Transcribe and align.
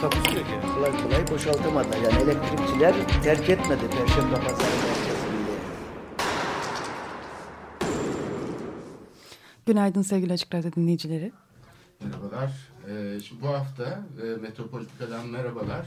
Takusu 0.00 0.36
yok 0.36 0.46
yani. 0.52 0.74
kolay 0.74 1.02
kolay 1.02 1.30
boşaltamadılar. 1.30 1.96
Yani 1.96 2.22
elektrikçiler 2.22 3.22
terk 3.22 3.50
etmedi 3.50 3.80
Perşembe 3.90 4.34
Pazarı 4.34 4.56
merkezini. 4.58 5.30
Günaydın 9.66 10.02
sevgili 10.02 10.32
Açık 10.32 10.54
Radyo 10.54 10.72
dinleyicileri. 10.72 11.32
Merhabalar. 12.04 12.52
Ee, 12.88 13.20
şimdi 13.20 13.42
bu 13.42 13.48
hafta 13.48 14.04
e, 14.22 14.36
Metropolitika'dan 14.42 15.26
merhabalar. 15.26 15.86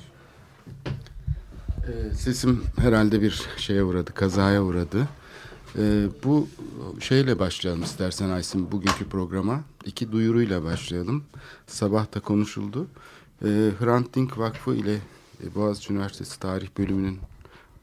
Ee, 1.88 2.14
sesim 2.16 2.64
herhalde 2.78 3.22
bir 3.22 3.44
şeye 3.58 3.84
uğradı, 3.84 4.14
kazaya 4.14 4.64
uğradı. 4.64 5.08
Ee, 5.78 6.06
bu 6.24 6.48
şeyle 7.00 7.40
başlayalım 7.40 7.84
istersen 7.84 8.30
Aysin 8.30 8.72
bugünkü 8.72 9.10
programa. 9.10 9.62
İki 9.86 10.12
duyuruyla 10.12 10.64
başlayalım. 10.64 11.24
Sabah 11.68 12.16
da 12.16 12.20
konuşuldu. 12.20 12.88
Ee, 13.44 13.72
Hrant 13.80 14.16
Dink 14.16 14.38
Vakfı 14.38 14.76
ile 14.76 14.94
e, 15.44 15.56
Boğaziçi 15.56 15.94
Üniversitesi 15.94 16.40
Tarih 16.40 16.68
Bölümünün 16.78 17.20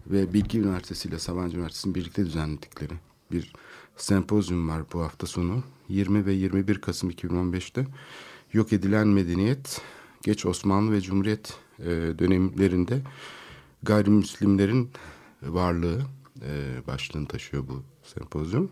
ve 0.07 0.33
Bilgi 0.33 0.61
Üniversitesi 0.61 1.09
ile 1.09 1.19
Sabancı 1.19 1.57
Üniversitesi'nin 1.57 1.95
birlikte 1.95 2.27
düzenledikleri 2.27 2.95
bir 3.33 3.53
sempozyum 3.97 4.69
var 4.69 4.83
bu 4.93 5.01
hafta 5.01 5.27
sonu. 5.27 5.63
20 5.89 6.27
ve 6.27 6.33
21 6.33 6.81
Kasım 6.81 7.11
2015'te 7.11 7.87
Yok 8.53 8.73
Edilen 8.73 9.09
Medeniyet, 9.09 9.81
Geç 10.23 10.47
Osmanlı 10.47 10.93
ve 10.93 11.01
Cumhuriyet 11.01 11.55
e, 11.79 11.85
dönemlerinde 12.19 13.03
gayrimüslimlerin 13.83 14.91
varlığı 15.43 16.01
e, 16.43 16.83
başlığını 16.87 17.29
taşıyor 17.29 17.69
bu 17.69 17.83
sempozyum. 18.03 18.71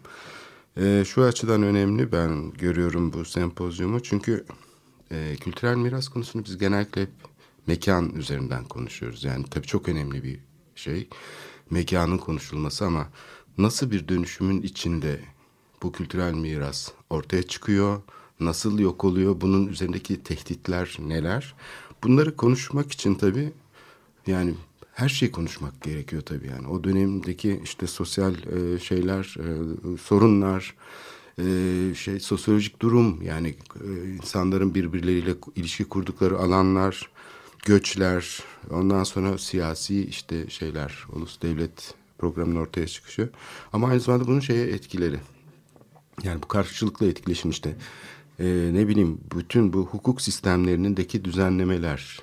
E, 0.77 1.05
şu 1.07 1.23
açıdan 1.23 1.63
önemli 1.63 2.13
ben 2.13 2.51
görüyorum 2.51 3.13
bu 3.13 3.25
sempozyumu 3.25 4.03
çünkü 4.03 4.45
e, 5.11 5.37
kültürel 5.41 5.77
miras 5.77 6.09
konusunu 6.09 6.45
biz 6.45 6.59
genellikle 6.59 7.03
hep 7.03 7.11
mekan 7.67 8.15
üzerinden 8.15 8.65
konuşuyoruz. 8.65 9.25
Yani 9.25 9.45
tabii 9.51 9.67
çok 9.67 9.89
önemli 9.89 10.25
bir 10.25 10.39
şey 10.75 11.09
mekanın 11.71 12.19
konuşulması 12.19 12.87
ama 12.87 13.09
nasıl 13.59 13.91
bir 13.91 14.09
dönüşümün 14.09 14.63
içinde 14.63 15.21
bu 15.83 15.93
kültürel 15.93 16.35
miras 16.35 16.91
ortaya 17.11 17.43
çıkıyor, 17.43 18.03
nasıl 18.41 18.79
yok 18.79 19.05
oluyor, 19.05 19.41
bunun 19.41 19.67
üzerindeki 19.67 20.23
tehditler 20.23 20.97
neler? 20.99 21.55
Bunları 22.05 22.37
konuşmak 22.37 22.93
için 22.93 23.15
tabii 23.15 23.53
yani 24.27 24.55
her 24.95 25.09
şeyi 25.09 25.33
konuşmak 25.33 25.83
gerekiyor 25.83 26.23
tabii 26.23 26.47
yani. 26.47 26.69
O 26.69 26.85
dönemdeki 26.85 27.61
işte 27.65 27.87
sosyal 27.87 28.35
e, 28.35 28.79
şeyler, 28.79 29.37
e, 29.39 29.97
sorunlar, 29.99 30.75
e, 31.39 31.95
şey 31.95 32.21
sosyolojik 32.21 32.83
durum 32.83 33.23
yani 33.23 33.55
e, 33.85 34.09
insanların 34.15 34.75
birbirleriyle 34.75 35.35
ilişki 35.57 35.85
kurdukları 35.85 36.39
alanlar, 36.39 37.11
göçler, 37.65 38.41
ondan 38.71 39.05
sonra 39.05 39.39
siyasi 39.39 40.05
işte 40.05 40.51
şeyler, 40.51 41.07
ulus 41.13 41.43
devlet 41.43 41.95
programının 42.19 42.61
ortaya 42.61 42.87
çıkışı. 42.87 43.31
Ama 43.73 43.89
aynı 43.89 44.01
zamanda 44.01 44.27
bunun 44.27 44.41
şeye 44.41 44.67
etkileri. 44.67 45.21
Yani 46.23 46.43
bu 46.43 46.49
karşılıklı 46.49 47.09
etkileşim 47.09 47.51
işte 47.51 47.77
e, 48.39 48.71
ne 48.73 48.89
bileyim 48.89 49.21
bütün 49.37 49.73
bu 49.73 49.87
hukuk 49.87 50.21
sistemlerindeki 50.21 51.25
düzenlemeler, 51.25 52.21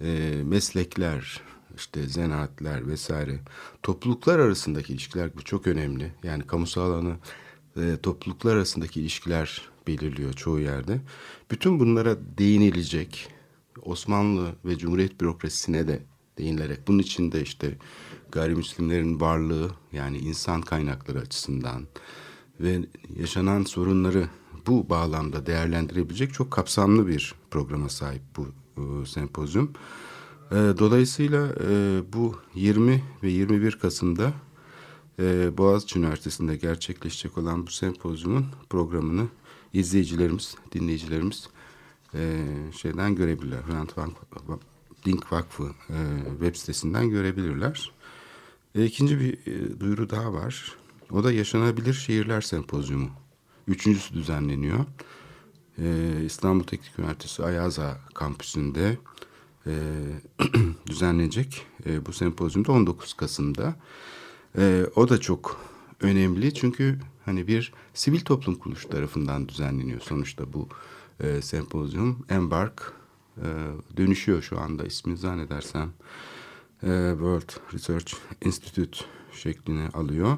e, 0.00 0.32
meslekler, 0.44 1.40
işte 1.76 2.08
zanaatler 2.08 2.88
vesaire 2.88 3.38
topluluklar 3.82 4.38
arasındaki 4.38 4.92
ilişkiler 4.92 5.30
bu 5.36 5.42
çok 5.42 5.66
önemli. 5.66 6.12
Yani 6.22 6.46
kamusal 6.46 6.82
alanı 6.82 7.16
e, 7.76 7.96
topluluklar 8.02 8.56
arasındaki 8.56 9.00
ilişkiler 9.00 9.62
belirliyor 9.86 10.32
çoğu 10.32 10.60
yerde. 10.60 11.00
Bütün 11.50 11.80
bunlara 11.80 12.16
değinilecek 12.38 13.28
Osmanlı 13.82 14.54
ve 14.64 14.78
Cumhuriyet 14.78 15.20
bürokrasisine 15.20 15.88
de 15.88 16.02
değinilerek 16.38 16.88
bunun 16.88 16.98
içinde 16.98 17.42
işte 17.42 17.78
gayrimüslimlerin 18.32 19.20
varlığı 19.20 19.70
yani 19.92 20.18
insan 20.18 20.60
kaynakları 20.60 21.18
açısından 21.18 21.86
ve 22.60 22.80
yaşanan 23.16 23.62
sorunları 23.62 24.28
bu 24.66 24.88
bağlamda 24.90 25.46
değerlendirebilecek 25.46 26.34
çok 26.34 26.50
kapsamlı 26.50 27.06
bir 27.06 27.34
programa 27.50 27.88
sahip 27.88 28.22
bu 28.36 28.46
e, 28.76 29.06
sempozyum. 29.06 29.72
E, 30.50 30.54
dolayısıyla 30.54 31.48
e, 31.68 32.00
bu 32.12 32.34
20 32.54 33.04
ve 33.22 33.30
21 33.30 33.78
Kasım'da 33.78 34.32
e, 35.18 35.58
Boğaziçi 35.58 35.98
Üniversitesi'nde 35.98 36.56
gerçekleşecek 36.56 37.38
olan 37.38 37.66
bu 37.66 37.70
sempozyumun 37.70 38.46
programını 38.70 39.26
izleyicilerimiz, 39.72 40.54
dinleyicilerimiz 40.72 41.48
e, 42.14 42.44
şeyden 42.76 43.14
görebilirler. 43.14 43.62
Hrant 43.62 43.96
Dink 45.04 45.32
Vakfı 45.32 45.64
e, 45.90 45.98
web 46.30 46.56
sitesinden 46.56 47.10
görebilirler. 47.10 47.92
E, 48.74 48.84
ikinci 48.84 49.20
bir 49.20 49.32
e, 49.46 49.80
duyuru 49.80 50.10
daha 50.10 50.32
var. 50.32 50.76
O 51.10 51.24
da 51.24 51.32
Yaşanabilir 51.32 51.94
Şehirler 51.94 52.40
Sempozyumu. 52.40 53.10
Üçüncüsü 53.68 54.14
düzenleniyor. 54.14 54.84
E, 55.78 56.14
İstanbul 56.24 56.64
Teknik 56.64 56.98
Üniversitesi 56.98 57.44
Ayaza 57.44 58.00
kampüsünde 58.14 58.98
düzenlenecek 60.86 61.66
bu 62.06 62.12
sempozyumda 62.12 62.72
19 62.72 63.14
Kasım'da. 63.14 63.76
E, 64.58 64.86
o 64.96 65.08
da 65.08 65.20
çok 65.20 65.60
önemli 66.00 66.54
çünkü 66.54 66.98
hani 67.24 67.46
bir 67.46 67.72
sivil 67.94 68.20
toplum 68.20 68.54
kuruluşu 68.54 68.88
tarafından 68.88 69.48
düzenleniyor 69.48 70.00
sonuçta 70.00 70.52
bu 70.52 70.68
e, 71.20 71.42
sempozyum. 71.42 72.26
Embark 72.30 72.92
e, 73.36 73.46
dönüşüyor 73.96 74.42
şu 74.42 74.60
anda 74.60 74.84
ismini 74.84 75.16
zannedersem 75.16 75.92
e, 76.82 77.10
World 77.12 77.50
Research 77.74 78.14
Institute 78.44 78.98
şeklini 79.32 79.88
alıyor. 79.88 80.36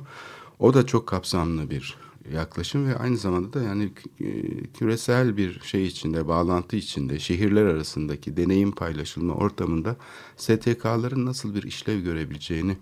O 0.58 0.74
da 0.74 0.86
çok 0.86 1.06
kapsamlı 1.06 1.70
bir 1.70 1.98
yaklaşım 2.32 2.88
ve 2.88 2.96
aynı 2.98 3.16
zamanda 3.16 3.52
da 3.52 3.62
yani 3.62 3.92
e, 4.20 4.42
küresel 4.78 5.36
bir 5.36 5.60
şey 5.60 5.86
içinde, 5.86 6.28
bağlantı 6.28 6.76
içinde, 6.76 7.18
şehirler 7.18 7.66
arasındaki 7.66 8.36
deneyim 8.36 8.72
paylaşılma 8.72 9.34
ortamında 9.34 9.96
STK'ların 10.36 11.26
nasıl 11.26 11.54
bir 11.54 11.62
işlev 11.62 12.00
görebileceğini 12.00 12.76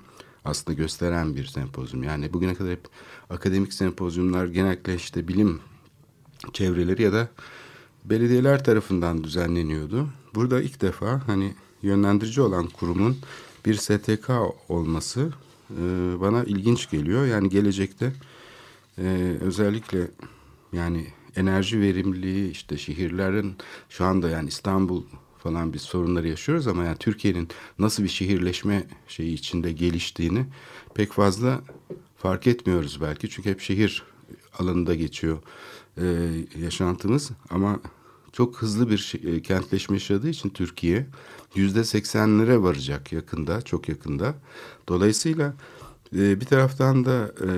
aslında 0.46 0.76
gösteren 0.76 1.36
bir 1.36 1.46
sempozyum. 1.46 2.02
Yani 2.02 2.32
bugüne 2.32 2.54
kadar 2.54 2.72
hep 2.72 2.88
akademik 3.30 3.72
sempozyumlar 3.72 4.46
genellikle 4.46 4.94
işte 4.94 5.28
bilim 5.28 5.60
çevreleri 6.52 7.02
ya 7.02 7.12
da 7.12 7.28
belediyeler 8.04 8.64
tarafından 8.64 9.24
düzenleniyordu. 9.24 10.08
Burada 10.34 10.62
ilk 10.62 10.80
defa 10.82 11.22
hani 11.26 11.54
yönlendirici 11.82 12.40
olan 12.40 12.66
kurumun 12.66 13.16
bir 13.66 13.74
STK 13.74 14.30
olması 14.68 15.32
e, 15.70 15.82
bana 16.20 16.44
ilginç 16.44 16.90
geliyor. 16.90 17.26
Yani 17.26 17.48
gelecekte 17.48 18.12
e, 18.98 19.36
özellikle 19.40 20.08
yani 20.72 21.06
enerji 21.36 21.80
verimliliği 21.80 22.50
işte 22.50 22.78
şehirlerin 22.78 23.56
şu 23.88 24.04
anda 24.04 24.28
yani 24.28 24.48
İstanbul 24.48 25.02
falan 25.46 25.72
bir 25.72 25.78
sorunları 25.78 26.28
yaşıyoruz 26.28 26.66
ama 26.66 26.84
yani 26.84 26.96
Türkiye'nin 26.98 27.48
nasıl 27.78 28.02
bir 28.02 28.08
şehirleşme 28.08 28.86
şeyi 29.08 29.34
içinde 29.34 29.72
geliştiğini 29.72 30.46
pek 30.94 31.12
fazla 31.12 31.60
fark 32.16 32.46
etmiyoruz 32.46 33.00
belki. 33.00 33.30
Çünkü 33.30 33.50
hep 33.50 33.60
şehir 33.60 34.02
alanında 34.58 34.94
geçiyor 34.94 35.38
e, 35.98 36.04
yaşantımız 36.58 37.30
ama 37.50 37.80
çok 38.32 38.62
hızlı 38.62 38.90
bir 38.90 38.98
şey, 38.98 39.42
kentleşme 39.42 39.96
yaşadığı 39.96 40.28
için 40.28 40.48
Türkiye 40.48 41.06
yüzde 41.54 41.84
seksenlere 41.84 42.62
varacak 42.62 43.12
yakında, 43.12 43.62
çok 43.62 43.88
yakında. 43.88 44.34
Dolayısıyla 44.88 45.54
e, 46.16 46.40
bir 46.40 46.46
taraftan 46.46 47.04
da 47.04 47.34
e, 47.40 47.50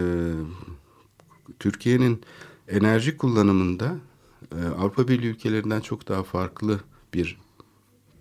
Türkiye'nin 1.59 2.23
enerji 2.69 3.17
kullanımında 3.17 3.97
e, 4.53 4.67
Avrupa 4.79 5.09
Birliği 5.09 5.29
ülkelerinden 5.29 5.81
çok 5.81 6.09
daha 6.09 6.23
farklı 6.23 6.81
bir 7.15 7.48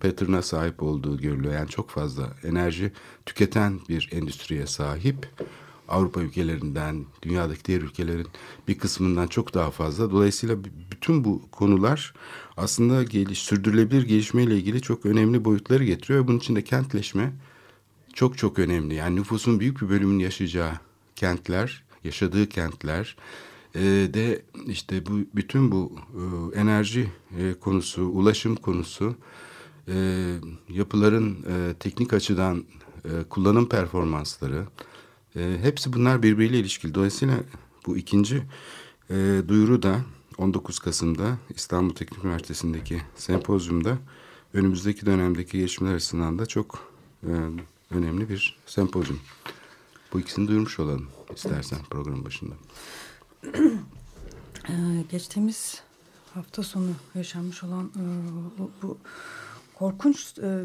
pattern'a 0.00 0.42
sahip 0.42 0.82
olduğu 0.82 1.18
görülüyor. 1.18 1.54
Yani 1.54 1.68
çok 1.68 1.90
fazla 1.90 2.30
enerji 2.44 2.92
tüketen 3.26 3.80
bir 3.88 4.08
endüstriye 4.12 4.66
sahip. 4.66 5.28
Avrupa 5.88 6.20
ülkelerinden, 6.20 7.04
dünyadaki 7.22 7.64
diğer 7.64 7.80
ülkelerin 7.80 8.26
bir 8.68 8.78
kısmından 8.78 9.26
çok 9.26 9.54
daha 9.54 9.70
fazla. 9.70 10.10
Dolayısıyla 10.10 10.56
bütün 10.90 11.24
bu 11.24 11.42
konular 11.52 12.14
aslında 12.56 13.02
geliş, 13.02 13.38
sürdürülebilir 13.38 14.02
gelişmeyle 14.02 14.56
ilgili 14.56 14.82
çok 14.82 15.06
önemli 15.06 15.44
boyutları 15.44 15.84
getiriyor. 15.84 16.26
Bunun 16.28 16.38
için 16.38 16.56
de 16.56 16.64
kentleşme 16.64 17.32
çok 18.14 18.38
çok 18.38 18.58
önemli. 18.58 18.94
Yani 18.94 19.16
nüfusun 19.16 19.60
büyük 19.60 19.82
bir 19.82 19.88
bölümünün 19.88 20.18
yaşayacağı 20.18 20.72
kentler, 21.16 21.84
yaşadığı 22.04 22.48
kentler 22.48 23.16
e, 23.74 23.80
de 24.14 24.42
işte 24.66 25.06
bu 25.06 25.12
bütün 25.34 25.72
bu 25.72 25.92
e, 26.54 26.60
enerji 26.60 27.08
e, 27.38 27.54
konusu, 27.60 28.02
ulaşım 28.02 28.56
konusu, 28.56 29.16
e, 29.88 29.94
yapıların 30.68 31.36
e, 31.48 31.74
teknik 31.74 32.12
açıdan 32.12 32.64
e, 33.04 33.08
kullanım 33.30 33.68
performansları, 33.68 34.66
e, 35.36 35.58
hepsi 35.62 35.92
bunlar 35.92 36.22
birbiriyle 36.22 36.58
ilişkili. 36.58 36.94
Dolayısıyla 36.94 37.34
bu 37.86 37.96
ikinci 37.96 38.42
e, 39.10 39.42
duyuru 39.48 39.82
da 39.82 40.00
19 40.38 40.78
Kasım'da 40.78 41.38
İstanbul 41.50 41.94
Teknik 41.94 42.24
Üniversitesi'ndeki 42.24 43.02
sempozyumda 43.16 43.98
önümüzdeki 44.54 45.06
dönemdeki 45.06 45.58
gelişmeler 45.58 45.94
açısından 45.94 46.38
da 46.38 46.46
çok 46.46 46.92
e, 47.22 47.32
önemli 47.90 48.28
bir 48.28 48.58
sempozyum. 48.66 49.20
Bu 50.12 50.20
ikisini 50.20 50.48
duyurmuş 50.48 50.78
olalım 50.78 51.08
istersen 51.34 51.78
programın 51.90 52.24
başında. 52.24 52.54
Ee, 54.68 55.04
geçtiğimiz 55.10 55.82
hafta 56.34 56.62
sonu 56.62 56.90
yaşanmış 57.14 57.64
olan 57.64 57.84
e, 57.96 58.02
bu 58.82 58.98
korkunç 59.78 60.38
e, 60.38 60.46
e, 60.46 60.64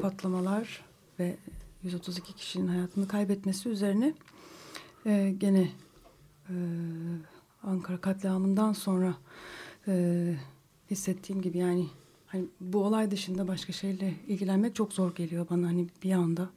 patlamalar 0.00 0.84
ve 1.18 1.36
132 1.82 2.32
kişinin 2.32 2.66
hayatını 2.66 3.08
kaybetmesi 3.08 3.68
üzerine 3.68 4.14
e, 5.06 5.34
gene 5.38 5.68
e, 6.48 6.54
Ankara 7.62 8.00
katliamından 8.00 8.72
sonra 8.72 9.14
e, 9.88 10.34
hissettiğim 10.90 11.42
gibi 11.42 11.58
yani 11.58 11.86
hani 12.26 12.44
bu 12.60 12.84
olay 12.84 13.10
dışında 13.10 13.48
başka 13.48 13.72
şeyle 13.72 14.14
ilgilenmek 14.26 14.74
çok 14.74 14.92
zor 14.92 15.14
geliyor 15.14 15.46
bana 15.50 15.66
hani 15.66 15.86
bir 16.02 16.12
anda 16.12 16.50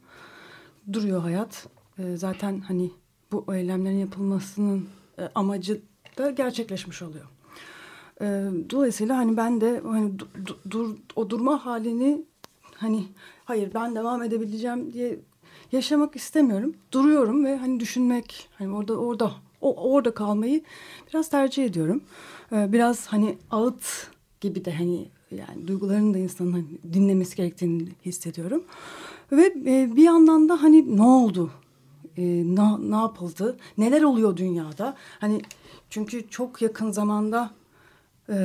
duruyor 0.92 1.20
hayat. 1.20 1.66
E, 1.98 2.16
zaten 2.16 2.60
hani 2.60 2.90
bu 3.32 3.54
eylemlerin 3.54 3.98
yapılmasının 3.98 4.88
e, 5.18 5.28
amacı 5.34 5.80
da 6.18 6.30
gerçekleşmiş 6.30 7.02
oluyor. 7.02 7.26
E, 8.20 8.26
dolayısıyla 8.70 9.16
hani 9.16 9.36
ben 9.36 9.60
de 9.60 9.80
hani 9.84 10.18
du, 10.18 10.28
du, 10.46 10.56
dur, 10.70 10.96
o 11.16 11.30
durma 11.30 11.66
halini 11.66 12.22
hani 12.74 13.04
hayır 13.44 13.74
ben 13.74 13.94
devam 13.94 14.22
edebileceğim 14.22 14.92
diye 14.92 15.18
yaşamak 15.72 16.16
istemiyorum. 16.16 16.74
Duruyorum 16.92 17.44
ve 17.44 17.56
hani 17.56 17.80
düşünmek 17.80 18.48
hani 18.58 18.76
orada 18.76 18.96
orada 18.96 19.32
o 19.60 19.92
orada 19.92 20.14
kalmayı 20.14 20.62
biraz 21.08 21.28
tercih 21.28 21.64
ediyorum. 21.64 22.02
Biraz 22.52 23.06
hani 23.06 23.38
ağıt 23.50 24.10
gibi 24.40 24.64
de 24.64 24.72
hani 24.72 25.08
yani 25.30 25.68
duygularını 25.68 26.14
da 26.14 26.18
insanın 26.18 26.52
hani 26.52 26.64
dinlemesi 26.92 27.36
gerektiğini 27.36 27.88
hissediyorum. 28.06 28.64
Ve 29.32 29.54
bir 29.96 30.02
yandan 30.02 30.48
da 30.48 30.62
hani 30.62 30.96
ne 30.96 31.02
oldu? 31.02 31.50
Ne, 32.16 32.90
ne 32.90 32.96
yapıldı? 32.96 33.56
Neler 33.78 34.02
oluyor 34.02 34.36
dünyada? 34.36 34.96
Hani 35.20 35.40
çünkü 35.90 36.28
çok 36.28 36.62
yakın 36.62 36.90
zamanda 36.90 37.50
e, 38.30 38.36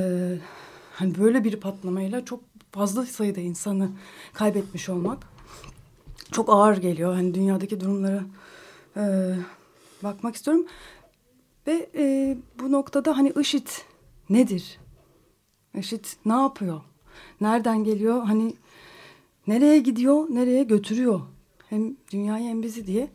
hani 0.92 1.18
böyle 1.18 1.44
bir 1.44 1.60
patlamayla 1.60 2.24
çok 2.24 2.40
fazla 2.72 3.06
sayıda 3.06 3.40
insanı 3.40 3.90
kaybetmiş 4.32 4.88
olmak 4.88 5.18
çok 6.32 6.48
ağır 6.48 6.76
geliyor. 6.76 7.14
Hani 7.14 7.34
dünyadaki 7.34 7.80
durumlara 7.80 8.24
e, 8.96 9.34
bakmak 10.02 10.34
istiyorum. 10.34 10.66
Ve 11.66 11.90
e, 11.94 12.36
bu 12.60 12.72
noktada 12.72 13.16
hani 13.16 13.32
IŞİD 13.40 13.68
nedir? 14.30 14.78
IŞİD 15.74 16.04
ne 16.26 16.32
yapıyor? 16.32 16.80
Nereden 17.40 17.84
geliyor? 17.84 18.22
Hani 18.22 18.54
nereye 19.46 19.78
gidiyor, 19.78 20.26
nereye 20.30 20.62
götürüyor? 20.62 21.20
Hem 21.70 21.96
dünyayı 22.12 22.48
hem 22.48 22.62
bizi 22.62 22.86
diye 22.86 23.08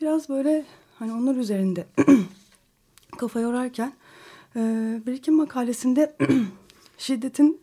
biraz 0.00 0.28
böyle 0.28 0.64
hani 0.98 1.12
onlar 1.12 1.36
üzerinde 1.36 1.86
kafa 3.18 3.40
yorarken 3.40 3.92
e, 4.58 4.62
bir 5.06 5.12
iki 5.12 5.30
makalesinde 5.30 6.16
şiddetin 6.98 7.60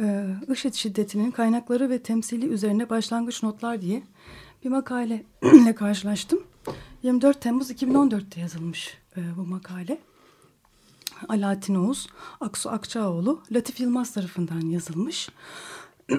e, 0.00 0.26
IŞİD 0.52 0.74
şiddetinin 0.74 1.30
kaynakları 1.30 1.90
ve 1.90 1.98
temsili 1.98 2.46
üzerine 2.46 2.90
başlangıç 2.90 3.42
notlar 3.42 3.82
diye 3.82 4.02
bir 4.64 4.68
makaleyle 4.68 5.74
karşılaştım. 5.76 6.42
24 7.02 7.40
Temmuz 7.40 7.70
2014'te 7.70 8.40
yazılmış 8.40 8.98
e, 9.16 9.20
bu 9.36 9.46
makale. 9.46 9.98
Alaaddin 11.28 11.74
Oğuz, 11.74 12.06
Aksu 12.40 12.70
Akçaoğlu, 12.70 13.42
Latif 13.52 13.80
Yılmaz 13.80 14.12
tarafından 14.12 14.60
yazılmış. 14.60 15.28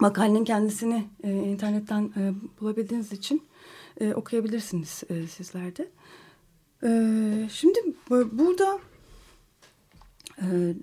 Makalenin 0.00 0.44
kendisini 0.44 1.04
e, 1.22 1.32
internetten 1.32 2.12
bulabildiğiniz 2.60 3.12
için 3.12 3.42
okuyabilirsiniz 4.14 5.02
e, 5.08 5.26
sizler 5.26 5.76
de. 5.76 5.90
Şimdi 7.52 7.78
burada 8.32 8.78
e, 10.38 10.74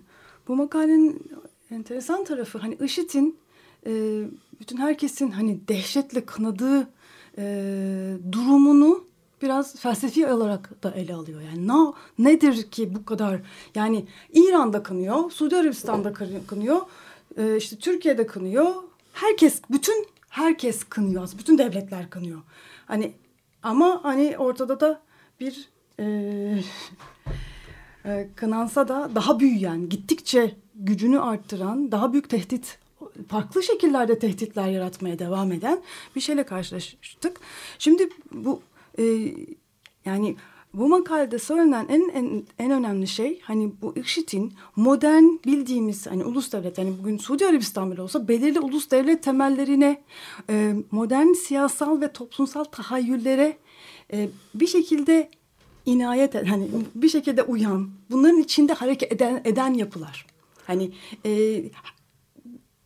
bu 0.47 0.55
makalenin 0.55 1.31
enteresan 1.71 2.23
tarafı 2.23 2.57
hani 2.57 2.77
IŞİD'in 2.81 3.39
e, 3.85 4.23
bütün 4.59 4.77
herkesin 4.77 5.31
hani 5.31 5.67
dehşetle 5.67 6.25
kınadığı 6.25 6.89
e, 7.37 8.17
durumunu 8.31 9.03
biraz 9.41 9.75
felsefi 9.75 10.27
olarak 10.27 10.83
da 10.83 10.91
ele 10.91 11.13
alıyor. 11.13 11.41
Yani 11.41 11.67
ne, 11.67 11.93
nedir 12.31 12.71
ki 12.71 12.95
bu 12.95 13.05
kadar 13.05 13.41
yani 13.75 14.05
İran'da 14.33 14.83
kınıyor, 14.83 15.31
Suudi 15.31 15.55
Arabistan'da 15.55 16.13
kınıyor, 16.47 16.81
e, 17.37 17.57
işte 17.57 17.75
Türkiye'de 17.75 18.27
kınıyor. 18.27 18.75
Herkes, 19.13 19.61
bütün 19.71 20.07
herkes 20.29 20.83
kınıyor. 20.83 21.29
Bütün 21.39 21.57
devletler 21.57 22.09
kınıyor. 22.09 22.41
Hani 22.85 23.13
ama 23.63 24.03
hani 24.03 24.35
ortada 24.37 24.79
da 24.79 25.01
bir 25.39 25.69
e, 25.99 26.05
e, 28.05 28.29
kınansa 28.35 28.87
da 28.87 29.11
daha 29.15 29.39
büyüyen, 29.39 29.89
gittikçe 29.89 30.55
gücünü 30.75 31.19
arttıran, 31.19 31.91
daha 31.91 32.13
büyük 32.13 32.29
tehdit 32.29 32.79
farklı 33.27 33.63
şekillerde 33.63 34.19
tehditler 34.19 34.67
yaratmaya 34.67 35.19
devam 35.19 35.51
eden 35.51 35.81
bir 36.15 36.21
şeyle 36.21 36.43
karşılaştık. 36.43 37.39
Şimdi 37.79 38.09
bu 38.31 38.61
e, 38.99 39.03
yani 40.05 40.35
bu 40.73 40.87
makalede 40.87 41.39
söylenen 41.39 41.85
en, 41.89 42.09
en 42.09 42.43
en 42.59 42.71
önemli 42.71 43.07
şey 43.07 43.41
hani 43.41 43.71
bu 43.81 43.95
IŞİD'in 43.95 44.53
modern 44.75 45.23
bildiğimiz 45.45 46.07
hani 46.07 46.25
ulus 46.25 46.53
devlet 46.53 46.77
yani 46.77 46.93
bugün 46.99 47.17
Suudi 47.17 47.45
Arabistan 47.45 47.91
bile 47.91 48.01
olsa 48.01 48.27
belirli 48.27 48.59
ulus 48.59 48.91
devlet 48.91 49.23
temellerine 49.23 50.03
e, 50.49 50.73
modern 50.91 51.33
siyasal 51.33 52.01
ve 52.01 52.13
toplumsal 52.13 52.63
tahayyüllere 52.63 53.57
e, 54.13 54.29
bir 54.53 54.67
şekilde 54.67 55.29
inayet 55.91 56.35
eden 56.35 56.45
hani 56.45 56.67
bir 56.95 57.09
şekilde 57.09 57.43
uyan 57.43 57.89
bunların 58.11 58.39
içinde 58.39 58.73
hareket 58.73 59.11
eden 59.11 59.41
eden 59.45 59.73
yapılar. 59.73 60.25
Hani 60.67 60.91
e, 61.25 61.63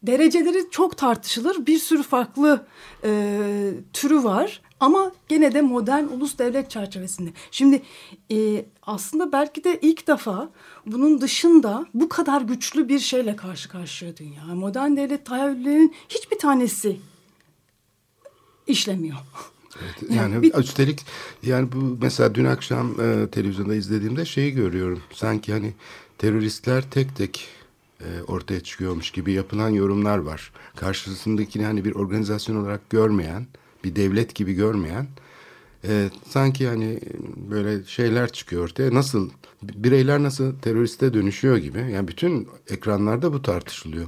dereceleri 0.03 0.69
çok 0.71 0.97
tartışılır. 0.97 1.65
Bir 1.65 1.79
sürü 1.79 2.03
farklı 2.03 2.65
e, 3.03 3.39
türü 3.93 4.23
var. 4.23 4.61
Ama 4.79 5.11
gene 5.27 5.53
de 5.53 5.61
modern 5.61 6.03
ulus 6.03 6.37
devlet 6.37 6.69
çerçevesinde. 6.69 7.29
Şimdi 7.51 7.81
e, 8.31 8.65
aslında 8.81 9.31
belki 9.31 9.63
de 9.63 9.79
ilk 9.81 10.07
defa 10.07 10.49
bunun 10.85 11.21
dışında 11.21 11.85
bu 11.93 12.09
kadar 12.09 12.41
güçlü 12.41 12.89
bir 12.89 12.99
şeyle 12.99 13.35
karşı 13.35 13.69
karşıya 13.69 14.17
dünya. 14.17 14.45
Modern 14.45 14.95
devlet 14.95 15.25
tahayyüllerinin 15.25 15.95
hiçbir 16.09 16.39
tanesi 16.39 16.99
işlemiyor. 18.67 19.17
Evet, 19.81 20.11
yani 20.11 20.41
bir... 20.41 20.53
üstelik 20.53 21.05
yani 21.43 21.71
bu 21.71 21.97
mesela 22.01 22.35
dün 22.35 22.45
akşam 22.45 23.01
e, 23.01 23.27
televizyonda 23.27 23.75
izlediğimde 23.75 24.25
şeyi 24.25 24.51
görüyorum. 24.51 25.01
Sanki 25.13 25.53
hani 25.53 25.73
teröristler 26.17 26.91
tek 26.91 27.15
tek 27.15 27.47
e, 28.01 28.07
ortaya 28.27 28.59
çıkıyormuş 28.59 29.11
gibi 29.11 29.31
yapılan 29.31 29.69
yorumlar 29.69 30.17
var. 30.17 30.51
Karşısındakini 30.75 31.65
hani 31.65 31.85
bir 31.85 31.95
organizasyon 31.95 32.55
olarak 32.55 32.89
görmeyen, 32.89 33.47
bir 33.83 33.95
devlet 33.95 34.35
gibi 34.35 34.53
görmeyen 34.53 35.07
e, 35.87 36.09
sanki 36.29 36.67
hani 36.67 36.99
böyle 37.51 37.83
şeyler 37.83 38.31
çıkıyor 38.31 38.63
ortaya. 38.63 38.93
Nasıl 38.93 39.29
bireyler 39.63 40.23
nasıl 40.23 40.59
teröriste 40.59 41.13
dönüşüyor 41.13 41.57
gibi. 41.57 41.91
Yani 41.91 42.07
bütün 42.07 42.47
ekranlarda 42.69 43.33
bu 43.33 43.41
tartışılıyor. 43.41 44.07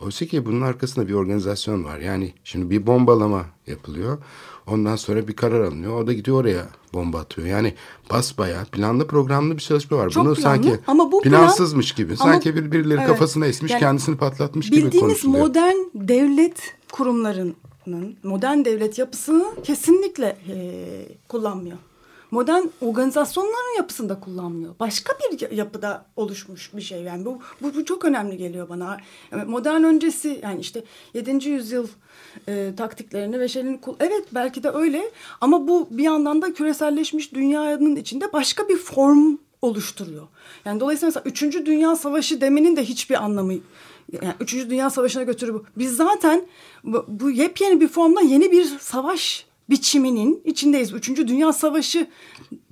Oysa 0.00 0.26
ki 0.26 0.46
bunun 0.46 0.60
arkasında 0.60 1.08
bir 1.08 1.14
organizasyon 1.14 1.84
var. 1.84 1.98
Yani 1.98 2.34
şimdi 2.44 2.70
bir 2.70 2.86
bombalama 2.86 3.46
yapılıyor. 3.66 4.18
Ondan 4.66 4.96
sonra 4.96 5.28
bir 5.28 5.36
karar 5.36 5.60
alınıyor. 5.60 6.02
O 6.02 6.06
da 6.06 6.12
gidiyor 6.12 6.40
oraya 6.40 6.66
bomba 6.94 7.18
atıyor. 7.18 7.48
Yani 7.48 7.74
basbaya 8.10 8.64
planlı 8.64 9.06
programlı 9.06 9.54
bir 9.54 9.62
çalışma 9.62 9.96
var. 9.96 10.10
Çok 10.10 10.24
Bunu 10.24 10.34
planlı, 10.34 10.42
sanki 10.42 10.78
ama 10.86 11.12
bu 11.12 11.20
plansızmış 11.20 11.92
gibi. 11.92 12.14
ama, 12.20 12.32
sanki 12.32 12.56
bir 12.56 12.72
birileri 12.72 12.98
evet, 12.98 13.08
kafasına 13.08 13.46
esmiş 13.46 13.72
yani 13.72 13.80
kendisini 13.80 14.16
patlatmış 14.16 14.70
gibi 14.70 14.80
konuşuluyor. 15.00 15.14
Bildiğimiz 15.14 15.40
modern 15.40 16.08
devlet 16.08 16.74
kurumlarının 16.92 17.56
modern 18.22 18.64
devlet 18.64 18.98
yapısını 18.98 19.44
kesinlikle 19.64 20.36
e, 20.48 20.56
kullanmıyor. 21.28 21.78
Modern 22.30 22.62
organizasyonların 22.80 23.76
yapısında 23.76 24.20
kullanmıyor. 24.20 24.74
Başka 24.80 25.12
bir 25.12 25.50
yapıda 25.50 26.06
oluşmuş 26.16 26.70
bir 26.74 26.82
şey. 26.82 27.02
Yani 27.02 27.24
bu, 27.24 27.38
bu, 27.62 27.74
bu 27.74 27.84
çok 27.84 28.04
önemli 28.04 28.36
geliyor 28.36 28.68
bana. 28.68 28.96
Modern 29.46 29.82
öncesi 29.82 30.40
yani 30.42 30.60
işte 30.60 30.84
7. 31.14 31.48
yüzyıl 31.48 31.88
e, 32.48 32.72
taktiklerini 32.76 33.40
ve 33.40 33.48
şeylerini 33.48 33.80
evet 34.00 34.24
belki 34.32 34.62
de 34.62 34.70
öyle 34.70 35.10
ama 35.40 35.68
bu 35.68 35.88
bir 35.90 36.02
yandan 36.02 36.42
da 36.42 36.52
küreselleşmiş 36.52 37.34
dünyanın 37.34 37.96
içinde 37.96 38.32
başka 38.32 38.68
bir 38.68 38.76
form 38.76 39.36
oluşturuyor. 39.62 40.26
Yani 40.64 40.80
dolayısıyla 40.80 41.08
mesela 41.08 41.50
3. 41.50 41.66
Dünya 41.66 41.96
Savaşı 41.96 42.40
demenin 42.40 42.76
de 42.76 42.84
hiçbir 42.84 43.24
anlamı 43.24 43.52
yani 44.12 44.34
Üçüncü 44.40 44.70
Dünya 44.70 44.90
Savaşı'na 44.90 45.22
götürü 45.22 45.54
bu. 45.54 45.64
Biz 45.76 45.96
zaten 45.96 46.46
bu, 46.84 47.04
bu 47.08 47.30
yepyeni 47.30 47.80
bir 47.80 47.88
formda 47.88 48.20
yeni 48.20 48.52
bir 48.52 48.64
savaş 48.64 49.46
biçiminin 49.70 50.42
içindeyiz. 50.44 50.92
Üçüncü 50.92 51.28
Dünya 51.28 51.52
Savaşı 51.52 52.06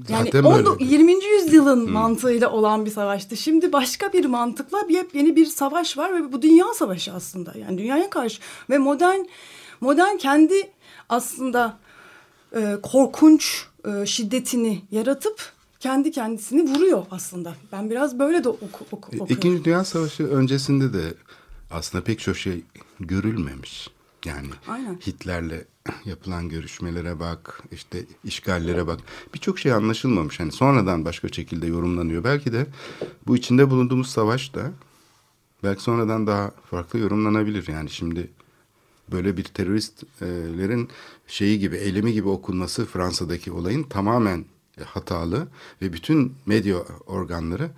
yani 0.09 0.31
Zaten 0.33 0.76
20. 0.81 1.12
yüzyılın 1.25 1.87
hmm. 1.87 1.93
mantığıyla 1.93 2.50
olan 2.50 2.87
bir 2.87 2.90
savaştı. 2.90 3.37
Şimdi 3.37 3.73
başka 3.73 4.12
bir 4.12 4.25
mantıkla 4.25 4.88
bir 4.88 5.07
yeni 5.14 5.37
bir 5.37 5.47
savaş 5.47 5.99
var 5.99 6.14
ve 6.14 6.33
bu 6.33 6.43
dünya 6.43 6.75
savaşı 6.75 7.12
aslında. 7.12 7.55
Yani 7.59 7.78
dünyaya 7.78 8.11
karşı 8.11 8.40
ve 8.71 8.78
modern 8.78 9.21
modern 9.81 10.17
kendi 10.17 10.71
aslında 11.09 11.78
e, 12.57 12.76
korkunç 12.83 13.67
e, 13.85 14.07
şiddetini 14.07 14.83
yaratıp 14.90 15.52
kendi 15.81 16.11
kendisini 16.11 16.75
vuruyor 16.75 17.07
aslında. 17.11 17.55
Ben 17.73 17.90
biraz 17.90 18.19
böyle 18.19 18.45
de 18.45 18.49
oku, 18.49 18.67
oku, 18.93 18.97
okuyorum. 18.97 19.26
İkinci 19.31 19.64
Dünya 19.64 19.85
Savaşı 19.85 20.26
öncesinde 20.26 20.93
de 20.93 21.14
aslında 21.71 22.05
pek 22.05 22.19
çok 22.21 22.37
şey 22.37 22.62
görülmemiş. 23.00 23.90
Yani 24.25 24.49
Aynen. 24.69 24.95
Hitler'le 25.07 25.64
yapılan 26.04 26.49
görüşmelere 26.49 27.21
bak, 27.21 27.62
işte 27.73 28.04
işgallere 28.25 28.87
bak. 28.87 29.00
Birçok 29.35 29.59
şey 29.59 29.73
anlaşılmamış. 29.73 30.40
Hani 30.40 30.52
sonradan 30.52 31.04
başka 31.04 31.28
şekilde 31.28 31.66
yorumlanıyor. 31.66 32.25
Belki 32.25 32.52
de 32.52 32.66
bu 33.26 33.37
içinde 33.37 33.71
bulunduğumuz 33.71 34.11
savaş 34.11 34.54
da 34.54 34.73
belki 35.64 35.83
sonradan 35.83 36.26
daha 36.26 36.50
farklı 36.71 36.99
yorumlanabilir. 36.99 37.68
Yani 37.68 37.90
şimdi 37.90 38.30
böyle 39.12 39.37
bir 39.37 39.45
teröristlerin 39.45 40.88
şeyi 41.26 41.59
gibi, 41.59 41.76
eylemi 41.76 42.12
gibi 42.12 42.28
okunması 42.28 42.87
Fransa'daki 42.87 43.52
olayın 43.52 43.83
tamamen 43.83 44.45
hatalı 44.85 45.49
ve 45.83 45.92
bütün 45.92 46.35
medya 46.47 46.76
organları 47.07 47.71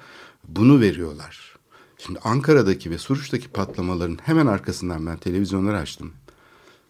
bunu 0.48 0.80
veriyorlar. 0.80 1.56
Şimdi 1.98 2.18
Ankara'daki 2.24 2.90
ve 2.90 2.98
Suruç'taki 2.98 3.48
patlamaların 3.48 4.18
hemen 4.22 4.46
arkasından 4.46 5.06
ben 5.06 5.16
televizyonları 5.16 5.78
açtım. 5.78 6.12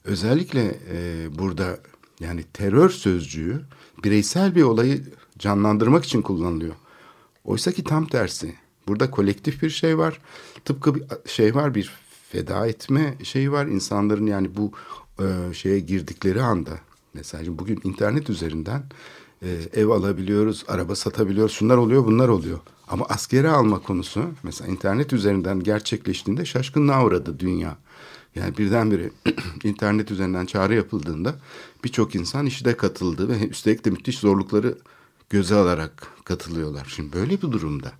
Özellikle 0.05 0.79
e, 0.93 1.29
burada 1.39 1.79
yani 2.21 2.45
terör 2.53 2.91
sözcüğü 2.91 3.63
bireysel 4.05 4.55
bir 4.55 4.63
olayı 4.63 5.05
canlandırmak 5.39 6.05
için 6.05 6.23
kullanılıyor. 6.23 6.75
Oysa 7.45 7.73
ki 7.73 7.85
tam 7.85 8.07
tersi. 8.07 8.55
Burada 8.89 9.11
kolektif 9.11 9.63
bir 9.63 9.71
şey 9.71 9.99
var. 9.99 10.21
Tıpkı 10.65 10.95
bir 10.95 11.05
şey 11.27 11.55
var 11.55 11.75
bir 11.75 11.93
feda 12.31 12.67
etme 12.67 13.15
şeyi 13.23 13.53
var. 13.53 13.67
insanların 13.67 14.27
yani 14.27 14.57
bu 14.57 14.73
e, 15.21 15.55
şeye 15.55 15.81
girdikleri 15.81 16.43
anda 16.43 16.79
mesela 17.15 17.59
bugün 17.59 17.81
internet 17.85 18.31
üzerinden 18.31 18.83
e, 19.43 19.49
ev 19.75 19.89
alabiliyoruz, 19.89 20.65
araba 20.69 20.95
satabiliyoruz, 20.95 21.53
şunlar 21.53 21.77
oluyor, 21.77 22.05
bunlar 22.05 22.29
oluyor. 22.29 22.59
Ama 22.89 23.07
askere 23.09 23.49
alma 23.49 23.79
konusu 23.83 24.25
mesela 24.43 24.71
internet 24.71 25.13
üzerinden 25.13 25.61
gerçekleştiğinde 25.61 26.45
şaşkınlığa 26.45 27.05
uğradı 27.05 27.39
dünya. 27.39 27.77
Yani 28.35 28.57
birdenbire 28.57 29.11
internet 29.65 30.11
üzerinden 30.11 30.47
çağrı 30.47 30.75
yapıldığında 30.75 31.35
birçok 31.85 32.15
insan 32.15 32.47
işe 32.47 32.77
katıldı 32.77 33.29
ve 33.29 33.49
üstelik 33.49 33.85
de 33.85 33.91
müthiş 33.91 34.19
zorlukları 34.19 34.79
göze 35.31 35.55
alarak 35.55 36.07
katılıyorlar. 36.25 36.93
Şimdi 36.97 37.13
böyle 37.13 37.31
bir 37.43 37.53
durumda 37.53 37.93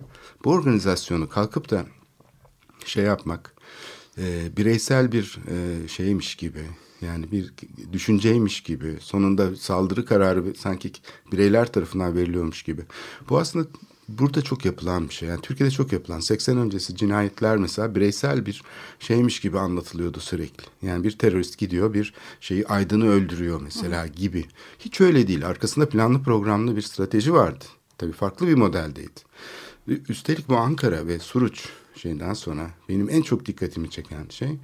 bu 0.43 0.51
organizasyonu 0.51 1.29
kalkıp 1.29 1.69
da 1.69 1.85
şey 2.85 3.03
yapmak 3.03 3.53
e, 4.17 4.57
bireysel 4.57 5.11
bir 5.11 5.39
e, 5.47 5.87
şeymiş 5.87 6.35
gibi 6.35 6.63
yani 7.01 7.31
bir 7.31 7.53
düşünceymiş 7.93 8.61
gibi 8.61 8.97
sonunda 8.99 9.55
saldırı 9.55 10.05
kararı 10.05 10.55
sanki 10.55 10.91
bireyler 11.31 11.71
tarafından 11.71 12.15
veriliyormuş 12.15 12.63
gibi. 12.63 12.81
Bu 13.29 13.39
aslında 13.39 13.67
burada 14.19 14.41
çok 14.41 14.65
yapılan 14.65 15.09
bir 15.09 15.13
şey. 15.13 15.29
Yani 15.29 15.41
Türkiye'de 15.41 15.71
çok 15.71 15.91
yapılan 15.91 16.19
80 16.19 16.57
öncesi 16.57 16.95
cinayetler 16.95 17.57
mesela 17.57 17.95
bireysel 17.95 18.45
bir 18.45 18.63
şeymiş 18.99 19.39
gibi 19.39 19.59
anlatılıyordu 19.59 20.19
sürekli. 20.19 20.87
Yani 20.87 21.03
bir 21.03 21.11
terörist 21.17 21.57
gidiyor 21.57 21.93
bir 21.93 22.13
şeyi 22.39 22.67
aydını 22.67 23.09
öldürüyor 23.09 23.61
mesela 23.63 24.07
gibi. 24.07 24.45
Hiç 24.79 25.01
öyle 25.01 25.27
değil. 25.27 25.47
Arkasında 25.47 25.89
planlı 25.89 26.23
programlı 26.23 26.75
bir 26.75 26.81
strateji 26.81 27.33
vardı. 27.33 27.65
Tabii 27.97 28.11
farklı 28.11 28.47
bir 28.47 28.55
modeldeydi. 28.55 29.19
Üstelik 29.87 30.49
bu 30.49 30.57
Ankara 30.57 31.07
ve 31.07 31.19
Suruç 31.19 31.69
şeyden 31.95 32.33
sonra 32.33 32.71
benim 32.89 33.09
en 33.09 33.21
çok 33.21 33.45
dikkatimi 33.45 33.89
çeken 33.89 34.25
şey 34.29 34.57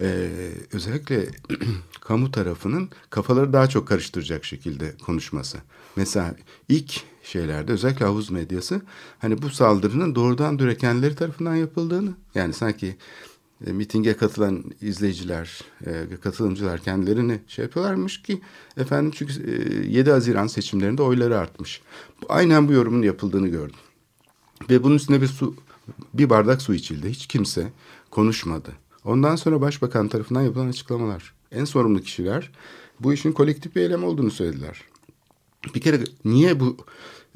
e, 0.00 0.28
özellikle 0.72 1.28
kamu 2.00 2.30
tarafının 2.30 2.90
kafaları 3.10 3.52
daha 3.52 3.68
çok 3.68 3.88
karıştıracak 3.88 4.44
şekilde 4.44 4.96
konuşması. 4.96 5.58
Mesela 5.96 6.34
ilk 6.68 7.02
şeylerde 7.24 7.72
özellikle 7.72 8.04
havuz 8.04 8.30
medyası 8.30 8.82
hani 9.18 9.42
bu 9.42 9.50
saldırının 9.50 10.14
doğrudan 10.14 10.58
dürekenleri 10.58 11.14
tarafından 11.14 11.54
yapıldığını 11.54 12.10
yani 12.34 12.52
sanki 12.52 12.96
e, 13.66 13.72
mitinge 13.72 14.16
katılan 14.16 14.64
izleyiciler, 14.80 15.60
e, 15.86 16.16
katılımcılar 16.22 16.80
kendilerini 16.80 17.40
şey 17.48 17.64
yapıyorlarmış 17.64 18.22
ki 18.22 18.40
efendim 18.76 19.12
çünkü 19.16 19.32
e, 19.50 19.86
7 19.90 20.10
Haziran 20.10 20.46
seçimlerinde 20.46 21.02
oyları 21.02 21.38
artmış. 21.38 21.82
Aynen 22.28 22.68
bu 22.68 22.72
yorumun 22.72 23.02
yapıldığını 23.02 23.48
gördüm. 23.48 23.76
Ve 24.70 24.82
bunun 24.82 24.94
üstüne 24.94 25.22
bir 25.22 25.26
su 25.26 25.54
bir 26.14 26.30
bardak 26.30 26.62
su 26.62 26.74
içildi. 26.74 27.10
Hiç 27.10 27.26
kimse 27.26 27.72
konuşmadı. 28.10 28.72
Ondan 29.04 29.36
sonra 29.36 29.60
başbakan 29.60 30.08
tarafından 30.08 30.42
yapılan 30.42 30.68
açıklamalar. 30.68 31.34
En 31.52 31.64
sorumlu 31.64 32.00
kişiler 32.00 32.50
bu 33.00 33.12
işin 33.12 33.32
kolektif 33.32 33.76
bir 33.76 33.80
eylem 33.80 34.04
olduğunu 34.04 34.30
söylediler. 34.30 34.82
Bir 35.74 35.80
kere 35.80 36.00
niye 36.24 36.60
bu 36.60 36.76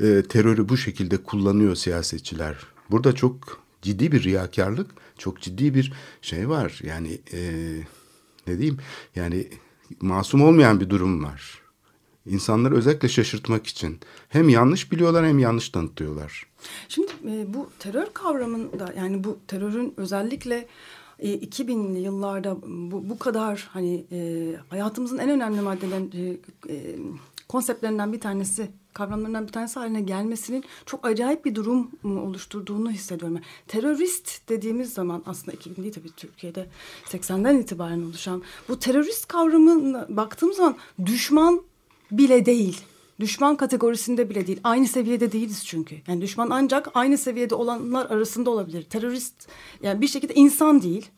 e, 0.02 0.22
terörü 0.28 0.68
bu 0.68 0.76
şekilde 0.76 1.16
kullanıyor 1.16 1.74
siyasetçiler? 1.74 2.56
Burada 2.90 3.14
çok 3.14 3.60
ciddi 3.82 4.12
bir 4.12 4.22
riyakarlık, 4.22 4.90
çok 5.18 5.40
ciddi 5.40 5.74
bir 5.74 5.92
şey 6.22 6.48
var. 6.48 6.80
Yani 6.82 7.18
e, 7.32 7.40
ne 8.46 8.58
diyeyim? 8.58 8.78
Yani 9.16 9.48
masum 10.00 10.42
olmayan 10.42 10.80
bir 10.80 10.90
durum 10.90 11.24
var. 11.24 11.62
İnsanları 12.26 12.76
özellikle 12.76 13.08
şaşırtmak 13.08 13.66
için 13.66 13.98
hem 14.28 14.48
yanlış 14.48 14.92
biliyorlar 14.92 15.26
hem 15.26 15.38
yanlış 15.38 15.68
tanıtıyorlar. 15.68 16.46
Şimdi 16.88 17.08
e, 17.26 17.54
bu 17.54 17.70
terör 17.78 18.06
kavramında 18.14 18.94
yani 18.96 19.24
bu 19.24 19.38
terörün 19.46 19.94
özellikle 19.96 20.66
e, 21.18 21.34
2000'li 21.34 21.98
yıllarda 21.98 22.62
bu, 22.62 23.08
bu 23.08 23.18
kadar 23.18 23.68
hani 23.72 24.06
e, 24.12 24.50
hayatımızın 24.68 25.18
en 25.18 25.30
önemli 25.30 25.60
maddelerin 25.60 26.12
e, 26.14 26.74
e, 26.74 26.96
konseptlerinden 27.48 28.12
bir 28.12 28.20
tanesi 28.20 28.70
kavramlarından 28.94 29.46
bir 29.46 29.52
tanesi 29.52 29.78
haline 29.78 30.00
gelmesinin 30.00 30.64
çok 30.86 31.06
acayip 31.06 31.44
bir 31.44 31.54
durum 31.54 31.90
oluşturduğunu 32.04 32.90
hissediyorum. 32.90 33.40
terörist 33.68 34.48
dediğimiz 34.48 34.92
zaman 34.92 35.22
aslında 35.26 35.52
2000 35.52 35.82
değil 35.82 35.94
tabii 35.94 36.10
Türkiye'de 36.16 36.66
80'den 37.04 37.58
itibaren 37.58 38.02
oluşan 38.02 38.42
bu 38.68 38.78
terörist 38.78 39.28
kavramına 39.28 40.06
baktığım 40.08 40.52
zaman 40.52 40.76
düşman 41.06 41.62
bile 42.10 42.46
değil. 42.46 42.80
Düşman 43.20 43.56
kategorisinde 43.56 44.30
bile 44.30 44.46
değil. 44.46 44.60
Aynı 44.64 44.86
seviyede 44.86 45.32
değiliz 45.32 45.66
çünkü. 45.66 45.96
Yani 46.08 46.20
düşman 46.20 46.50
ancak 46.50 46.88
aynı 46.94 47.18
seviyede 47.18 47.54
olanlar 47.54 48.06
arasında 48.10 48.50
olabilir. 48.50 48.82
Terörist 48.82 49.48
yani 49.82 50.00
bir 50.00 50.08
şekilde 50.08 50.34
insan 50.34 50.82
değil 50.82 51.10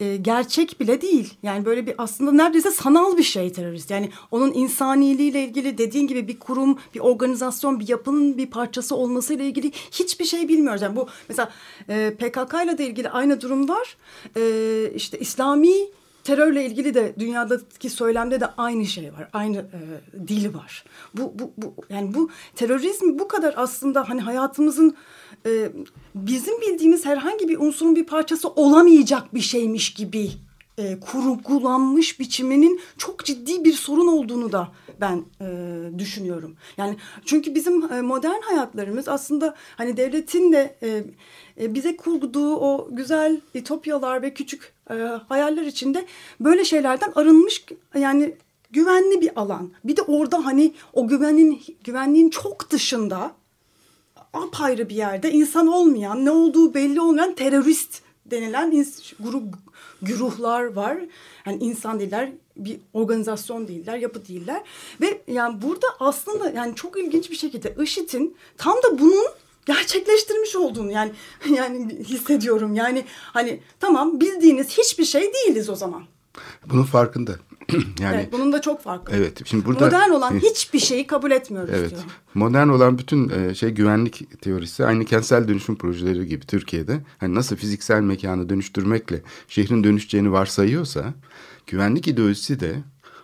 e, 0.00 0.16
gerçek 0.16 0.80
bile 0.80 1.00
değil. 1.00 1.34
Yani 1.42 1.64
böyle 1.64 1.86
bir 1.86 1.94
aslında 1.98 2.32
neredeyse 2.32 2.70
sanal 2.70 3.16
bir 3.16 3.22
şey 3.22 3.52
terörist. 3.52 3.90
Yani 3.90 4.10
onun 4.30 4.52
insaniliğiyle 4.52 5.44
ilgili 5.44 5.78
dediğin 5.78 6.06
gibi 6.06 6.28
bir 6.28 6.38
kurum, 6.38 6.78
bir 6.94 7.00
organizasyon, 7.00 7.80
bir 7.80 7.88
yapının 7.88 8.38
bir 8.38 8.46
parçası 8.46 8.96
olmasıyla 8.96 9.44
ilgili 9.44 9.72
hiçbir 9.90 10.24
şey 10.24 10.48
bilmiyoruz. 10.48 10.82
Yani 10.82 10.96
bu 10.96 11.08
mesela 11.28 11.52
e, 11.88 12.14
PKK 12.18 12.54
ile 12.64 12.78
de 12.78 12.86
ilgili 12.86 13.10
aynı 13.10 13.40
durum 13.40 13.68
var. 13.68 13.96
E, 14.36 14.42
işte 14.94 15.18
İslami 15.18 15.74
terörle 16.24 16.66
ilgili 16.66 16.94
de 16.94 17.14
dünyadaki 17.18 17.90
söylemde 17.90 18.40
de 18.40 18.46
aynı 18.46 18.86
şey 18.86 19.12
var. 19.12 19.28
Aynı 19.32 19.56
e, 19.56 20.28
dil 20.28 20.54
var. 20.54 20.84
Bu, 21.14 21.32
bu, 21.38 21.52
bu 21.56 21.74
yani 21.90 22.14
bu 22.14 22.30
terörizm 22.54 23.18
bu 23.18 23.28
kadar 23.28 23.54
aslında 23.56 24.08
hani 24.08 24.20
hayatımızın 24.20 24.96
e, 25.46 25.72
bizim 26.14 26.60
bildiğimiz 26.60 27.06
herhangi 27.06 27.48
bir 27.48 27.58
unsurun 27.58 27.96
bir 27.96 28.06
parçası 28.06 28.48
olamayacak 28.48 29.34
bir 29.34 29.40
şeymiş 29.40 29.94
gibi 29.94 30.30
e, 30.78 31.00
kurgulanmış 31.00 32.20
biçiminin 32.20 32.80
çok 32.98 33.24
ciddi 33.24 33.64
bir 33.64 33.72
sorun 33.72 34.06
olduğunu 34.06 34.52
da 34.52 34.68
ben 35.00 35.24
e, 35.40 35.46
düşünüyorum. 35.98 36.56
Yani 36.76 36.96
çünkü 37.24 37.54
bizim 37.54 37.92
e, 37.92 38.00
modern 38.00 38.40
hayatlarımız 38.40 39.08
aslında 39.08 39.54
hani 39.76 39.96
devletin 39.96 40.52
de 40.52 40.76
e, 40.82 41.04
e, 41.60 41.74
bize 41.74 41.96
kurduğu 41.96 42.56
o 42.56 42.88
güzel 42.90 43.40
ütopyalar 43.54 44.22
ve 44.22 44.34
küçük 44.34 44.72
e, 44.90 44.94
hayaller 45.28 45.62
içinde 45.62 46.06
böyle 46.40 46.64
şeylerden 46.64 47.12
arınmış 47.14 47.64
yani 47.94 48.34
güvenli 48.70 49.20
bir 49.20 49.30
alan. 49.36 49.70
Bir 49.84 49.96
de 49.96 50.02
orada 50.02 50.44
hani 50.44 50.74
o 50.92 51.08
güvenin 51.08 51.62
güvenliğin 51.84 52.30
çok 52.30 52.70
dışında 52.70 53.32
apayrı 54.32 54.88
bir 54.88 54.94
yerde 54.94 55.32
insan 55.32 55.66
olmayan, 55.66 56.24
ne 56.24 56.30
olduğu 56.30 56.74
belli 56.74 57.00
olmayan 57.00 57.34
terörist 57.34 58.02
denilen 58.26 58.86
grup 59.20 59.54
güruhlar 60.02 60.64
var. 60.64 60.98
Yani 61.46 61.64
insan 61.64 62.00
değiller, 62.00 62.32
bir 62.56 62.80
organizasyon 62.92 63.68
değiller, 63.68 63.96
yapı 63.96 64.28
değiller. 64.28 64.62
Ve 65.00 65.22
yani 65.26 65.62
burada 65.62 65.86
aslında 66.00 66.50
yani 66.50 66.74
çok 66.74 66.98
ilginç 66.98 67.30
bir 67.30 67.36
şekilde 67.36 67.74
IŞİD'in 67.82 68.36
tam 68.56 68.76
da 68.76 68.98
bunun 68.98 69.26
gerçekleştirmiş 69.66 70.56
olduğunu 70.56 70.92
yani 70.92 71.12
yani 71.50 71.98
hissediyorum. 72.04 72.74
Yani 72.74 73.04
hani 73.08 73.60
tamam 73.80 74.20
bildiğiniz 74.20 74.68
hiçbir 74.78 75.04
şey 75.04 75.32
değiliz 75.34 75.68
o 75.68 75.76
zaman. 75.76 76.02
Bunun 76.66 76.84
farkında. 76.84 77.32
yani 78.00 78.14
evet, 78.16 78.32
bunun 78.32 78.52
da 78.52 78.60
çok 78.60 78.82
farkı. 78.82 79.12
Evet, 79.16 79.42
şimdi 79.44 79.64
burada- 79.64 79.84
modern 79.84 80.10
olan 80.10 80.38
hiçbir 80.38 80.78
şeyi 80.78 81.06
kabul 81.06 81.30
etmiyoruz 81.30 81.70
Evet. 81.74 81.90
diyorum. 81.90 82.08
Modern 82.34 82.68
olan 82.68 82.98
bütün 82.98 83.28
e, 83.28 83.54
şey 83.54 83.70
güvenlik 83.70 84.40
teorisi 84.42 84.86
aynı 84.86 85.04
kentsel 85.04 85.48
dönüşüm 85.48 85.76
projeleri 85.76 86.26
gibi 86.26 86.46
Türkiye'de. 86.46 87.00
Hani 87.18 87.34
nasıl 87.34 87.56
fiziksel 87.56 88.00
mekanı 88.00 88.48
dönüştürmekle 88.48 89.22
şehrin 89.48 89.84
dönüşeceğini 89.84 90.32
varsayıyorsa 90.32 91.14
güvenlik 91.66 92.08
ideolojisi 92.08 92.60
de 92.60 92.74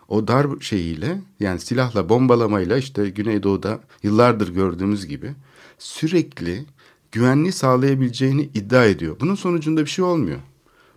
o 0.09 0.28
dar 0.28 0.47
şeyiyle 0.61 1.21
yani 1.40 1.61
silahla 1.61 2.09
bombalamayla 2.09 2.76
işte 2.76 3.09
Güneydoğu'da 3.11 3.81
yıllardır 4.02 4.55
gördüğümüz 4.55 5.07
gibi 5.07 5.35
sürekli 5.78 6.64
güvenliği 7.12 7.52
sağlayabileceğini 7.52 8.43
iddia 8.55 8.85
ediyor. 8.85 9.17
Bunun 9.21 9.35
sonucunda 9.35 9.81
bir 9.81 9.90
şey 9.90 10.05
olmuyor. 10.05 10.38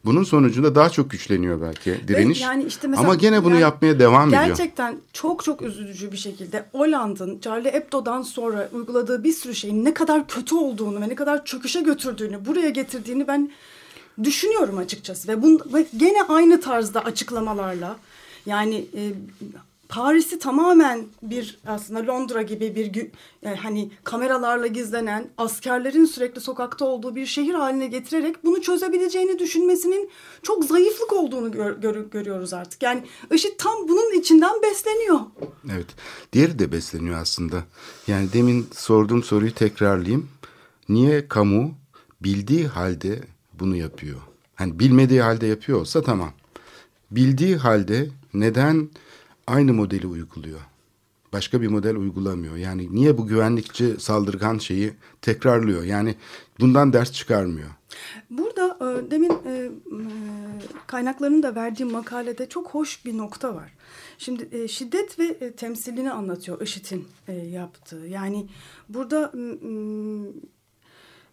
Bunun 0.05 0.23
sonucunda 0.23 0.75
daha 0.75 0.89
çok 0.89 1.11
güçleniyor 1.11 1.61
belki 1.61 2.07
direniş. 2.07 2.41
yani 2.41 2.63
işte 2.63 2.87
mesela- 2.87 3.05
Ama 3.07 3.15
gene 3.15 3.43
bunu 3.43 3.53
yani 3.53 3.61
yapmaya 3.61 3.99
devam 3.99 4.29
ediyor. 4.29 4.45
Gerçekten 4.45 4.95
çok 5.13 5.43
çok 5.43 5.61
üzücü 5.61 6.11
bir 6.11 6.17
şekilde 6.17 6.65
Hollanda'nın 6.71 7.39
Charlie 7.39 7.73
Hebdo'dan 7.73 8.21
sonra 8.21 8.69
uyguladığı 8.73 9.23
bir 9.23 9.33
sürü 9.33 9.55
şeyin 9.55 9.85
ne 9.85 9.93
kadar 9.93 10.27
kötü 10.27 10.55
olduğunu 10.55 11.01
ve 11.01 11.09
ne 11.09 11.15
kadar 11.15 11.45
çöküşe 11.45 11.81
götürdüğünü, 11.81 12.45
buraya 12.45 12.69
getirdiğini 12.69 13.27
ben 13.27 13.51
düşünüyorum 14.23 14.77
açıkçası. 14.77 15.27
Ve, 15.27 15.41
bun, 15.41 15.59
ve 15.73 15.85
gene 15.97 16.23
aynı 16.23 16.61
tarzda 16.61 16.99
açıklamalarla 17.05 17.95
yani 18.45 18.75
e, 18.95 19.11
Paris'i 19.91 20.39
tamamen 20.39 21.05
bir 21.23 21.59
aslında 21.67 22.07
Londra 22.11 22.41
gibi 22.41 22.75
bir 22.75 23.07
e, 23.43 23.55
hani 23.55 23.91
kameralarla 24.03 24.67
gizlenen 24.67 25.29
askerlerin 25.37 26.05
sürekli 26.05 26.41
sokakta 26.41 26.85
olduğu 26.85 27.15
bir 27.15 27.25
şehir 27.25 27.53
haline 27.53 27.87
getirerek 27.87 28.43
bunu 28.43 28.61
çözebileceğini 28.61 29.39
düşünmesinin 29.39 30.09
çok 30.43 30.65
zayıflık 30.65 31.13
olduğunu 31.13 31.51
gör- 31.51 31.77
gör- 31.77 32.05
görüyoruz 32.11 32.53
artık. 32.53 32.83
Yani 32.83 33.03
IŞİD 33.33 33.51
tam 33.57 33.87
bunun 33.87 34.19
içinden 34.19 34.61
besleniyor. 34.63 35.19
Evet. 35.71 35.87
Diğeri 36.33 36.59
de 36.59 36.71
besleniyor 36.71 37.17
aslında. 37.21 37.63
Yani 38.07 38.33
demin 38.33 38.67
sorduğum 38.75 39.23
soruyu 39.23 39.53
tekrarlayayım. 39.53 40.29
Niye 40.89 41.27
kamu 41.27 41.71
bildiği 42.21 42.67
halde 42.67 43.19
bunu 43.53 43.75
yapıyor? 43.75 44.17
Hani 44.55 44.79
bilmediği 44.79 45.21
halde 45.21 45.47
yapıyor 45.47 45.79
olsa 45.81 46.01
tamam. 46.01 46.31
Bildiği 47.11 47.55
halde 47.55 48.09
neden 48.33 48.89
aynı 49.51 49.73
modeli 49.73 50.07
uyguluyor? 50.07 50.59
Başka 51.33 51.61
bir 51.61 51.67
model 51.67 51.95
uygulamıyor. 51.95 52.55
Yani 52.55 52.95
niye 52.95 53.17
bu 53.17 53.27
güvenlikçi 53.27 53.95
saldırgan 53.99 54.57
şeyi 54.57 54.93
tekrarlıyor? 55.21 55.83
Yani 55.83 56.15
bundan 56.59 56.93
ders 56.93 57.11
çıkarmıyor. 57.11 57.69
Burada 58.29 58.77
e, 58.81 59.11
demin 59.11 59.31
e, 59.45 59.51
e, 59.51 59.71
kaynaklarının 60.87 61.43
da 61.43 61.55
verdiğim 61.55 61.91
makalede 61.91 62.49
çok 62.49 62.69
hoş 62.69 63.05
bir 63.05 63.17
nokta 63.17 63.55
var. 63.55 63.73
Şimdi 64.17 64.49
e, 64.51 64.67
şiddet 64.67 65.19
ve 65.19 65.25
e, 65.25 65.51
temsilini 65.51 66.11
anlatıyor 66.11 66.61
IŞİD'in 66.61 67.07
e, 67.27 67.33
yaptığı. 67.33 68.05
Yani 68.07 68.47
burada 68.89 69.33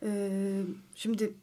e, 0.03 0.11
şimdi 0.95 1.35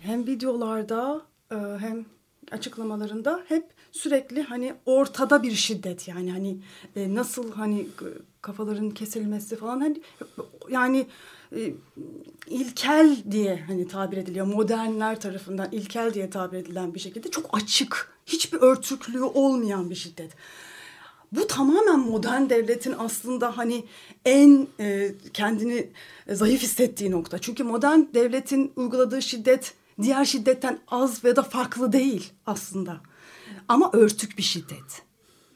hem 0.00 0.26
videolarda 0.26 1.22
e, 1.50 1.56
hem 1.56 2.04
açıklamalarında 2.50 3.44
hep 3.48 3.75
sürekli 3.96 4.42
hani 4.42 4.74
ortada 4.86 5.42
bir 5.42 5.52
şiddet 5.52 6.08
yani 6.08 6.32
hani 6.32 6.58
e, 6.96 7.14
nasıl 7.14 7.52
hani 7.52 7.86
kafaların 8.42 8.90
kesilmesi 8.90 9.56
falan 9.56 9.80
hani 9.80 10.00
yani 10.70 11.06
e, 11.56 11.72
ilkel 12.46 13.16
diye 13.30 13.64
hani 13.66 13.88
tabir 13.88 14.16
ediliyor 14.16 14.46
modernler 14.46 15.20
tarafından 15.20 15.68
ilkel 15.72 16.14
diye 16.14 16.30
tabir 16.30 16.58
edilen 16.58 16.94
bir 16.94 17.00
şekilde 17.00 17.30
çok 17.30 17.50
açık 17.52 18.12
hiçbir 18.26 18.58
örtüklüğü 18.58 19.22
olmayan 19.22 19.90
bir 19.90 19.94
şiddet. 19.94 20.32
Bu 21.32 21.46
tamamen 21.46 21.98
modern 21.98 22.48
devletin 22.48 22.94
aslında 22.98 23.58
hani 23.58 23.84
en 24.24 24.66
e, 24.80 25.14
kendini 25.32 25.88
zayıf 26.30 26.62
hissettiği 26.62 27.10
nokta. 27.10 27.38
Çünkü 27.38 27.64
modern 27.64 28.00
devletin 28.14 28.72
uyguladığı 28.76 29.22
şiddet 29.22 29.74
diğer 30.02 30.24
şiddetten 30.24 30.78
az 30.88 31.24
ve 31.24 31.36
da 31.36 31.42
farklı 31.42 31.92
değil 31.92 32.32
aslında. 32.46 33.00
Ama 33.68 33.90
örtük 33.92 34.38
bir 34.38 34.42
şiddet. 34.42 35.02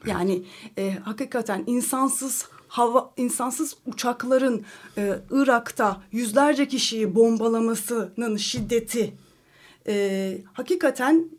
Yani 0.05 0.43
e, 0.77 0.91
hakikaten 0.91 1.63
insansız 1.67 2.45
hava 2.67 3.13
insansız 3.17 3.77
uçakların 3.85 4.65
e, 4.97 5.19
Irak'ta 5.31 6.03
yüzlerce 6.11 6.67
kişiyi 6.67 7.15
bombalamasının 7.15 8.37
şiddeti 8.37 9.13
e, 9.87 10.37
hakikaten 10.53 11.29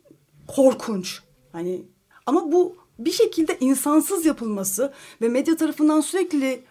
korkunç. 0.47 1.19
Hani 1.51 1.85
ama 2.25 2.51
bu 2.51 2.75
bir 2.99 3.11
şekilde 3.11 3.57
insansız 3.59 4.25
yapılması 4.25 4.93
ve 5.21 5.29
medya 5.29 5.57
tarafından 5.57 6.01
sürekli 6.01 6.63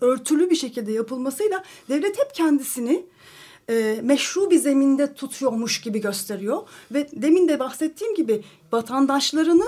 örtülü 0.00 0.50
bir 0.50 0.56
şekilde 0.56 0.92
yapılmasıyla 0.92 1.64
devlet 1.88 2.18
hep 2.18 2.34
kendisini 2.34 3.06
e, 3.70 4.00
meşru 4.02 4.50
bir 4.50 4.58
zeminde 4.58 5.14
tutuyormuş 5.14 5.80
gibi 5.80 6.00
gösteriyor 6.00 6.62
ve 6.90 7.08
demin 7.12 7.48
de 7.48 7.58
bahsettiğim 7.58 8.14
gibi 8.14 8.42
vatandaşlarını 8.72 9.64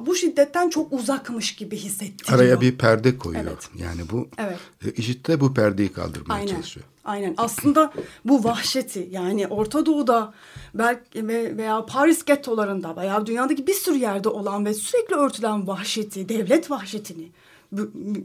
bu 0.00 0.14
şiddetten 0.14 0.68
çok 0.70 0.92
uzakmış 0.92 1.54
gibi 1.54 1.76
hissettiriyor. 1.76 2.38
Araya 2.38 2.60
bir 2.60 2.78
perde 2.78 3.18
koyuyor. 3.18 3.44
Evet. 3.44 3.68
Yani 3.78 4.00
bu 4.12 4.28
Evet. 4.38 4.58
e, 4.86 4.90
IŞİD 4.90 5.26
de 5.26 5.40
bu 5.40 5.54
perdeyi 5.54 5.92
kaldırmaya 5.92 6.34
Aynen. 6.40 6.52
çalışıyor. 6.54 6.86
Aynen. 7.04 7.34
Aslında 7.36 7.92
bu 8.24 8.44
vahşeti 8.44 9.08
yani 9.10 9.46
Orta 9.46 9.86
Doğu'da 9.86 10.34
belki 10.74 11.28
ve- 11.28 11.56
veya 11.56 11.86
Paris 11.86 12.24
gettolarında 12.24 12.96
veya 12.96 13.26
dünyadaki 13.26 13.66
bir 13.66 13.74
sürü 13.74 13.96
yerde 13.98 14.28
olan 14.28 14.64
ve 14.66 14.74
sürekli 14.74 15.16
örtülen 15.16 15.66
vahşeti, 15.66 16.28
devlet 16.28 16.70
vahşetini, 16.70 17.28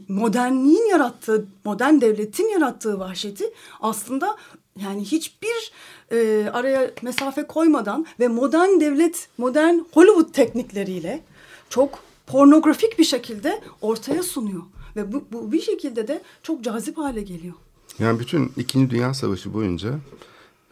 modernliğin 0.08 0.90
yarattığı, 0.90 1.46
modern 1.64 2.00
devletin 2.00 2.48
yarattığı 2.48 2.98
vahşeti 2.98 3.44
aslında 3.80 4.36
yani 4.80 5.04
hiçbir 5.04 5.72
e, 6.12 6.50
araya 6.52 6.90
mesafe 7.02 7.46
koymadan 7.46 8.06
ve 8.20 8.28
modern 8.28 8.80
devlet, 8.80 9.28
modern 9.38 9.74
Hollywood 9.92 10.32
teknikleriyle 10.32 11.22
çok 11.68 11.98
pornografik 12.26 12.98
bir 12.98 13.04
şekilde 13.04 13.60
ortaya 13.80 14.22
sunuyor. 14.22 14.62
Ve 14.96 15.12
bu, 15.12 15.24
bu 15.32 15.52
bir 15.52 15.60
şekilde 15.60 16.08
de 16.08 16.22
çok 16.42 16.64
cazip 16.64 16.98
hale 16.98 17.22
geliyor. 17.22 17.54
Yani 17.98 18.20
bütün 18.20 18.52
İkinci 18.56 18.90
Dünya 18.90 19.14
Savaşı 19.14 19.54
boyunca 19.54 19.98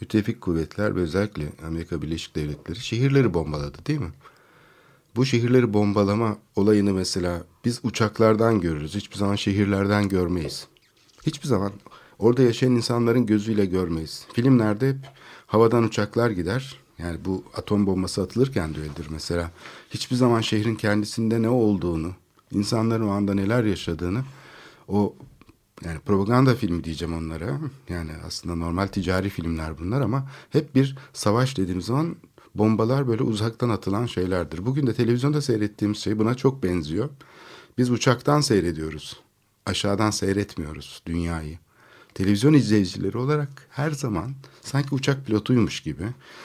müttefik 0.00 0.40
kuvvetler 0.40 0.96
ve 0.96 1.00
özellikle 1.00 1.44
Amerika 1.66 2.02
Birleşik 2.02 2.36
Devletleri 2.36 2.80
şehirleri 2.80 3.34
bombaladı 3.34 3.78
değil 3.86 4.00
mi? 4.00 4.12
Bu 5.16 5.24
şehirleri 5.26 5.72
bombalama 5.72 6.36
olayını 6.56 6.94
mesela 6.94 7.42
biz 7.64 7.80
uçaklardan 7.82 8.60
görürüz. 8.60 8.94
Hiçbir 8.94 9.16
zaman 9.16 9.36
şehirlerden 9.36 10.08
görmeyiz. 10.08 10.66
Hiçbir 11.26 11.48
zaman 11.48 11.72
orada 12.20 12.42
yaşayan 12.42 12.72
insanların 12.72 13.26
gözüyle 13.26 13.66
görmeyiz. 13.66 14.26
Filmlerde 14.32 14.88
hep 14.88 14.96
havadan 15.46 15.84
uçaklar 15.84 16.30
gider. 16.30 16.76
Yani 16.98 17.18
bu 17.24 17.44
atom 17.56 17.86
bombası 17.86 18.22
atılırken 18.22 18.74
de 18.74 18.78
mesela. 19.10 19.50
Hiçbir 19.90 20.16
zaman 20.16 20.40
şehrin 20.40 20.74
kendisinde 20.74 21.42
ne 21.42 21.48
olduğunu, 21.48 22.12
insanların 22.52 23.08
o 23.08 23.10
anda 23.10 23.34
neler 23.34 23.64
yaşadığını 23.64 24.24
o 24.88 25.14
yani 25.84 25.98
propaganda 25.98 26.54
filmi 26.54 26.84
diyeceğim 26.84 27.14
onlara. 27.14 27.60
Yani 27.88 28.10
aslında 28.26 28.54
normal 28.54 28.86
ticari 28.86 29.28
filmler 29.28 29.78
bunlar 29.78 30.00
ama 30.00 30.30
hep 30.50 30.74
bir 30.74 30.96
savaş 31.12 31.56
dediğimiz 31.56 31.86
zaman 31.86 32.16
bombalar 32.54 33.08
böyle 33.08 33.22
uzaktan 33.22 33.68
atılan 33.68 34.06
şeylerdir. 34.06 34.66
Bugün 34.66 34.86
de 34.86 34.94
televizyonda 34.94 35.42
seyrettiğimiz 35.42 35.98
şey 35.98 36.18
buna 36.18 36.34
çok 36.34 36.62
benziyor. 36.62 37.08
Biz 37.78 37.90
uçaktan 37.90 38.40
seyrediyoruz. 38.40 39.20
Aşağıdan 39.66 40.10
seyretmiyoruz 40.10 41.02
dünyayı. 41.06 41.58
Televizyon 42.14 42.52
izleyicileri 42.52 43.18
olarak 43.18 43.48
her 43.70 43.90
zaman 43.90 44.34
sanki 44.62 44.94
uçak 44.94 45.26
pilotuymuş 45.26 45.80
gibi. 45.80 46.04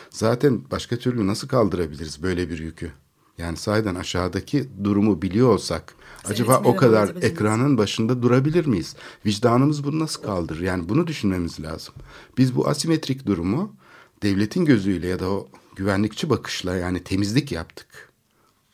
Zaten 0.10 0.62
başka 0.71 0.97
türlü 0.97 1.28
nasıl 1.28 1.47
kaldırabiliriz 1.47 2.23
böyle 2.23 2.49
bir 2.49 2.60
yükü? 2.60 2.91
Yani 3.38 3.58
sahiden 3.58 3.95
aşağıdaki 3.95 4.69
durumu 4.84 5.21
biliyor 5.21 5.49
olsak 5.49 5.95
acaba 6.25 6.62
o 6.65 6.75
kadar 6.75 7.15
ekranın 7.21 7.78
başında 7.78 8.21
durabilir 8.21 8.65
miyiz? 8.65 8.95
Vicdanımız 9.25 9.84
bunu 9.84 9.99
nasıl 9.99 10.21
kaldırır? 10.21 10.62
Yani 10.62 10.89
bunu 10.89 11.08
düşünmemiz 11.08 11.60
lazım. 11.60 11.93
Biz 12.38 12.56
bu 12.56 12.67
asimetrik 12.67 13.25
durumu 13.25 13.75
devletin 14.23 14.65
gözüyle 14.65 15.08
ya 15.08 15.19
da 15.19 15.30
o 15.30 15.47
güvenlikçi 15.75 16.30
bakışla 16.30 16.75
yani 16.75 17.04
temizlik 17.04 17.51
yaptık. 17.51 18.10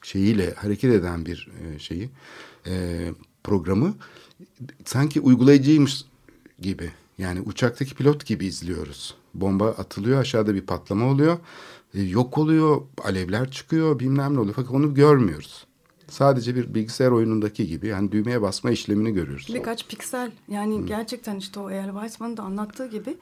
şeyiyle 0.03 0.53
hareket 0.53 0.93
eden 0.93 1.25
bir 1.25 1.49
e, 1.63 1.79
şeyi 1.79 2.09
e, 2.67 3.07
programı 3.43 3.93
sanki 4.85 5.21
uygulayıcıymış 5.21 6.05
gibi 6.61 6.91
yani 7.17 7.41
uçaktaki 7.41 7.95
pilot 7.95 8.25
gibi 8.25 8.45
izliyoruz. 8.45 9.15
Bomba 9.33 9.67
atılıyor 9.67 10.21
aşağıda 10.21 10.55
bir 10.55 10.61
patlama 10.61 11.05
oluyor 11.05 11.37
e, 11.93 12.01
yok 12.01 12.37
oluyor 12.37 12.81
alevler 13.03 13.51
çıkıyor 13.51 13.99
bilmem 13.99 14.35
ne 14.35 14.39
oluyor 14.39 14.55
fakat 14.55 14.71
onu 14.71 14.93
görmüyoruz. 14.93 15.65
Sadece 16.07 16.55
bir 16.55 16.73
bilgisayar 16.73 17.11
oyunundaki 17.11 17.67
gibi 17.67 17.87
yani 17.87 18.11
düğmeye 18.11 18.41
basma 18.41 18.71
işlemini 18.71 19.13
görüyoruz. 19.13 19.47
Birkaç 19.53 19.87
piksel 19.87 20.31
yani 20.47 20.85
gerçekten 20.85 21.35
işte 21.35 21.59
o 21.59 21.69
eğer 21.69 21.85
Weissman'ın 21.91 22.37
da 22.37 22.43
anlattığı 22.43 22.87
gibi 22.87 23.17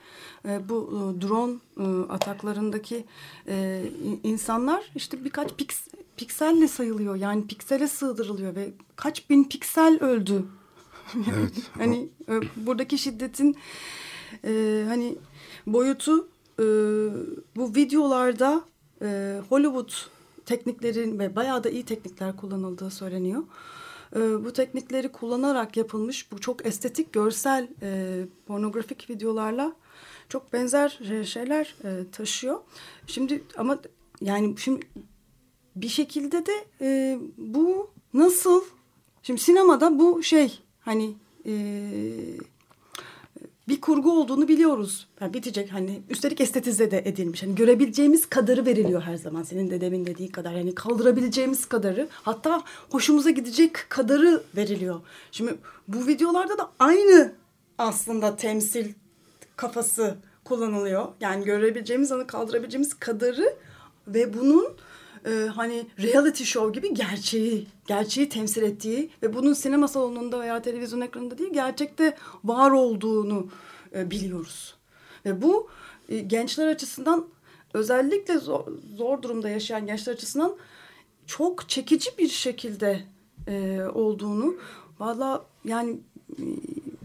e, 0.47 0.69
bu 0.69 0.89
e, 0.91 1.21
drone 1.21 1.53
e, 1.79 2.11
ataklarındaki 2.11 3.05
e, 3.47 3.83
in- 4.05 4.19
insanlar 4.23 4.91
işte 4.95 5.25
birkaç 5.25 5.55
piks, 5.55 5.87
pikselle 6.17 6.67
sayılıyor. 6.67 7.15
Yani 7.15 7.47
piksele 7.47 7.87
sığdırılıyor 7.87 8.55
ve 8.55 8.71
kaç 8.95 9.29
bin 9.29 9.43
piksel 9.43 9.99
öldü. 10.01 10.43
Evet. 11.15 11.53
hani 11.77 12.09
e, 12.29 12.41
buradaki 12.55 12.97
şiddetin 12.97 13.57
e, 14.45 14.83
hani 14.87 15.17
boyutu 15.67 16.27
e, 16.59 16.63
bu 17.55 17.75
videolarda 17.75 18.61
e, 19.01 19.39
Hollywood 19.49 19.91
tekniklerin 20.45 21.19
ve 21.19 21.35
bayağı 21.35 21.63
da 21.63 21.69
iyi 21.69 21.85
teknikler 21.85 22.35
kullanıldığı 22.35 22.91
söyleniyor. 22.91 23.43
E, 24.15 24.19
bu 24.45 24.53
teknikleri 24.53 25.11
kullanarak 25.11 25.77
yapılmış 25.77 26.31
bu 26.31 26.39
çok 26.39 26.65
estetik 26.65 27.13
görsel 27.13 27.67
e, 27.81 28.21
pornografik 28.47 29.09
videolarla 29.09 29.75
çok 30.29 30.53
benzer 30.53 30.99
e, 31.11 31.23
şeyler 31.23 31.75
e, 31.83 32.11
taşıyor. 32.11 32.59
Şimdi 33.07 33.43
ama 33.57 33.79
yani 34.21 34.55
şimdi 34.57 34.87
bir 35.75 35.89
şekilde 35.89 36.45
de 36.45 36.65
e, 36.81 37.19
bu 37.37 37.89
nasıl 38.13 38.63
şimdi 39.23 39.41
sinemada 39.41 39.99
bu 39.99 40.23
şey 40.23 40.59
hani 40.81 41.15
e, 41.45 41.51
bir 43.69 43.81
kurgu 43.81 44.11
olduğunu 44.11 44.47
biliyoruz. 44.47 45.07
Yani 45.21 45.33
bitecek 45.33 45.73
hani 45.73 46.01
üstelik 46.09 46.41
estetize 46.41 46.91
de 46.91 47.01
edilmiş. 47.05 47.43
Hani 47.43 47.55
görebileceğimiz 47.55 48.25
kadarı 48.25 48.65
veriliyor 48.65 49.01
her 49.01 49.15
zaman 49.15 49.43
senin 49.43 49.69
de 49.69 49.81
demin 49.81 50.05
dediği 50.05 50.31
kadar. 50.31 50.53
Yani 50.53 50.75
kaldırabileceğimiz 50.75 51.65
kadarı 51.65 52.07
hatta 52.11 52.63
hoşumuza 52.89 53.29
gidecek 53.29 53.73
kadarı 53.89 54.43
veriliyor. 54.55 55.01
Şimdi 55.31 55.55
bu 55.87 56.07
videolarda 56.07 56.57
da 56.57 56.71
aynı 56.79 57.33
aslında 57.77 58.35
temsil 58.35 58.93
kafası 59.55 60.17
kullanılıyor. 60.43 61.07
Yani 61.21 61.45
görebileceğimiz 61.45 62.11
anı 62.11 62.27
kaldırabileceğimiz 62.27 62.93
kadarı 62.93 63.55
ve 64.07 64.33
bunun 64.33 64.67
e, 65.25 65.31
hani 65.55 65.85
reality 66.01 66.43
show 66.43 66.81
gibi 66.81 66.93
gerçeği, 66.93 67.67
gerçeği 67.87 68.29
temsil 68.29 68.63
ettiği 68.63 69.09
ve 69.23 69.33
bunun 69.33 69.53
sinema 69.53 69.87
salonunda 69.87 70.39
veya 70.39 70.61
televizyon 70.61 71.01
ekranında 71.01 71.37
değil 71.37 71.53
gerçekte 71.53 72.17
var 72.43 72.71
olduğunu 72.71 73.47
e, 73.95 74.11
biliyoruz. 74.11 74.75
Ve 75.25 75.41
bu 75.41 75.69
e, 76.09 76.19
gençler 76.19 76.67
açısından 76.67 77.25
özellikle 77.73 78.37
zor, 78.37 78.67
zor 78.97 79.21
durumda 79.21 79.49
yaşayan 79.49 79.85
gençler 79.85 80.13
açısından 80.13 80.55
çok 81.25 81.69
çekici 81.69 82.17
bir 82.17 82.29
şekilde 82.29 83.03
e, 83.47 83.81
olduğunu 83.93 84.55
valla 84.99 85.45
yani 85.65 85.99
e, 86.31 86.43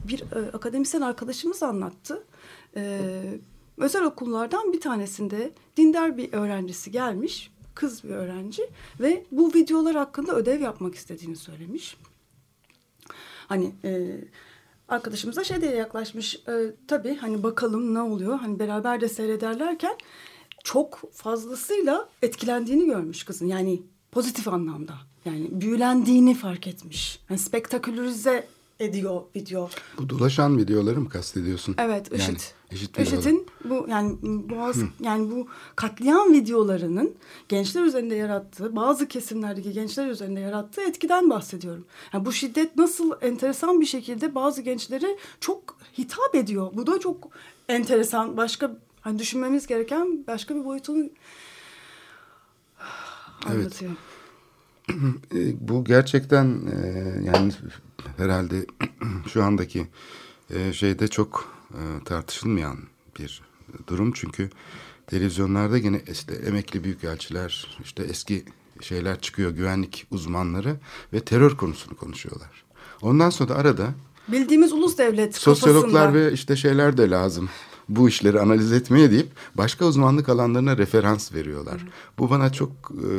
bir 0.09 0.21
e, 0.21 0.51
akademisyen 0.53 1.01
arkadaşımız 1.01 1.63
anlattı. 1.63 2.25
E, 2.77 3.01
özel 3.77 4.05
okullardan 4.05 4.73
bir 4.73 4.81
tanesinde 4.81 5.51
dindar 5.77 6.17
bir 6.17 6.33
öğrencisi 6.33 6.91
gelmiş 6.91 7.54
kız 7.75 8.05
bir 8.05 8.11
öğrenci 8.11 8.63
ve 9.01 9.25
bu 9.31 9.55
videolar 9.55 9.97
hakkında 9.97 10.37
ödev 10.37 10.61
yapmak 10.61 10.95
istediğini 10.95 11.37
söylemiş. 11.37 11.97
Hani 13.49 13.73
e, 13.85 14.21
arkadaşımız 14.89 15.37
da 15.37 15.45
şey 15.45 15.61
diye 15.61 15.75
yaklaşmış. 15.75 16.35
E, 16.49 16.53
tabii 16.89 17.17
hani 17.17 17.43
bakalım 17.43 17.95
ne 17.95 18.01
oluyor. 18.01 18.39
Hani 18.39 18.59
beraber 18.59 19.01
de 19.01 19.09
seyrederlerken 19.09 19.97
çok 20.65 21.13
fazlasıyla 21.13 22.09
etkilendiğini 22.23 22.87
görmüş 22.87 23.25
kızın. 23.25 23.47
Yani 23.47 23.83
pozitif 24.13 24.49
anlamda. 24.49 24.95
Yani 25.25 25.49
büyülendiğini 25.51 26.35
fark 26.35 26.67
etmiş. 26.67 27.21
Yani 27.31 27.39
spektakülerize 27.39 28.49
ediyor 28.81 29.23
video. 29.37 29.71
Bu 29.99 30.09
dolaşan 30.09 30.59
videoları 30.59 31.01
mı 31.01 31.09
kastediyorsun? 31.09 31.75
Evet, 31.79 32.13
IŞİD. 32.13 32.29
Yani. 32.29 32.39
IŞİD'in 32.75 33.47
bu 33.65 33.87
yani 33.89 34.17
boğaz 34.23 34.77
yani 35.01 35.31
bu 35.31 35.47
katliam 35.77 36.33
videolarının 36.33 37.15
gençler 37.49 37.83
üzerinde 37.83 38.15
yarattığı, 38.15 38.77
bazı 38.77 39.09
kesimlerdeki 39.09 39.73
gençler 39.73 40.07
üzerinde 40.07 40.41
yarattığı 40.41 40.81
etkiden 40.81 41.31
bahsediyorum. 41.31 41.85
Yani 42.13 42.25
bu 42.25 42.33
şiddet 42.33 42.77
nasıl 42.77 43.13
enteresan 43.23 43.81
bir 43.81 43.87
şekilde 43.87 44.35
bazı 44.35 44.63
gençlere 44.63 45.17
çok 45.41 45.77
hitap 45.99 46.35
ediyor. 46.35 46.71
Bu 46.75 46.87
da 46.87 47.01
çok 47.01 47.29
enteresan. 47.69 48.37
Başka 48.37 48.77
hani 49.01 49.19
düşünmemiz 49.19 49.67
gereken 49.67 50.25
başka 50.27 50.55
bir 50.55 50.65
boyutunu 50.65 51.11
anlatıyor. 53.47 53.93
E, 55.35 55.69
bu 55.69 55.85
gerçekten 55.85 56.67
e, 56.67 56.79
yani 57.25 57.53
herhalde 58.17 58.67
şu 59.33 59.45
andaki 59.45 59.87
e, 60.51 60.73
şeyde 60.73 61.09
çok 61.09 61.55
e, 61.75 62.05
tartışılmayan 62.05 62.79
bir 63.19 63.43
durum 63.87 64.13
çünkü 64.13 64.51
televizyonlarda 65.07 65.77
yine 65.77 66.03
işte 66.13 66.35
emekli 66.35 66.85
büyükelçiler 66.85 67.77
işte 67.85 68.03
eski 68.03 68.45
şeyler 68.81 69.21
çıkıyor 69.21 69.51
güvenlik 69.51 70.07
uzmanları 70.11 70.77
ve 71.13 71.21
terör 71.21 71.57
konusunu 71.57 71.97
konuşuyorlar. 71.97 72.65
Ondan 73.03 73.31
sonra 73.31 73.49
da 73.49 73.57
arada 73.57 73.95
Bildiğimiz 74.29 74.73
ulus 74.73 74.99
devlet 74.99 75.37
sosyologlar 75.37 75.93
kafasında. 75.93 76.15
ve 76.15 76.33
işte 76.33 76.57
şeyler 76.57 76.97
de 76.97 77.11
lazım 77.11 77.49
bu 77.89 78.09
işleri 78.09 78.41
analiz 78.41 78.73
etmeye 78.73 79.11
deyip 79.11 79.29
başka 79.55 79.85
uzmanlık 79.85 80.29
alanlarına 80.29 80.77
referans 80.77 81.35
veriyorlar. 81.35 81.87
Bu 82.19 82.31
bana 82.31 82.53
çok 82.53 82.71
e, 82.91 83.11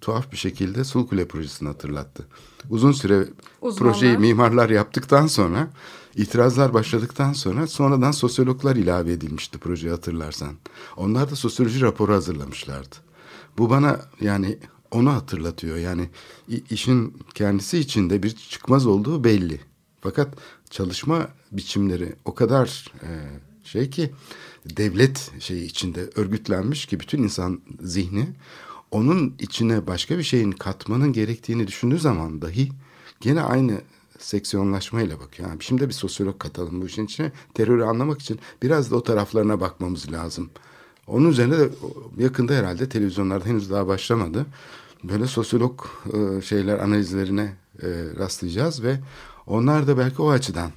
tuhaf 0.00 0.32
bir 0.32 0.36
şekilde 0.36 0.84
Sulkule 0.84 1.28
projesini 1.28 1.68
hatırlattı. 1.68 2.26
Uzun 2.70 2.92
süre 2.92 3.28
Uzmanlar. 3.60 3.92
projeyi 3.92 4.18
mimarlar 4.18 4.70
yaptıktan 4.70 5.26
sonra 5.26 5.70
itirazlar 6.16 6.74
başladıktan 6.74 7.32
sonra 7.32 7.66
sonradan 7.66 8.10
sosyologlar 8.10 8.76
ilave 8.76 9.12
edilmişti 9.12 9.58
projeye 9.58 9.94
hatırlarsan. 9.94 10.52
Onlar 10.96 11.30
da 11.30 11.36
sosyoloji 11.36 11.80
raporu 11.80 12.12
hazırlamışlardı. 12.12 12.96
Bu 13.58 13.70
bana 13.70 14.00
yani 14.20 14.58
onu 14.90 15.12
hatırlatıyor. 15.12 15.76
Yani 15.76 16.08
işin 16.70 17.16
kendisi 17.34 17.78
içinde 17.78 18.22
bir 18.22 18.30
çıkmaz 18.30 18.86
olduğu 18.86 19.24
belli. 19.24 19.60
Fakat 20.00 20.28
çalışma 20.70 21.28
biçimleri 21.52 22.14
o 22.24 22.34
kadar 22.34 22.92
e, 23.02 23.10
şey 23.64 23.90
ki 23.90 24.10
devlet 24.76 25.30
şeyi 25.38 25.64
içinde 25.64 26.10
örgütlenmiş 26.14 26.86
ki 26.86 27.00
bütün 27.00 27.22
insan 27.22 27.60
zihni 27.80 28.28
onun 28.90 29.34
içine 29.38 29.86
başka 29.86 30.18
bir 30.18 30.22
şeyin 30.22 30.52
katmanın 30.52 31.12
gerektiğini 31.12 31.66
düşündüğü 31.66 31.98
zaman 31.98 32.42
dahi 32.42 32.68
gene 33.20 33.40
aynı 33.40 33.80
seksiyonlaşmayla 34.18 35.20
bakıyor. 35.20 35.48
Yani 35.48 35.62
şimdi 35.62 35.88
bir 35.88 35.94
sosyolog 35.94 36.38
katalım 36.38 36.82
bu 36.82 36.86
işin 36.86 37.04
içine. 37.04 37.32
Terörü 37.54 37.84
anlamak 37.84 38.20
için 38.20 38.38
biraz 38.62 38.90
da 38.90 38.96
o 38.96 39.02
taraflarına 39.02 39.60
bakmamız 39.60 40.12
lazım. 40.12 40.50
Onun 41.06 41.30
üzerine 41.30 41.58
de 41.58 41.68
yakında 42.18 42.54
herhalde 42.54 42.88
televizyonlarda 42.88 43.44
henüz 43.44 43.70
daha 43.70 43.86
başlamadı. 43.86 44.46
Böyle 45.04 45.26
sosyolog 45.26 45.80
e, 46.12 46.42
şeyler 46.42 46.78
analizlerine 46.78 47.56
e, 47.82 47.88
rastlayacağız 48.18 48.82
ve 48.82 49.00
onlar 49.46 49.86
da 49.86 49.98
belki 49.98 50.22
o 50.22 50.30
açıdan 50.30 50.70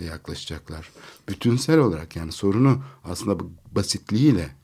yaklaşacaklar. 0.00 0.90
Bütünsel 1.28 1.78
olarak 1.78 2.16
yani 2.16 2.32
sorunu 2.32 2.82
aslında 3.04 3.40
bu 3.40 3.50
basitliğiyle 3.72 4.56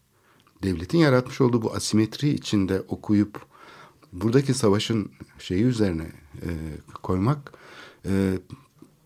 devletin 0.62 0.98
yaratmış 0.98 1.40
olduğu 1.40 1.62
bu 1.62 1.74
asimetri 1.74 2.28
içinde 2.28 2.81
okuyup 2.81 3.46
buradaki 4.12 4.54
savaşın 4.54 5.12
şeyi 5.38 5.64
üzerine 5.64 6.12
e, 6.42 6.48
koymak 7.02 7.52
e, 8.07 8.38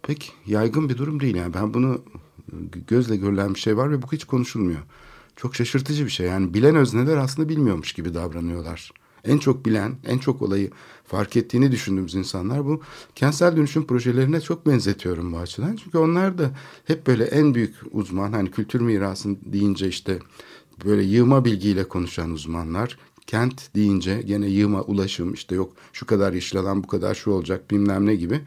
pek 0.03 0.33
yaygın 0.47 0.89
bir 0.89 0.99
durum 0.99 1.21
değil. 1.21 1.37
Yani 1.37 1.55
ben 1.55 1.75
bunu 1.75 2.03
gözle 2.89 3.17
görülen 3.17 3.55
bir 3.55 3.61
şey 3.61 3.77
var 3.77 3.91
ve 3.91 4.03
bu 4.03 4.13
hiç 4.13 4.25
konuşulmuyor. 4.25 4.81
Çok 5.37 5.57
şaşırtıcı 5.57 6.05
bir 6.05 6.11
şey. 6.11 6.27
Yani 6.27 6.55
bilen 6.55 6.77
özneler 6.77 7.17
aslında 7.17 7.49
bilmiyormuş 7.49 7.93
gibi 7.93 8.15
davranıyorlar. 8.15 8.93
En 9.25 9.39
çok 9.39 9.67
bilen, 9.67 9.97
en 10.05 10.19
çok 10.19 10.43
olayı 10.43 10.71
fark 11.05 11.37
ettiğini 11.37 11.73
düşündüğümüz 11.73 12.15
insanlar 12.15 12.67
bu 12.67 12.81
kentsel 13.15 13.57
dönüşüm 13.57 13.87
projelerine 13.87 14.41
çok 14.41 14.67
benzetiyorum 14.67 15.33
bu 15.33 15.39
açıdan. 15.39 15.77
Çünkü 15.77 15.99
onlar 15.99 16.39
da 16.39 16.51
hep 16.85 17.07
böyle 17.07 17.25
en 17.25 17.55
büyük 17.55 17.75
uzman 17.91 18.33
hani 18.33 18.51
kültür 18.51 18.81
mirasın 18.81 19.39
deyince 19.45 19.89
işte 19.89 20.19
böyle 20.85 21.03
yığma 21.03 21.45
bilgiyle 21.45 21.89
konuşan 21.89 22.31
uzmanlar. 22.31 22.99
Kent 23.27 23.75
deyince 23.75 24.23
gene 24.23 24.47
yığma 24.47 24.83
ulaşım 24.83 25.35
işte 25.35 25.55
yok 25.55 25.73
şu 25.93 26.07
kadar 26.07 26.33
yeşil 26.33 26.59
alan 26.59 26.83
bu 26.83 26.87
kadar 26.87 27.15
şu 27.15 27.31
olacak 27.31 27.71
bilmem 27.71 28.07
ne 28.07 28.15
gibi. 28.15 28.41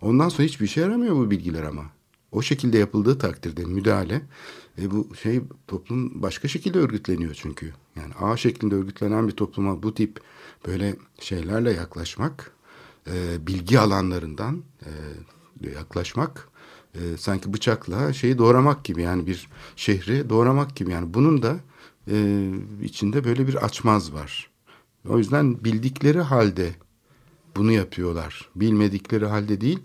Ondan 0.00 0.28
sonra 0.28 0.42
hiçbir 0.42 0.64
işe 0.64 0.80
yaramıyor 0.80 1.16
bu 1.16 1.30
bilgiler 1.30 1.62
ama. 1.62 1.84
O 2.32 2.42
şekilde 2.42 2.78
yapıldığı 2.78 3.18
takdirde 3.18 3.64
müdahale 3.64 4.22
e 4.78 4.90
bu 4.90 5.14
şey 5.22 5.40
toplum 5.66 6.22
başka 6.22 6.48
şekilde 6.48 6.78
örgütleniyor 6.78 7.34
çünkü. 7.34 7.72
Yani 7.96 8.14
A 8.14 8.36
şeklinde 8.36 8.74
örgütlenen 8.74 9.28
bir 9.28 9.32
topluma 9.32 9.82
bu 9.82 9.94
tip 9.94 10.20
böyle 10.66 10.96
şeylerle 11.20 11.72
yaklaşmak, 11.72 12.52
e, 13.06 13.46
bilgi 13.46 13.80
alanlarından 13.80 14.62
e, 14.82 14.90
yaklaşmak 15.74 16.48
e, 16.94 17.16
sanki 17.16 17.52
bıçakla 17.52 18.12
şeyi 18.12 18.38
doğramak 18.38 18.84
gibi 18.84 19.02
yani 19.02 19.26
bir 19.26 19.48
şehri 19.76 20.30
doğramak 20.30 20.76
gibi 20.76 20.90
yani 20.90 21.14
bunun 21.14 21.42
da 21.42 21.56
e, 22.10 22.48
içinde 22.82 23.24
böyle 23.24 23.48
bir 23.48 23.64
açmaz 23.64 24.12
var. 24.12 24.50
O 25.08 25.18
yüzden 25.18 25.64
bildikleri 25.64 26.20
halde 26.20 26.72
bunu 27.56 27.72
yapıyorlar. 27.72 28.48
Bilmedikleri 28.56 29.26
halde 29.26 29.60
değil. 29.60 29.78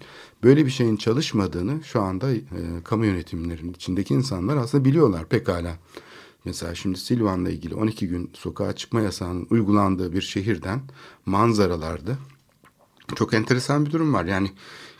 Böyle 0.43 0.65
bir 0.65 0.71
şeyin 0.71 0.97
çalışmadığını 0.97 1.83
şu 1.83 2.01
anda 2.01 2.31
e, 2.31 2.41
kamu 2.83 3.05
yönetimlerinin 3.05 3.73
içindeki 3.73 4.13
insanlar 4.13 4.57
aslında 4.57 4.85
biliyorlar 4.85 5.25
pekala. 5.25 5.77
Mesela 6.45 6.75
şimdi 6.75 6.99
Silvan'la 6.99 7.49
ilgili 7.49 7.75
12 7.75 8.07
gün 8.07 8.31
sokağa 8.33 8.75
çıkma 8.75 9.01
yasağının 9.01 9.47
uygulandığı 9.49 10.13
bir 10.13 10.21
şehirden 10.21 10.81
manzaralarda 11.25 12.17
çok 13.15 13.33
enteresan 13.33 13.85
bir 13.85 13.91
durum 13.91 14.13
var. 14.13 14.25
Yani 14.25 14.51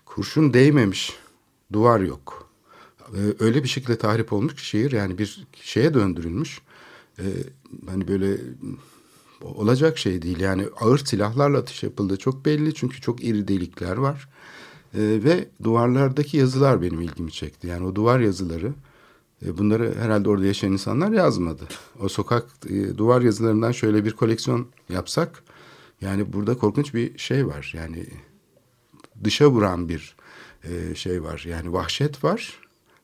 kurşun 0.06 0.54
değmemiş, 0.54 1.14
duvar 1.74 2.00
yok. 2.00 2.50
Ee, 3.16 3.20
öyle 3.40 3.64
bir 3.64 3.70
şekilde 3.70 3.98
tahrip 3.98 4.34
olmuş 4.34 4.56
ki 4.56 4.66
şehir 4.66 4.92
yani 4.92 5.18
bir 5.18 5.48
şeye 5.62 5.94
döndürülmüş. 5.94 6.62
Ee, 7.20 7.24
hani 7.88 8.08
böyle 8.08 8.38
olacak 9.42 9.98
şey 9.98 10.22
değil. 10.22 10.40
Yani 10.40 10.66
ağır 10.82 10.98
silahlarla 10.98 11.58
atış 11.58 11.84
yapıldığı 11.84 12.18
çok 12.18 12.46
belli 12.46 12.74
çünkü 12.74 13.02
çok 13.02 13.24
iri 13.24 13.48
delikler 13.48 13.98
var. 13.98 14.30
Ee, 14.94 15.00
ve 15.24 15.48
duvarlardaki 15.64 16.38
yazılar 16.38 16.82
benim 16.82 17.02
ilgimi 17.02 17.32
çekti. 17.32 17.68
Yani 17.68 17.86
o 17.86 17.96
duvar 17.96 18.20
yazıları 18.20 18.74
bunları 19.42 19.96
herhalde 20.00 20.30
orada 20.30 20.46
yaşayan 20.46 20.72
insanlar 20.72 21.12
yazmadı. 21.12 21.64
O 22.00 22.10
sokak 22.10 22.46
e, 22.70 22.98
duvar 22.98 23.22
yazılarından 23.22 23.72
şöyle 23.72 24.06
bir 24.06 24.12
koleksiyon 24.12 24.68
yapsak 24.90 25.44
yani 26.02 26.34
burada 26.34 26.58
korkunç 26.58 26.94
bir 26.94 27.18
şey 27.18 27.48
var. 27.48 27.74
Yani 27.78 28.06
dışa 29.24 29.48
vuran 29.52 29.90
bir 29.90 30.16
e, 30.64 30.96
şey 30.96 31.24
var. 31.24 31.46
Yani 31.48 31.74
vahşet 31.74 32.24
var 32.24 32.60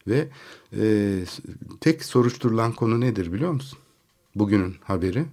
ve 0.08 0.28
e, 0.78 1.20
tek 1.82 2.06
soruşturulan 2.06 2.72
konu 2.72 3.02
nedir 3.02 3.34
biliyor 3.34 3.52
musun? 3.52 3.80
Bugünün 4.36 4.76
haberi. 4.84 5.26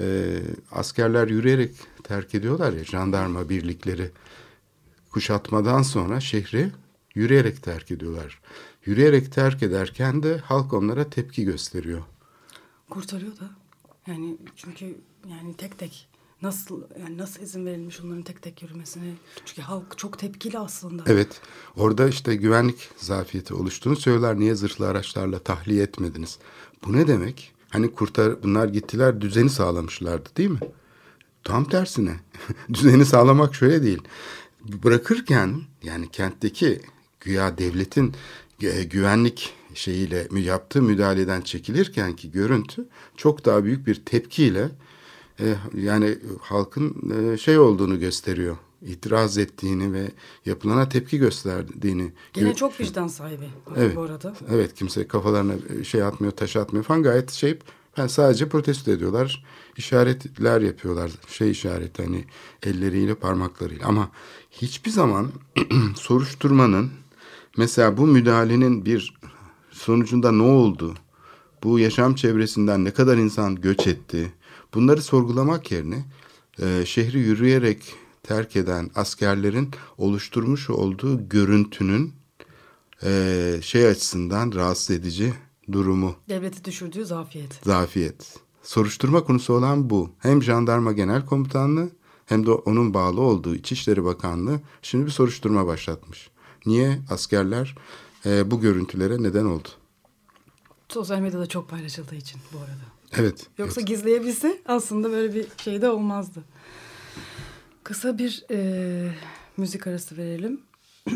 E, 0.00 0.38
askerler 0.72 1.28
yürüyerek 1.28 1.74
terk 2.04 2.34
ediyorlar 2.34 2.72
ya 2.72 2.84
jandarma 2.84 3.48
birlikleri 3.48 4.10
kuşatmadan 5.10 5.82
sonra 5.82 6.20
şehri 6.20 6.70
yürüyerek 7.14 7.62
terk 7.62 7.90
ediyorlar. 7.90 8.40
Yürüyerek 8.84 9.32
terk 9.32 9.62
ederken 9.62 10.22
de 10.22 10.38
halk 10.38 10.72
onlara 10.72 11.10
tepki 11.10 11.44
gösteriyor. 11.44 12.02
Kurtarıyor 12.90 13.32
da. 13.32 13.50
Yani 14.06 14.36
çünkü 14.56 14.98
yani 15.28 15.56
tek 15.56 15.78
tek 15.78 16.08
nasıl 16.42 16.82
yani 17.02 17.18
nasıl 17.18 17.42
izin 17.42 17.66
verilmiş 17.66 18.00
onların 18.00 18.22
tek 18.22 18.42
tek 18.42 18.62
yürümesine? 18.62 19.14
Çünkü 19.44 19.62
halk 19.62 19.98
çok 19.98 20.18
tepkili 20.18 20.58
aslında. 20.58 21.02
Evet. 21.06 21.40
Orada 21.76 22.08
işte 22.08 22.36
güvenlik 22.36 22.90
zafiyeti 22.96 23.54
oluştuğunu 23.54 23.96
söyler. 23.96 24.38
Niye 24.38 24.54
zırhlı 24.54 24.88
araçlarla 24.88 25.38
tahliye 25.38 25.82
etmediniz? 25.82 26.38
Bu 26.84 26.92
ne 26.92 27.08
demek? 27.08 27.54
Hani 27.70 27.94
kurtar 27.94 28.42
bunlar 28.42 28.68
gittiler 28.68 29.20
düzeni 29.20 29.50
sağlamışlardı 29.50 30.28
değil 30.36 30.50
mi? 30.50 30.60
Tam 31.44 31.64
tersine. 31.64 32.16
düzeni 32.72 33.06
sağlamak 33.06 33.54
şöyle 33.54 33.82
değil. 33.82 34.02
Bırakırken 34.64 35.60
yani 35.82 36.10
kentteki 36.10 36.80
güya 37.20 37.58
devletin 37.58 38.14
güvenlik 38.90 39.54
şeyiyle 39.74 40.28
yaptığı 40.32 40.82
müdahaleden 40.82 41.40
çekilirken 41.40 42.16
ki 42.16 42.30
görüntü 42.30 42.88
çok 43.16 43.44
daha 43.44 43.64
büyük 43.64 43.86
bir 43.86 43.94
tepkiyle 43.94 44.70
e, 45.40 45.54
yani 45.74 46.18
halkın 46.40 47.12
e, 47.32 47.38
şey 47.38 47.58
olduğunu 47.58 48.00
gösteriyor. 48.00 48.56
İtiraz 48.82 49.38
ettiğini 49.38 49.92
ve 49.92 50.08
yapılana 50.46 50.88
tepki 50.88 51.18
gösterdiğini. 51.18 52.12
Yine 52.36 52.54
çok 52.54 52.80
vicdan 52.80 53.08
sahibi 53.08 53.48
evet, 53.76 53.96
bu 53.96 54.00
arada. 54.00 54.34
Evet 54.50 54.74
kimse 54.74 55.08
kafalarına 55.08 55.84
şey 55.84 56.02
atmıyor 56.02 56.32
taş 56.32 56.56
atmıyor 56.56 56.84
falan 56.84 57.02
gayet 57.02 57.30
şey 57.30 57.58
ben 57.98 58.06
sadece 58.06 58.48
protesto 58.48 58.90
ediyorlar. 58.90 59.44
işaretler 59.76 60.60
yapıyorlar. 60.60 61.10
Şey 61.28 61.50
işareti 61.50 62.02
hani 62.02 62.24
elleriyle 62.62 63.14
parmaklarıyla 63.14 63.86
ama 63.86 64.10
hiçbir 64.50 64.90
zaman 64.90 65.32
soruşturmanın 65.96 66.90
mesela 67.58 67.96
bu 67.96 68.06
müdahalenin 68.06 68.84
bir 68.84 69.14
sonucunda 69.70 70.32
ne 70.32 70.42
oldu? 70.42 70.94
Bu 71.62 71.78
yaşam 71.78 72.14
çevresinden 72.14 72.84
ne 72.84 72.90
kadar 72.90 73.16
insan 73.16 73.54
göç 73.54 73.86
etti? 73.86 74.32
Bunları 74.74 75.02
sorgulamak 75.02 75.72
yerine 75.72 76.04
e, 76.62 76.86
şehri 76.86 77.18
yürüyerek 77.18 77.94
terk 78.22 78.56
eden 78.56 78.90
askerlerin 78.94 79.70
oluşturmuş 79.98 80.70
olduğu 80.70 81.28
görüntünün 81.28 82.12
e, 83.04 83.60
şey 83.62 83.86
açısından 83.86 84.52
rahatsız 84.54 84.90
edici 84.90 85.32
durumu. 85.72 86.14
Devleti 86.28 86.64
düşürdüğü 86.64 87.04
zafiyet. 87.04 87.60
Zafiyet. 87.64 88.36
Soruşturma 88.62 89.24
konusu 89.24 89.52
olan 89.52 89.90
bu. 89.90 90.10
Hem 90.18 90.42
Jandarma 90.42 90.92
Genel 90.92 91.26
Komutanlığı 91.26 91.90
hem 92.26 92.46
de 92.46 92.50
onun 92.50 92.94
bağlı 92.94 93.20
olduğu 93.20 93.54
İçişleri 93.54 94.04
Bakanlığı 94.04 94.60
şimdi 94.82 95.06
bir 95.06 95.10
soruşturma 95.10 95.66
başlatmış. 95.66 96.30
Niye 96.68 96.98
askerler 97.10 97.74
e, 98.26 98.50
bu 98.50 98.60
görüntülere 98.60 99.22
neden 99.22 99.44
oldu? 99.44 99.68
Sosyal 100.88 101.18
medyada 101.18 101.46
çok 101.46 101.68
paylaşıldığı 101.68 102.14
için 102.14 102.40
bu 102.52 102.58
arada. 102.58 102.84
Evet. 103.12 103.46
Yoksa 103.58 103.80
evet. 103.80 103.88
gizleyebilse 103.88 104.58
aslında 104.66 105.10
böyle 105.10 105.34
bir 105.34 105.46
şey 105.64 105.82
de 105.82 105.88
olmazdı. 105.88 106.44
Kısa 107.84 108.18
bir 108.18 108.44
e, 108.50 109.10
müzik 109.56 109.86
arası 109.86 110.16
verelim. 110.16 110.60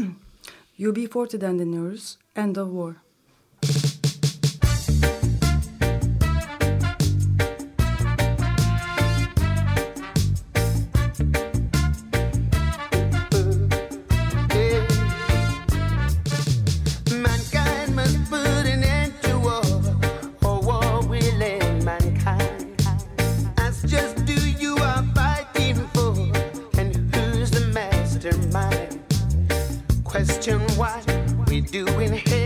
UB40'den 0.78 1.58
dinliyoruz. 1.58 2.18
End 2.36 2.56
of 2.56 2.68
War. 2.68 3.01
what 30.76 31.48
we 31.48 31.60
do 31.60 31.86
in 32.00 32.12
here. 32.14 32.41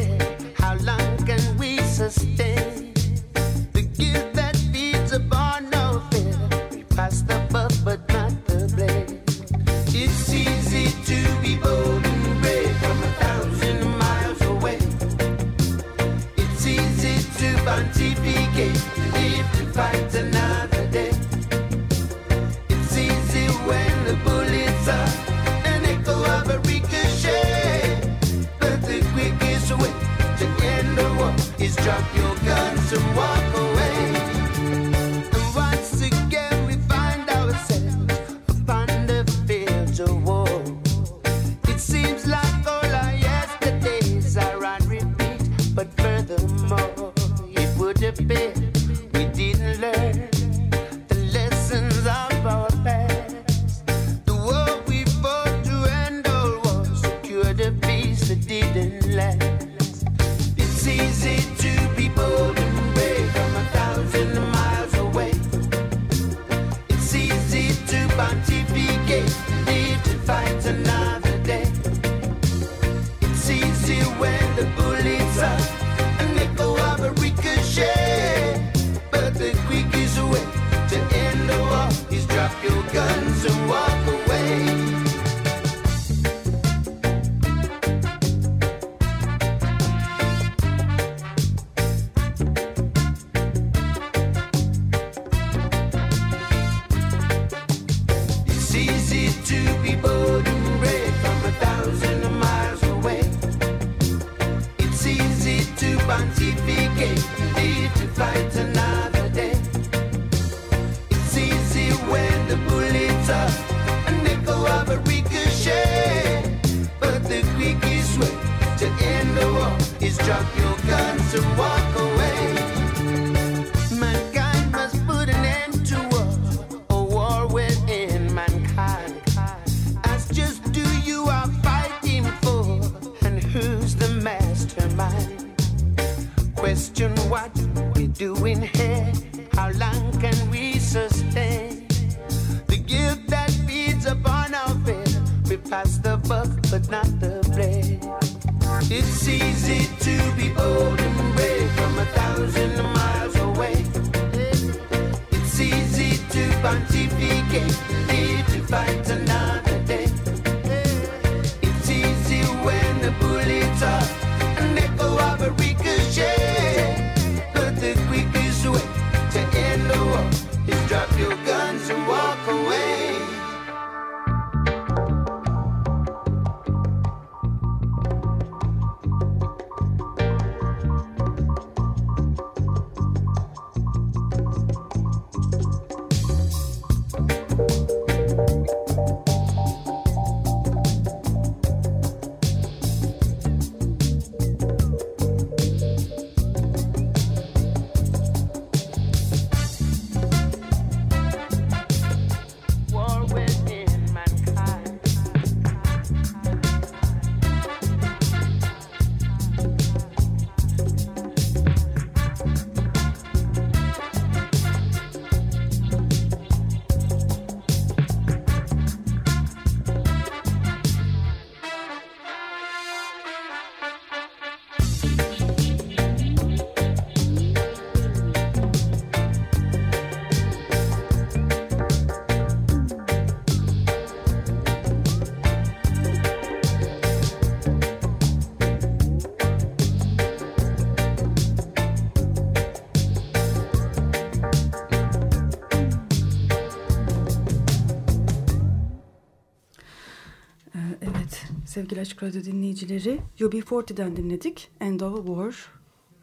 Sevgili 251.87 252.01
Açık 252.01 252.23
Radyo 252.23 252.45
dinleyicileri, 252.45 253.21
UB40'den 253.39 254.17
dinledik. 254.17 254.71
End 254.81 255.01
of 255.01 255.27
War 255.27 255.73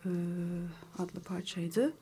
e, 0.05 0.09
adlı 0.97 1.19
parçaydı. 1.19 1.93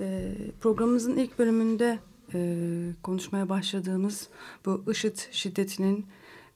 E, 0.00 0.32
programımızın 0.60 1.16
ilk 1.16 1.38
bölümünde 1.38 1.98
e, 2.34 2.58
konuşmaya 3.02 3.48
başladığımız 3.48 4.28
bu 4.66 4.84
IŞİD 4.92 5.18
şiddetinin 5.30 6.06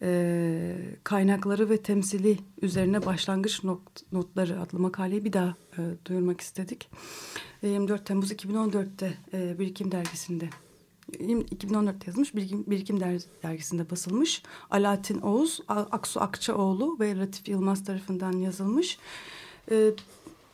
e, 0.03 0.77
kaynakları 1.05 1.71
ve 1.71 1.77
temsili 1.77 2.39
üzerine 2.63 3.07
başlangıç 3.07 3.65
not, 3.65 3.83
notları 4.13 4.61
adlı 4.61 4.79
makaleyi 4.79 5.25
bir 5.25 5.33
daha 5.33 5.55
e, 5.79 5.81
duyurmak 6.07 6.41
istedik. 6.41 6.91
E, 7.63 7.69
24 7.69 8.07
Temmuz 8.07 8.33
2014'te 8.33 9.15
e, 9.33 9.59
Birikim 9.59 9.93
Dergisi'nde 9.93 10.49
2014 11.51 12.07
yazmış 12.07 12.35
Birikim, 12.35 12.65
Birikim 12.67 13.01
Der- 13.01 13.43
dergisinde 13.43 13.91
basılmış. 13.91 14.43
Alaaddin 14.71 15.21
Oğuz, 15.21 15.61
Aksu 15.69 16.21
Akçaoğlu 16.21 16.97
ve 17.01 17.19
Latif 17.19 17.49
Yılmaz 17.49 17.85
tarafından 17.85 18.33
yazılmış. 18.33 18.99
Ee, 19.71 19.91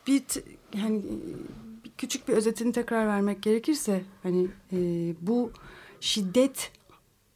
bir 0.07 0.23
yani 0.77 1.01
küçük 1.97 2.27
bir 2.27 2.33
özetini 2.33 2.71
tekrar 2.71 3.07
vermek 3.07 3.43
gerekirse 3.43 4.03
hani 4.23 4.47
e, 4.73 4.77
bu 5.21 5.51
şiddet 5.99 6.71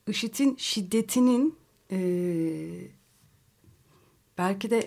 IŞİD'in 0.07 0.55
şiddetinin 0.55 1.55
e, 1.91 1.99
belki 4.37 4.69
de 4.69 4.85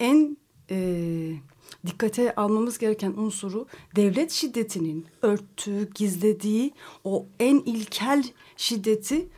en 0.00 0.36
e, 0.70 0.76
dikkate 1.86 2.34
almamız 2.34 2.78
gereken 2.78 3.12
unsuru 3.16 3.66
devlet 3.96 4.30
şiddetinin 4.30 5.06
örttüğü, 5.22 5.90
gizlediği 5.94 6.72
o 7.04 7.26
en 7.40 7.56
ilkel 7.56 8.24
şiddeti 8.56 9.28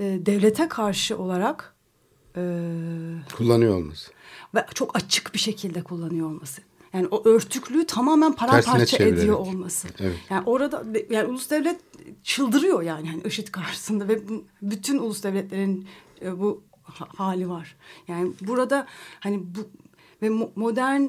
e, 0.00 0.04
devlete 0.26 0.68
karşı 0.68 1.18
olarak 1.18 1.74
e, 2.36 2.42
Kullanıyor 3.36 3.74
olması. 3.74 4.10
ve 4.54 4.66
çok 4.74 4.96
açık 4.96 5.34
bir 5.34 5.38
şekilde 5.38 5.82
kullanıyor 5.82 6.26
olması. 6.26 6.62
Yani 6.92 7.06
o 7.06 7.28
örtüklüğü 7.28 7.86
tamamen 7.86 8.32
paramparça 8.32 8.86
çevirerek. 8.86 9.18
ediyor 9.18 9.36
olması. 9.38 9.88
Evet. 10.00 10.16
Yani 10.30 10.42
orada 10.46 10.84
yani 11.10 11.28
ulus 11.28 11.50
devlet 11.50 11.80
çıldırıyor 12.24 12.82
yani, 12.82 13.08
yani 13.08 13.22
IŞİD 13.22 13.48
karşısında 13.48 14.08
ve 14.08 14.22
bütün 14.62 14.98
ulus 14.98 15.22
devletlerin 15.22 15.86
e, 16.22 16.38
bu 16.38 16.62
ha- 16.82 17.08
hali 17.16 17.48
var. 17.48 17.76
Yani 18.08 18.32
burada 18.40 18.86
hani 19.20 19.42
bu 19.54 19.68
ve 20.22 20.26
mo- 20.26 20.50
modern 20.56 21.02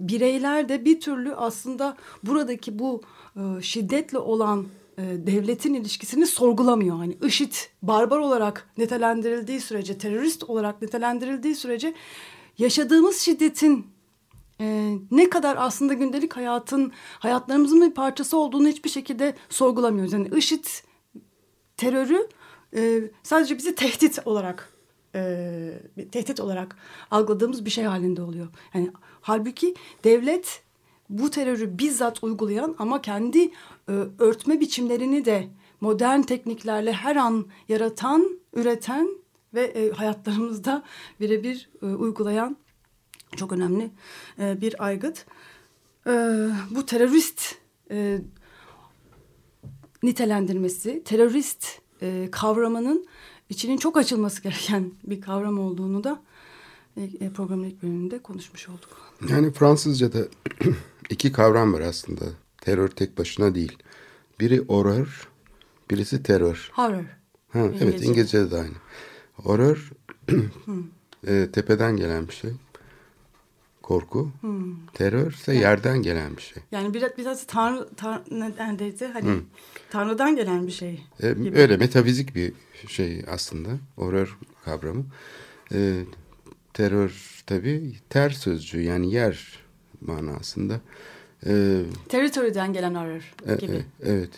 bireyler 0.00 0.68
de 0.68 0.84
bir 0.84 1.00
türlü 1.00 1.34
aslında 1.34 1.96
buradaki 2.22 2.78
bu 2.78 3.02
e, 3.36 3.62
şiddetle 3.62 4.18
olan 4.18 4.66
e, 4.98 5.02
devletin 5.02 5.74
ilişkisini 5.74 6.26
sorgulamıyor. 6.26 6.96
Hani 6.96 7.16
IŞİD 7.22 7.54
barbar 7.82 8.18
olarak 8.18 8.70
nitelendirildiği 8.78 9.60
sürece, 9.60 9.98
terörist 9.98 10.44
olarak 10.44 10.82
nitelendirildiği 10.82 11.54
sürece 11.54 11.94
yaşadığımız 12.58 13.16
şiddetin 13.16 13.86
e, 14.60 14.94
ne 15.10 15.30
kadar 15.30 15.56
aslında 15.56 15.94
gündelik 15.94 16.36
hayatın 16.36 16.92
hayatlarımızın 17.18 17.80
bir 17.80 17.94
parçası 17.94 18.36
olduğunu 18.36 18.68
hiçbir 18.68 18.90
şekilde 18.90 19.34
sorgulamıyoruz. 19.48 20.12
Yani 20.12 20.28
IŞİD 20.36 20.64
terörü 21.76 22.28
e, 22.76 23.00
sadece 23.22 23.58
bizi 23.58 23.74
tehdit 23.74 24.18
olarak 24.24 24.72
e, 25.14 25.72
tehdit 26.12 26.40
olarak 26.40 26.76
algıladığımız 27.10 27.64
bir 27.64 27.70
şey 27.70 27.84
halinde 27.84 28.22
oluyor. 28.22 28.48
Yani 28.74 28.90
halbuki 29.26 29.74
devlet 30.04 30.62
bu 31.10 31.30
terörü 31.30 31.78
bizzat 31.78 32.24
uygulayan 32.24 32.74
ama 32.78 33.02
kendi 33.02 33.42
e, 33.88 33.92
örtme 34.18 34.60
biçimlerini 34.60 35.24
de 35.24 35.48
modern 35.80 36.22
tekniklerle 36.22 36.92
her 36.92 37.16
an 37.16 37.46
yaratan, 37.68 38.40
üreten 38.52 39.08
ve 39.54 39.62
e, 39.64 39.90
hayatlarımızda 39.90 40.82
birebir 41.20 41.70
e, 41.82 41.86
uygulayan 41.86 42.56
çok 43.36 43.52
önemli 43.52 43.90
e, 44.38 44.60
bir 44.60 44.84
aygıt. 44.84 45.26
E, 46.06 46.12
bu 46.70 46.86
terörist 46.86 47.54
e, 47.90 48.20
nitelendirmesi, 50.02 51.02
terörist 51.04 51.66
e, 52.02 52.28
kavramının 52.32 53.06
içinin 53.48 53.76
çok 53.76 53.96
açılması 53.96 54.42
gereken 54.42 54.92
bir 55.04 55.20
kavram 55.20 55.58
olduğunu 55.58 56.04
da 56.04 56.22
programın 57.34 57.64
ilk 57.64 57.82
bölümünde 57.82 58.18
konuşmuş 58.18 58.68
olduk. 58.68 59.12
Yani 59.28 59.52
Fransızca'da 59.52 60.18
iki 61.10 61.32
kavram 61.32 61.72
var 61.72 61.80
aslında. 61.80 62.24
Terör 62.60 62.88
tek 62.88 63.18
başına 63.18 63.54
değil. 63.54 63.78
Biri 64.40 64.58
horror, 64.58 65.28
birisi 65.90 66.22
terör. 66.22 66.70
Horror. 66.72 67.04
Ha, 67.48 67.58
evet 67.58 67.82
İngilizce. 67.82 68.06
İngilizce'de 68.06 68.50
de 68.50 68.56
aynı. 68.56 68.74
Horror 69.34 69.90
e, 71.26 71.48
tepeden 71.52 71.96
gelen 71.96 72.28
bir 72.28 72.32
şey. 72.32 72.50
korku. 73.82 74.30
Terör 74.94 75.32
ise 75.32 75.54
yerden 75.54 76.02
gelen 76.02 76.36
bir 76.36 76.42
şey. 76.42 76.62
Yani 76.72 76.94
biraz 76.94 77.18
biraz 77.18 77.46
tanrı, 77.46 77.88
tanrı 77.96 78.22
neredeydi? 78.30 79.06
Hani 79.06 79.40
tanrıdan 79.90 80.36
gelen 80.36 80.66
bir 80.66 80.72
şey. 80.72 81.06
E, 81.20 81.32
gibi. 81.32 81.58
öyle 81.58 81.76
metafizik 81.76 82.34
bir 82.34 82.52
şey 82.88 83.24
aslında. 83.30 83.68
Horror 83.96 84.38
kavramı. 84.64 85.04
E, 85.72 86.02
terör 86.76 87.42
tabii 87.46 87.92
ter 88.10 88.30
sözcüğü 88.30 88.82
yani 88.82 89.12
yer 89.14 89.58
manasında. 90.00 90.80
E, 91.46 91.82
Territory'den 92.08 92.72
gelen 92.72 92.94
horror 92.94 93.34
E- 93.48 93.54
gibi. 93.66 93.72
e- 93.76 93.82
evet. 94.02 94.30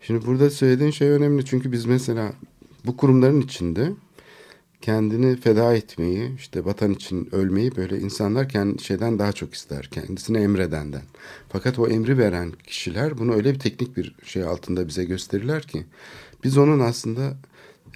Şimdi 0.00 0.26
burada 0.26 0.50
söylediğin 0.50 0.90
şey 0.90 1.08
önemli 1.08 1.44
çünkü 1.44 1.72
biz 1.72 1.84
mesela 1.84 2.32
bu 2.86 2.96
kurumların 2.96 3.40
içinde 3.40 3.90
kendini 4.80 5.36
feda 5.36 5.74
etmeyi, 5.74 6.36
işte 6.36 6.64
vatan 6.64 6.92
için 6.92 7.28
ölmeyi 7.32 7.76
böyle 7.76 7.98
insanlar 7.98 8.48
kendi 8.48 8.82
şeyden 8.82 9.18
daha 9.18 9.32
çok 9.32 9.54
ister. 9.54 9.88
Kendisine 9.92 10.42
emredenden. 10.42 11.02
Fakat 11.48 11.78
o 11.78 11.88
emri 11.88 12.18
veren 12.18 12.52
kişiler 12.66 13.18
bunu 13.18 13.34
öyle 13.34 13.54
bir 13.54 13.58
teknik 13.58 13.96
bir 13.96 14.14
şey 14.24 14.42
altında 14.42 14.88
bize 14.88 15.04
gösterirler 15.04 15.62
ki 15.62 15.84
biz 16.44 16.58
onun 16.58 16.80
aslında 16.80 17.36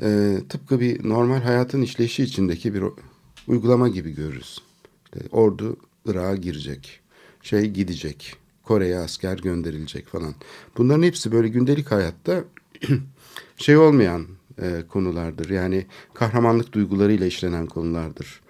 e, 0.02 0.38
tıpkı 0.48 0.80
bir 0.80 1.08
normal 1.08 1.40
hayatın 1.42 1.82
işleyişi 1.82 2.22
içindeki 2.22 2.74
bir 2.74 2.82
uygulama 3.48 3.88
gibi 3.88 4.14
görürüz. 4.14 4.58
İşte 5.04 5.20
ordu 5.30 5.76
Irak'a 6.06 6.36
girecek. 6.36 7.00
Şey 7.42 7.70
gidecek. 7.70 8.36
Kore'ye 8.64 8.98
asker 8.98 9.38
gönderilecek 9.38 10.06
falan. 10.06 10.34
Bunların 10.76 11.02
hepsi 11.02 11.32
böyle 11.32 11.48
gündelik 11.48 11.90
hayatta 11.90 12.44
şey 13.56 13.76
olmayan 13.76 14.26
e, 14.62 14.82
konulardır. 14.88 15.50
Yani 15.50 15.86
kahramanlık 16.14 16.72
duygularıyla 16.72 17.26
işlenen 17.26 17.66
konulardır. 17.66 18.40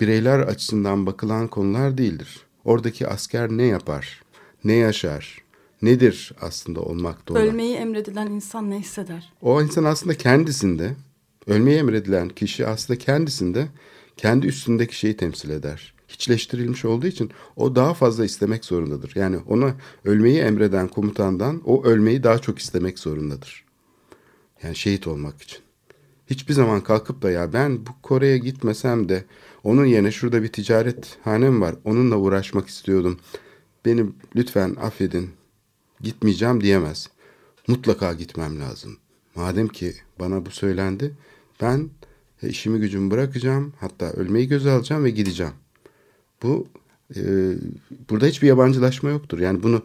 Bireyler 0.00 0.38
açısından 0.38 1.06
bakılan 1.06 1.48
konular 1.48 1.98
değildir. 1.98 2.40
Oradaki 2.64 3.08
asker 3.08 3.50
ne 3.50 3.62
yapar? 3.62 4.22
Ne 4.64 4.72
yaşar? 4.72 5.38
Nedir 5.82 6.32
aslında 6.40 6.80
olmakta 6.80 7.34
olan? 7.34 7.46
Ölmeyi 7.46 7.74
emredilen 7.76 8.26
insan 8.26 8.70
ne 8.70 8.78
hisseder? 8.78 9.32
O 9.42 9.62
insan 9.62 9.84
aslında 9.84 10.14
kendisinde, 10.14 10.94
ölmeye 11.46 11.78
emredilen 11.78 12.28
kişi 12.28 12.66
aslında 12.66 12.98
kendisinde 12.98 13.68
kendi 14.20 14.46
üstündeki 14.46 14.96
şeyi 14.98 15.16
temsil 15.16 15.50
eder. 15.50 15.94
Hiçleştirilmiş 16.08 16.84
olduğu 16.84 17.06
için 17.06 17.30
o 17.56 17.76
daha 17.76 17.94
fazla 17.94 18.24
istemek 18.24 18.64
zorundadır. 18.64 19.12
Yani 19.14 19.36
ona 19.48 19.74
ölmeyi 20.04 20.38
emreden 20.38 20.88
komutandan 20.88 21.62
o 21.64 21.84
ölmeyi 21.84 22.22
daha 22.22 22.38
çok 22.38 22.58
istemek 22.58 22.98
zorundadır. 22.98 23.64
Yani 24.62 24.76
şehit 24.76 25.06
olmak 25.06 25.42
için. 25.42 25.58
Hiçbir 26.30 26.54
zaman 26.54 26.80
kalkıp 26.80 27.22
da 27.22 27.30
ya 27.30 27.52
ben 27.52 27.86
bu 27.86 27.90
Kore'ye 28.02 28.38
gitmesem 28.38 29.08
de 29.08 29.24
onun 29.64 29.84
yerine 29.84 30.12
şurada 30.12 30.42
bir 30.42 30.48
ticaret 30.48 31.18
hanem 31.24 31.60
var. 31.60 31.74
Onunla 31.84 32.16
uğraşmak 32.16 32.68
istiyordum. 32.68 33.18
Beni 33.84 34.06
lütfen 34.36 34.76
affedin. 34.80 35.30
Gitmeyeceğim 36.00 36.60
diyemez. 36.60 37.08
Mutlaka 37.66 38.12
gitmem 38.12 38.60
lazım. 38.60 38.96
Madem 39.34 39.68
ki 39.68 39.94
bana 40.18 40.46
bu 40.46 40.50
söylendi 40.50 41.14
ben 41.60 41.90
işimi 42.42 42.80
gücümü 42.80 43.10
bırakacağım. 43.10 43.72
Hatta 43.80 44.10
ölmeyi 44.12 44.48
göze 44.48 44.70
alacağım 44.70 45.04
ve 45.04 45.10
gideceğim. 45.10 45.52
Bu 46.42 46.66
e, 47.16 47.22
burada 48.10 48.26
hiçbir 48.26 48.48
yabancılaşma 48.48 49.10
yoktur. 49.10 49.38
Yani 49.38 49.62
bunu 49.62 49.82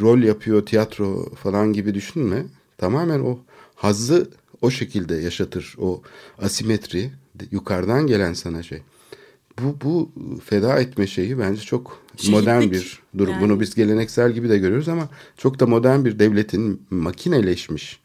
rol 0.00 0.18
yapıyor, 0.18 0.66
tiyatro 0.66 1.34
falan 1.34 1.72
gibi 1.72 1.94
düşünme. 1.94 2.46
Tamamen 2.78 3.20
o 3.20 3.38
hazzı 3.74 4.30
o 4.62 4.70
şekilde 4.70 5.14
yaşatır. 5.14 5.74
O 5.78 6.02
asimetri 6.38 7.10
yukarıdan 7.50 8.06
gelen 8.06 8.32
sana 8.32 8.62
şey. 8.62 8.82
Bu, 9.62 9.76
bu 9.84 10.10
feda 10.44 10.80
etme 10.80 11.06
şeyi 11.06 11.38
bence 11.38 11.60
çok 11.60 12.00
Şehitlik, 12.16 12.40
modern 12.40 12.70
bir 12.70 13.00
durum. 13.18 13.32
yani. 13.32 13.42
Bunu 13.42 13.60
biz 13.60 13.74
geleneksel 13.74 14.32
gibi 14.32 14.48
de 14.48 14.58
görüyoruz 14.58 14.88
ama 14.88 15.08
çok 15.36 15.60
da 15.60 15.66
modern 15.66 16.04
bir 16.04 16.18
devletin 16.18 16.82
makineleşmiş 16.90 18.00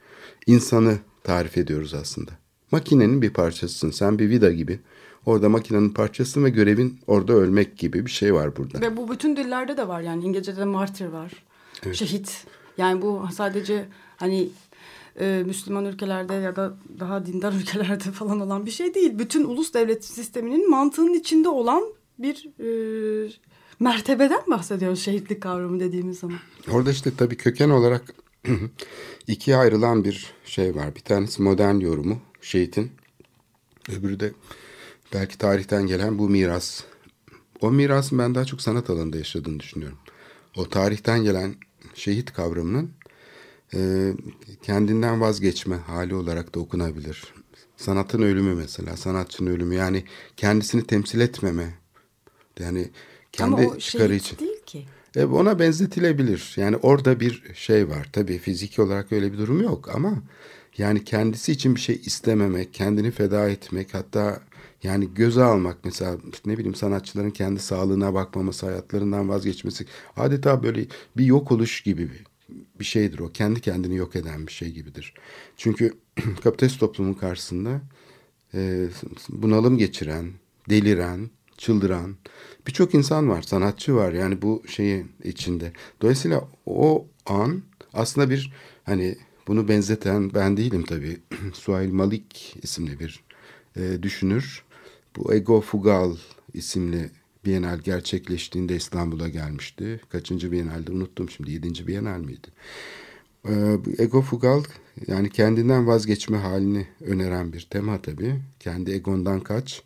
insanı 0.48 0.98
tarif 1.24 1.58
ediyoruz 1.58 1.94
aslında. 1.94 2.32
Makinenin 2.72 3.22
bir 3.22 3.30
parçasısın. 3.30 3.92
Sen 3.92 4.20
bir 4.20 4.30
vida 4.30 4.52
gibi. 4.52 4.80
Orada 5.26 5.50
makinenin 5.50 5.90
parçasısın 5.90 6.44
ve 6.44 6.50
görevin 6.50 7.00
orada 7.08 7.34
ölmek 7.34 7.78
gibi 7.78 8.06
bir 8.06 8.12
şey 8.12 8.34
var 8.34 8.56
burada. 8.56 8.82
Ve 8.82 8.98
bu 8.98 9.12
bütün 9.12 9.36
dillerde 9.36 9.78
de 9.78 9.88
var 9.88 10.02
yani 10.02 10.26
İngilizce'de 10.26 10.66
martyr 10.66 11.06
var. 11.06 11.32
Şehit. 11.94 12.46
Yani 12.78 13.02
bu 13.02 13.28
sadece 13.36 13.86
hani 14.18 14.50
e, 15.20 15.44
Müslüman 15.46 15.86
ülkelerde 15.86 16.34
ya 16.34 16.56
da 16.56 16.74
daha 17.00 17.26
dindar 17.26 17.54
ülkelerde 17.62 18.12
falan 18.12 18.40
olan 18.40 18.66
bir 18.66 18.72
şey 18.72 18.94
değil. 18.94 19.20
Bütün 19.20 19.44
ulus 19.44 19.74
devlet 19.74 20.06
sisteminin 20.06 20.70
mantığının 20.70 21.14
içinde 21.14 21.50
olan 21.50 21.84
bir 22.20 22.50
e, 22.60 22.70
mertebeden 23.80 24.42
bahsediyoruz 24.48 25.00
şehitlik 25.00 25.42
kavramı 25.42 25.80
dediğimiz 25.80 26.20
zaman. 26.20 26.38
Orada 26.72 26.92
işte 26.92 27.12
tabii 27.18 27.38
köken 27.38 27.70
olarak 27.70 28.14
ikiye 29.28 29.58
ayrılan 29.58 30.04
bir 30.04 30.34
şey 30.46 30.76
var. 30.76 30.96
Bir 30.96 31.02
tanesi 31.02 31.42
modern 31.42 31.76
yorumu 31.76 32.18
şehitin. 32.42 32.92
Öbürü 33.90 34.20
de 34.20 34.32
belki 35.14 35.38
tarihten 35.38 35.88
gelen 35.88 36.20
bu 36.20 36.30
miras. 36.30 36.84
O 37.62 37.72
mirasın 37.72 38.20
ben 38.20 38.36
daha 38.36 38.46
çok 38.46 38.62
sanat 38.62 38.90
alanında 38.90 39.18
yaşadığını 39.18 39.60
düşünüyorum. 39.60 39.98
O 40.58 40.70
tarihten 40.70 41.24
gelen 41.24 41.56
şehit 41.94 42.34
kavramının 42.34 42.92
e, 43.74 44.12
kendinden 44.62 45.22
vazgeçme 45.22 45.76
hali 45.76 46.16
olarak 46.16 46.56
da 46.56 46.60
okunabilir. 46.60 47.34
Sanatın 47.78 48.22
ölümü 48.22 48.56
mesela, 48.56 48.98
sanatçının 48.98 49.50
ölümü 49.50 49.76
yani 49.76 50.04
kendisini 50.38 50.84
temsil 50.84 51.20
etmeme. 51.20 51.74
Yani 52.60 52.90
kendi 53.32 53.62
Ama 53.62 53.72
o 53.72 53.78
çıkarı 53.78 54.16
için. 54.16 54.38
değil 54.38 54.62
ki. 54.66 54.86
E, 55.16 55.26
ona 55.26 55.60
benzetilebilir. 55.60 56.54
Yani 56.58 56.78
orada 56.78 57.20
bir 57.20 57.44
şey 57.54 57.90
var. 57.90 58.10
Tabii 58.14 58.38
fiziki 58.38 58.82
olarak 58.82 59.12
öyle 59.12 59.34
bir 59.34 59.38
durum 59.38 59.62
yok 59.62 59.90
ama 59.96 60.24
yani 60.80 61.04
kendisi 61.04 61.52
için 61.52 61.76
bir 61.76 61.80
şey 61.80 62.02
istememek, 62.06 62.74
kendini 62.74 63.12
feda 63.12 63.50
etmek 63.50 63.94
hatta 63.94 64.42
yani 64.84 65.14
göze 65.14 65.44
almak 65.44 65.78
mesela 65.84 66.18
ne 66.46 66.58
bileyim 66.58 66.76
sanatçıların 66.76 67.32
kendi 67.32 67.60
sağlığına 67.60 68.14
bakmaması, 68.14 68.66
hayatlarından 68.66 69.30
vazgeçmesi 69.30 69.86
adeta 70.18 70.64
böyle 70.64 70.86
bir 71.18 71.26
yok 71.26 71.52
oluş 71.52 71.82
gibi 71.82 72.10
bir, 72.12 72.24
bir 72.80 72.86
şeydir 72.86 73.20
o. 73.20 73.32
Kendi 73.32 73.62
kendini 73.62 73.96
yok 73.96 74.16
eden 74.16 74.48
bir 74.48 74.52
şey 74.52 74.72
gibidir. 74.72 75.14
Çünkü 75.58 75.94
kapitalist 76.44 76.80
toplumun 76.80 77.14
karşısında 77.14 77.82
e, 78.54 78.88
bunalım 79.30 79.78
geçiren, 79.78 80.32
deliren, 80.70 81.30
çıldıran 81.58 82.16
birçok 82.68 82.94
insan 82.94 83.30
var, 83.30 83.42
sanatçı 83.42 83.96
var 83.96 84.14
yani 84.14 84.42
bu 84.42 84.64
şeyi 84.68 85.06
içinde. 85.24 85.74
Dolayısıyla 86.02 86.48
o 86.66 87.08
an 87.26 87.64
aslında 87.94 88.30
bir 88.30 88.54
hani 88.84 89.18
bunu 89.50 89.68
benzeten 89.68 90.34
ben 90.34 90.58
değilim 90.58 90.84
tabii. 90.84 91.18
Suhail 91.54 91.92
Malik 91.92 92.56
isimli 92.64 93.00
bir 93.00 93.24
e, 93.76 94.04
düşünür. 94.04 94.64
Bu 95.16 95.34
Ego 95.34 95.62
Fugal 95.62 96.16
isimli 96.54 97.10
Bienal 97.46 97.80
gerçekleştiğinde 97.80 98.76
İstanbul'a 98.76 99.30
gelmişti. 99.30 100.02
Kaçıncı 100.10 100.52
Bienal'de 100.52 100.92
unuttum 100.92 101.30
şimdi. 101.30 101.52
Yedinci 101.52 101.88
Bienal 101.88 102.20
miydi? 102.20 102.48
Bu 103.46 103.92
Ego 103.98 104.22
Fugal 104.22 104.64
yani 105.08 105.30
kendinden 105.30 105.88
vazgeçme 105.88 106.38
halini 106.38 106.88
öneren 107.02 107.54
bir 107.54 107.68
tema 107.70 108.02
tabii. 108.02 108.36
Kendi 108.60 108.92
egondan 108.92 109.40
kaç. 109.40 109.84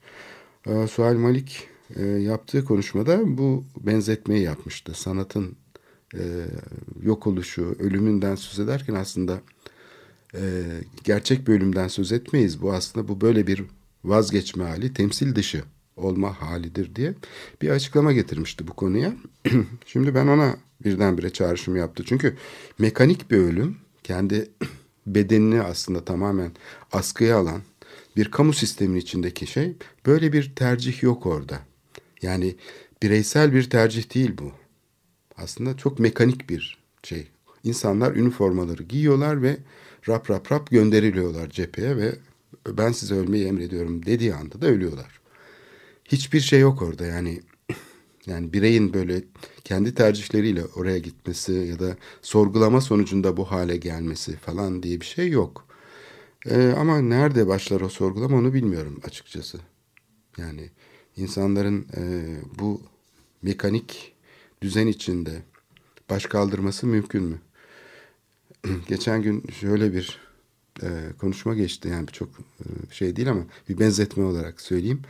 Ee, 0.68 0.88
Suhail 0.88 1.18
Malik 1.18 1.68
e, 1.96 2.06
yaptığı 2.06 2.66
konuşmada 2.66 3.38
bu 3.38 3.64
benzetmeyi 3.80 4.44
yapmıştı. 4.44 4.94
Sanatın 4.96 5.56
e, 6.14 6.22
yok 7.02 7.28
oluşu, 7.28 7.76
ölümünden 7.80 8.36
söz 8.36 8.60
ederken 8.60 8.96
aslında 8.96 9.42
e, 10.36 10.42
gerçek 11.04 11.48
bir 11.48 11.54
ölümden 11.54 11.88
söz 11.88 12.12
etmeyiz. 12.12 12.62
Bu 12.62 12.74
aslında 12.74 13.08
bu 13.08 13.22
böyle 13.22 13.48
bir 13.48 13.64
vazgeçme 14.04 14.64
hali, 14.64 14.94
temsil 14.94 15.36
dışı 15.36 15.64
olma 15.96 16.42
halidir 16.42 16.96
diye 16.96 17.14
bir 17.62 17.70
açıklama 17.70 18.14
getirmişti 18.14 18.68
bu 18.68 18.74
konuya. 18.74 19.14
Şimdi 19.86 20.16
ben 20.16 20.28
ona 20.28 20.58
birdenbire 20.86 21.30
çağrışım 21.30 21.76
yaptı. 21.76 22.04
Çünkü 22.08 22.38
mekanik 22.80 23.32
bir 23.32 23.38
ölüm 23.38 23.78
kendi 24.04 24.50
bedenini 25.08 25.62
aslında 25.62 26.06
tamamen 26.06 26.52
askıya 26.92 27.38
alan 27.38 27.62
bir 28.18 28.32
kamu 28.32 28.54
sistemin 28.54 28.96
içindeki 28.96 29.48
şey 29.48 29.76
böyle 30.06 30.34
bir 30.34 30.56
tercih 30.56 31.04
yok 31.04 31.26
orada. 31.26 31.60
Yani 32.22 32.56
bireysel 33.04 33.54
bir 33.54 33.70
tercih 33.70 34.16
değil 34.16 34.32
bu. 34.38 34.52
Aslında 35.38 35.78
çok 35.78 36.00
mekanik 36.00 36.50
bir 36.50 36.78
şey. 37.04 37.28
İnsanlar 37.64 38.16
üniformaları 38.16 38.84
giyiyorlar 38.84 39.42
ve 39.42 39.58
rap 40.08 40.30
rap 40.30 40.52
rap 40.52 40.70
gönderiliyorlar 40.70 41.50
cepheye 41.50 41.98
ve 41.98 42.16
ben 42.68 42.92
size 42.92 43.16
ölmeyi 43.16 43.46
emrediyorum 43.46 44.06
dediği 44.06 44.34
anda 44.34 44.62
da 44.62 44.68
ölüyorlar. 44.68 45.20
Hiçbir 46.06 46.40
şey 46.40 46.60
yok 46.60 46.82
orada 46.82 47.06
yani 47.06 47.42
yani 48.26 48.54
bireyin 48.54 48.94
böyle 48.94 49.24
kendi 49.64 49.96
tercihleriyle 49.96 50.66
oraya 50.66 50.98
gitmesi 50.98 51.54
ya 51.54 51.80
da 51.80 51.98
sorgulama 52.22 52.82
sonucunda 52.82 53.38
bu 53.38 53.52
hale 53.52 53.78
gelmesi 53.78 54.38
falan 54.38 54.84
diye 54.84 55.02
bir 55.02 55.06
şey 55.06 55.30
yok. 55.30 55.68
Ee, 56.46 56.74
ama 56.78 57.02
nerede 57.02 57.48
başlar 57.48 57.82
o 57.82 57.90
sorgulama 57.90 58.38
onu 58.38 58.54
bilmiyorum 58.54 59.00
açıkçası. 59.04 59.60
Yani 60.38 60.70
insanların 61.18 61.88
e, 61.98 62.02
bu 62.60 62.82
mekanik 63.42 64.13
düzen 64.64 64.88
içinde 64.88 65.42
baş 66.10 66.26
kaldırması 66.26 66.88
mümkün 66.88 67.24
mü? 67.24 67.40
Geçen 68.88 69.22
gün 69.22 69.44
şöyle 69.60 69.94
bir 69.94 70.20
e, 70.84 70.88
konuşma 71.20 71.54
geçti 71.54 71.88
yani 71.88 72.08
çok 72.08 72.30
e, 72.30 72.94
şey 72.94 73.16
değil 73.16 73.30
ama 73.30 73.44
bir 73.70 73.80
benzetme 73.80 74.24
olarak 74.24 74.62
söyleyeyim. 74.62 75.02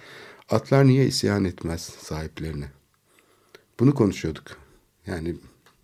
Atlar 0.49 0.87
niye 0.87 1.05
isyan 1.05 1.45
etmez 1.45 1.81
sahiplerine? 1.81 2.71
Bunu 3.79 3.93
konuşuyorduk. 3.93 4.43
Yani 5.07 5.35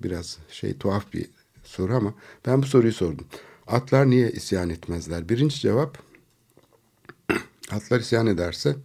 biraz 0.03 0.37
şey 0.49 0.77
tuhaf 0.77 1.13
bir 1.13 1.25
soru 1.63 1.95
ama 1.95 2.13
ben 2.45 2.61
bu 2.61 2.65
soruyu 2.65 2.93
sordum. 2.93 3.27
Atlar 3.67 4.09
niye 4.09 4.31
isyan 4.31 4.69
etmezler? 4.69 5.29
Birinci 5.29 5.59
cevap 5.59 5.97
atlar 7.71 7.99
isyan 7.99 8.27
ederse 8.27 8.75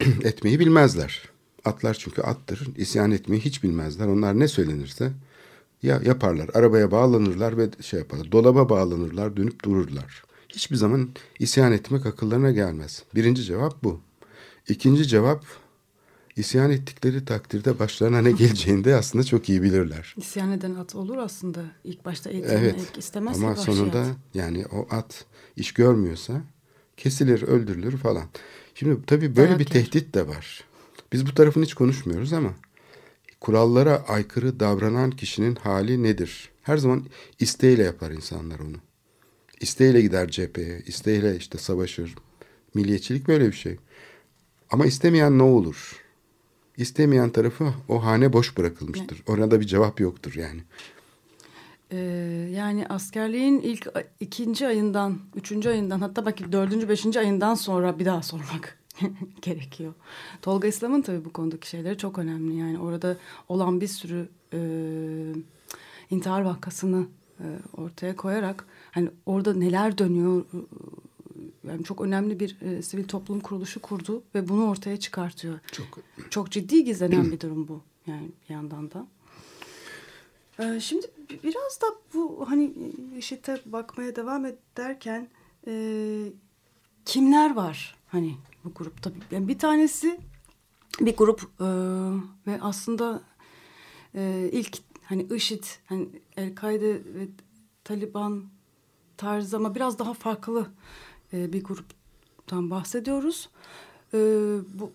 etmeyi 0.00 0.60
bilmezler. 0.60 1.35
Atlar 1.66 1.94
çünkü 1.94 2.22
attır. 2.22 2.68
İsyan 2.76 3.10
etmeyi 3.10 3.40
hiç 3.42 3.62
bilmezler. 3.62 4.06
Onlar 4.06 4.38
ne 4.38 4.48
söylenirse 4.48 5.12
ya 5.82 6.00
yaparlar. 6.04 6.50
Arabaya 6.54 6.90
bağlanırlar 6.90 7.58
ve 7.58 7.68
şey 7.80 7.98
yaparlar. 8.00 8.32
Dolaba 8.32 8.68
bağlanırlar, 8.68 9.36
dönüp 9.36 9.64
dururlar. 9.64 10.22
Hiçbir 10.48 10.76
zaman 10.76 11.08
isyan 11.38 11.72
etmek 11.72 12.06
akıllarına 12.06 12.50
gelmez. 12.50 13.02
Birinci 13.14 13.42
cevap 13.42 13.84
bu. 13.84 14.00
İkinci 14.68 15.08
cevap 15.08 15.44
isyan 16.36 16.70
ettikleri 16.70 17.24
takdirde 17.24 17.78
başlarına 17.78 18.20
ne 18.20 18.32
geleceğini 18.32 18.84
de 18.84 18.94
aslında 18.96 19.24
çok 19.24 19.48
iyi 19.48 19.62
bilirler. 19.62 20.14
İsyan 20.18 20.52
eden 20.52 20.74
at 20.74 20.94
olur 20.94 21.16
aslında. 21.16 21.60
İlk 21.84 22.04
başta 22.04 22.30
eğitim 22.30 22.50
Evet. 22.58 22.92
istemezse 22.98 23.46
Ama 23.46 23.56
sonunda 23.56 24.00
at. 24.00 24.08
yani 24.34 24.64
o 24.72 24.86
at 24.90 25.24
iş 25.56 25.72
görmüyorsa 25.72 26.32
kesilir, 26.96 27.42
öldürülür 27.42 27.96
falan. 27.96 28.24
Şimdi 28.74 29.06
tabii 29.06 29.36
böyle 29.36 29.48
Dayak 29.48 29.60
bir 29.60 29.64
yer. 29.64 29.72
tehdit 29.84 30.14
de 30.14 30.28
var. 30.28 30.64
Biz 31.16 31.26
bu 31.26 31.34
tarafını 31.34 31.64
hiç 31.64 31.74
konuşmuyoruz 31.74 32.32
ama 32.32 32.54
kurallara 33.40 34.04
aykırı 34.08 34.60
davranan 34.60 35.10
kişinin 35.10 35.54
hali 35.54 36.02
nedir? 36.02 36.50
Her 36.62 36.76
zaman 36.76 37.06
isteğiyle 37.40 37.82
yapar 37.82 38.10
insanlar 38.10 38.58
onu. 38.58 38.76
İsteğiyle 39.60 40.00
gider 40.00 40.28
cepheye, 40.28 40.82
isteğiyle 40.86 41.36
işte 41.36 41.58
savaşır. 41.58 42.14
Milliyetçilik 42.74 43.28
böyle 43.28 43.46
bir 43.46 43.52
şey. 43.52 43.76
Ama 44.70 44.86
istemeyen 44.86 45.38
ne 45.38 45.42
olur? 45.42 46.04
İstemeyen 46.76 47.30
tarafı 47.30 47.74
o 47.88 48.04
hane 48.04 48.32
boş 48.32 48.58
bırakılmıştır. 48.58 49.22
Orada 49.26 49.60
bir 49.60 49.66
cevap 49.66 50.00
yoktur 50.00 50.34
yani. 50.34 50.60
Ee, 51.92 51.96
yani 52.54 52.86
askerliğin 52.86 53.60
ilk 53.60 53.86
ikinci 54.20 54.66
ayından, 54.66 55.18
üçüncü 55.36 55.68
ayından 55.68 56.00
hatta 56.00 56.26
belki 56.26 56.52
dördüncü, 56.52 56.88
beşinci 56.88 57.20
ayından 57.20 57.54
sonra 57.54 57.98
bir 57.98 58.04
daha 58.04 58.22
sormak 58.22 58.78
gerekiyor. 59.42 59.94
Tolga 60.42 60.68
İslam'ın 60.68 61.02
tabii 61.02 61.24
bu 61.24 61.32
konudaki 61.32 61.68
şeyleri 61.68 61.98
çok 61.98 62.18
önemli. 62.18 62.56
Yani 62.56 62.78
orada 62.78 63.16
olan 63.48 63.80
bir 63.80 63.88
sürü 63.88 64.28
e, 64.52 64.58
intihar 66.10 66.40
vakasını 66.42 67.06
e, 67.40 67.44
ortaya 67.76 68.16
koyarak 68.16 68.66
hani 68.90 69.10
orada 69.26 69.54
neler 69.54 69.98
dönüyor 69.98 70.40
e, 70.40 70.58
yani 71.68 71.84
çok 71.84 72.00
önemli 72.00 72.40
bir 72.40 72.60
e, 72.60 72.82
sivil 72.82 73.04
toplum 73.08 73.40
kuruluşu 73.40 73.80
kurdu 73.82 74.22
ve 74.34 74.48
bunu 74.48 74.68
ortaya 74.70 74.96
çıkartıyor. 74.96 75.58
Çok 75.72 75.98
Çok 76.30 76.50
ciddi 76.50 76.84
gizlenen 76.84 77.24
bir 77.32 77.40
durum 77.40 77.68
bu 77.68 77.80
yani 78.06 78.30
bir 78.48 78.54
yandan 78.54 78.90
da. 78.90 79.06
Ee, 80.58 80.80
şimdi 80.80 81.06
bi- 81.30 81.40
biraz 81.42 81.80
da 81.82 81.86
bu 82.14 82.44
hani 82.48 82.72
IŞİD'e 83.18 83.60
bakmaya 83.66 84.16
devam 84.16 84.46
ederken 84.46 85.28
e, 85.66 85.72
kimler 87.04 87.54
var 87.56 87.96
hani 88.08 88.34
bu 88.66 88.74
grupta? 88.74 89.12
Yani 89.30 89.48
bir 89.48 89.58
tanesi 89.58 90.20
bir 91.00 91.16
grup 91.16 91.40
e, 91.60 91.66
ve 92.46 92.58
aslında 92.60 93.22
e, 94.14 94.50
ilk 94.52 94.78
hani 95.04 95.22
IŞİD, 95.22 95.64
hani 95.86 96.08
El-Kaide 96.36 96.94
ve 96.94 97.28
Taliban 97.84 98.44
tarzı 99.16 99.56
ama 99.56 99.74
biraz 99.74 99.98
daha 99.98 100.14
farklı 100.14 100.66
e, 101.32 101.52
bir 101.52 101.64
gruptan 101.64 102.70
bahsediyoruz. 102.70 103.50
E, 104.14 104.18
bu 104.74 104.92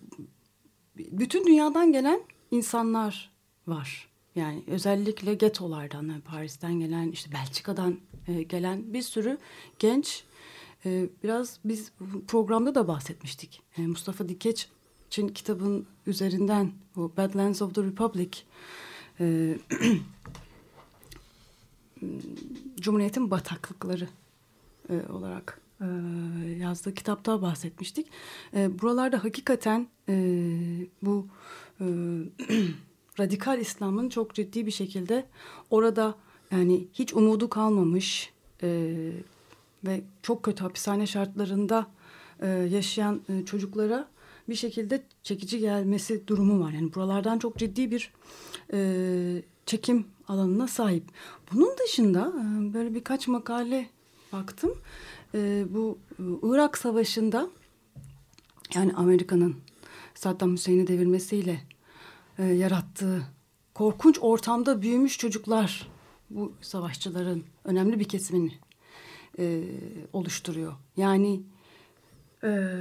bütün 0.96 1.46
dünyadan 1.46 1.92
gelen 1.92 2.20
insanlar 2.50 3.32
var. 3.66 4.08
Yani 4.34 4.62
özellikle 4.66 5.34
getolardan, 5.34 6.20
Paris'ten 6.20 6.80
gelen, 6.80 7.10
işte 7.10 7.32
Belçika'dan 7.32 7.98
e, 8.28 8.42
gelen 8.42 8.94
bir 8.94 9.02
sürü 9.02 9.38
genç. 9.78 10.24
E, 10.86 11.08
biraz 11.22 11.58
biz 11.64 11.92
programda 12.28 12.74
da 12.74 12.88
bahsetmiştik. 12.88 13.62
E, 13.78 13.86
Mustafa 13.86 14.28
Dikeç'in 14.28 15.28
kitabın 15.28 15.86
üzerinden 16.06 16.72
bu 16.96 17.12
Badlands 17.16 17.62
of 17.62 17.74
the 17.74 17.82
Republic 17.82 18.38
e, 19.20 19.58
Cumhuriyet'in 22.80 23.30
bataklıkları 23.30 24.08
e, 24.90 25.02
olarak 25.12 25.60
e, 25.80 25.86
yazdığı 26.58 26.94
kitapta 26.94 27.42
bahsetmiştik. 27.42 28.06
E, 28.54 28.80
buralarda 28.80 29.24
hakikaten 29.24 29.88
e, 30.08 30.14
bu 31.02 31.26
e, 31.80 31.84
radikal 33.18 33.60
İslam'ın 33.60 34.08
çok 34.08 34.34
ciddi 34.34 34.66
bir 34.66 34.70
şekilde 34.70 35.26
orada 35.70 36.14
yani 36.50 36.88
hiç 36.92 37.14
umudu 37.14 37.48
kalmamış 37.48 38.32
e, 38.62 39.12
ve 39.84 40.00
çok 40.22 40.42
kötü 40.42 40.62
hapishane 40.62 41.06
şartlarında 41.06 41.86
e, 42.40 42.48
yaşayan 42.48 43.20
e, 43.28 43.44
çocuklara 43.44 44.08
bir 44.48 44.54
şekilde 44.54 45.02
çekici 45.22 45.58
gelmesi 45.58 46.26
durumu 46.26 46.64
var. 46.64 46.72
Yani 46.72 46.94
buralardan 46.94 47.38
çok 47.38 47.56
ciddi 47.56 47.90
bir 47.90 48.12
e, 48.72 49.42
çekim 49.66 50.06
alanına 50.28 50.68
sahip. 50.68 51.04
Bunun 51.52 51.76
dışında 51.84 52.32
e, 52.36 52.74
böyle 52.74 52.94
birkaç 52.94 53.28
makale 53.28 53.88
baktım. 54.32 54.74
E, 55.34 55.64
bu 55.70 55.98
e, 56.18 56.22
Irak 56.42 56.78
Savaşı'nda 56.78 57.48
yani 58.74 58.92
Amerika'nın 58.94 59.56
Saddam 60.14 60.52
Hüseyin'i 60.52 60.86
devirmesiyle 60.86 61.60
e, 62.38 62.44
yarattığı 62.44 63.22
korkunç 63.74 64.18
ortamda 64.20 64.82
büyümüş 64.82 65.18
çocuklar 65.18 65.88
bu 66.30 66.52
savaşçıların 66.60 67.44
önemli 67.64 68.00
bir 68.00 68.04
kesimini 68.04 68.52
e, 69.38 69.64
oluşturuyor. 70.12 70.72
Yani 70.96 71.42
e, 72.44 72.80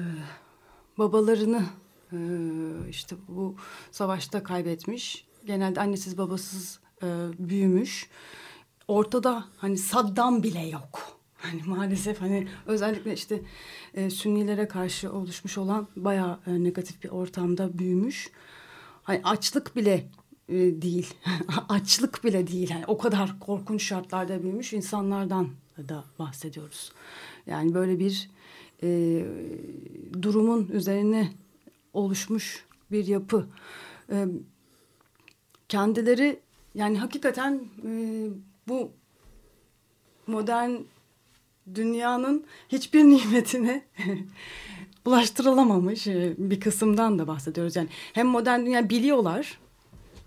babalarını 0.98 1.64
e, 2.14 2.18
işte 2.90 3.16
bu 3.28 3.56
savaşta 3.92 4.44
kaybetmiş. 4.44 5.28
Genelde 5.46 5.82
annesiz 5.82 6.18
babasız 6.18 6.80
e, 7.04 7.08
büyümüş. 7.40 8.10
Ortada 8.88 9.46
hani 9.58 9.78
Saddam 9.78 10.44
bile 10.44 10.68
yok. 10.68 11.22
Hani 11.38 11.62
maalesef 11.66 12.22
hani 12.22 12.48
özellikle 12.66 13.14
işte 13.14 13.42
e, 13.94 14.10
Sünnilere 14.10 14.68
karşı 14.68 15.14
oluşmuş 15.14 15.58
olan 15.58 15.88
bayağı 15.96 16.40
e, 16.48 16.64
negatif 16.64 17.04
bir 17.04 17.10
ortamda 17.10 17.80
büyümüş. 17.80 18.30
Hani 19.04 19.22
açlık 19.24 19.76
bile 19.76 20.10
e, 20.50 20.56
değil. 20.82 21.14
açlık 21.70 22.24
bile 22.24 22.48
değil. 22.48 22.70
Yani 22.70 22.84
o 22.88 22.98
kadar 22.98 23.40
korkunç 23.40 23.84
şartlarda 23.84 24.44
büyümüş 24.44 24.74
insanlardan 24.74 25.50
da 25.78 26.04
bahsediyoruz. 26.20 26.92
Yani 27.48 27.74
böyle 27.74 28.00
bir 28.00 28.30
e, 28.84 29.24
durumun 30.22 30.68
üzerine 30.68 31.32
oluşmuş 31.94 32.66
bir 32.92 33.08
yapı. 33.08 33.48
E, 34.12 34.26
kendileri 35.70 36.40
yani 36.76 37.00
hakikaten 37.00 37.62
e, 37.86 37.92
bu 38.68 38.92
modern 40.28 40.72
dünyanın 41.76 42.46
hiçbir 42.70 43.04
nimetine 43.04 43.86
bulaştırılamamış 45.06 46.08
e, 46.08 46.36
bir 46.38 46.60
kısımdan 46.60 47.20
da 47.20 47.28
bahsediyoruz. 47.28 47.76
Yani 47.76 47.90
hem 48.14 48.28
modern 48.28 48.66
dünya 48.66 48.90
biliyorlar 48.90 49.60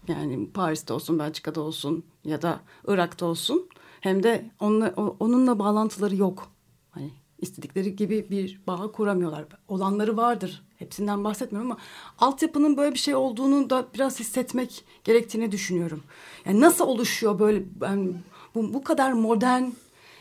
yani 0.09 0.51
Paris'te 0.51 0.93
olsun, 0.93 1.19
Belçika'da 1.19 1.61
olsun 1.61 2.05
ya 2.25 2.43
da 2.43 2.61
Irak'ta 2.87 3.27
olsun 3.27 3.69
hem 4.05 4.23
de 4.23 4.51
onunla, 4.61 4.95
onunla 5.21 5.59
bağlantıları 5.59 6.17
yok. 6.17 6.49
Hani 6.91 7.11
istedikleri 7.39 7.97
gibi 7.97 8.27
bir 8.31 8.61
bağ 8.67 8.93
kuramıyorlar. 8.93 9.45
Olanları 9.69 10.17
vardır. 10.17 10.63
Hepsinden 10.79 11.25
bahsetmiyorum 11.25 11.71
ama 11.71 11.81
altyapının 12.19 12.77
böyle 12.77 12.95
bir 12.95 12.99
şey 12.99 13.15
olduğunu 13.15 13.71
da 13.71 13.87
biraz 13.95 14.21
hissetmek 14.21 14.85
gerektiğini 15.05 15.53
düşünüyorum. 15.53 16.03
Yani 16.47 16.61
nasıl 16.61 16.87
oluşuyor 16.87 17.39
böyle 17.39 17.63
ben 17.81 18.15
bu, 18.55 18.75
bu 18.75 18.85
kadar 18.85 19.13
modern 19.13 19.65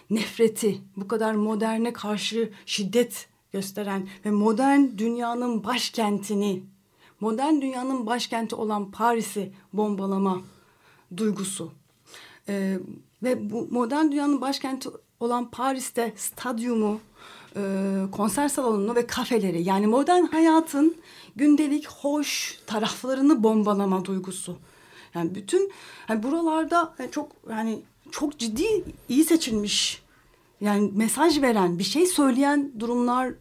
nefreti, 0.09 0.81
bu 0.97 1.07
kadar 1.07 1.34
moderne 1.34 1.93
karşı 1.93 2.53
şiddet 2.65 3.27
gösteren 3.51 4.07
ve 4.25 4.31
modern 4.31 4.97
dünyanın 4.97 5.63
başkentini, 5.63 6.63
modern 7.19 7.61
dünyanın 7.61 8.05
başkenti 8.05 8.55
olan 8.55 8.91
Paris'i 8.91 9.53
bombalama 9.73 10.41
duygusu. 11.17 11.71
Ee, 12.47 12.79
ve 13.24 13.49
bu 13.49 13.67
modern 13.71 14.11
dünyanın 14.11 14.41
başkenti 14.41 14.89
olan 15.19 15.51
Paris'te 15.51 16.13
stadyumu 16.17 16.99
e, 17.55 17.61
konser 18.11 18.49
salonunu 18.49 18.95
ve 18.95 19.07
kafeleri 19.07 19.63
yani 19.63 19.88
modern 19.88 20.24
hayatın 20.24 20.95
gündelik 21.36 21.88
hoş 21.88 22.59
taraflarını 22.67 23.43
bombalama 23.43 24.05
duygusu. 24.05 24.57
Yani 25.15 25.36
bütün 25.36 25.71
hani 26.07 26.24
buralarda 26.24 26.95
çok 27.11 27.32
yani 27.49 27.82
çok 28.11 28.39
ciddi 28.39 28.84
iyi 29.09 29.24
seçilmiş 29.24 30.03
yani 30.61 30.91
mesaj 30.93 31.41
veren 31.41 31.80
bir 31.80 31.84
şey 31.84 32.05
söyleyen 32.05 32.71
durumlar 32.80 33.34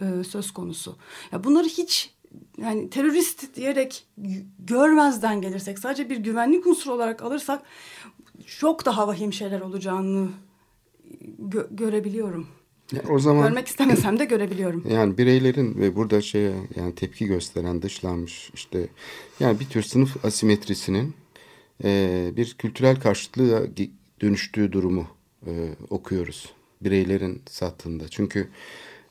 e, 0.00 0.24
söz 0.24 0.50
konusu. 0.50 0.96
Ya 1.32 1.44
bunları 1.44 1.66
hiç 1.66 2.14
yani 2.58 2.90
terörist 2.90 3.56
diyerek 3.56 4.06
görmezden 4.58 5.40
gelirsek 5.40 5.78
sadece 5.78 6.10
bir 6.10 6.16
güvenlik 6.16 6.66
unsuru 6.66 6.94
olarak 6.94 7.22
alırsak 7.22 7.62
çok 8.46 8.86
daha 8.86 9.08
vahim 9.08 9.32
şeyler 9.32 9.60
olacağını 9.60 10.28
gö 11.38 11.66
görebiliyorum. 11.70 12.48
Ya 12.92 13.02
o 13.10 13.18
zaman 13.18 13.48
Görmek 13.48 13.68
istemesem 13.68 14.18
de 14.18 14.24
görebiliyorum. 14.24 14.84
Yani 14.90 15.18
bireylerin 15.18 15.74
ve 15.74 15.96
burada 15.96 16.20
şeye 16.20 16.54
yani 16.76 16.94
tepki 16.94 17.26
gösteren 17.26 17.82
dışlanmış 17.82 18.50
işte 18.54 18.88
yani 19.40 19.60
bir 19.60 19.64
tür 19.64 19.82
sınıf 19.82 20.24
asimetrisinin 20.24 21.14
e, 21.84 22.30
bir 22.36 22.54
kültürel 22.54 23.00
karşıtlığa 23.00 23.62
dönüştüğü 24.20 24.72
durumu 24.72 25.06
e, 25.46 25.52
okuyoruz. 25.90 26.52
Bireylerin 26.80 27.42
sattığında. 27.46 28.08
Çünkü 28.08 28.48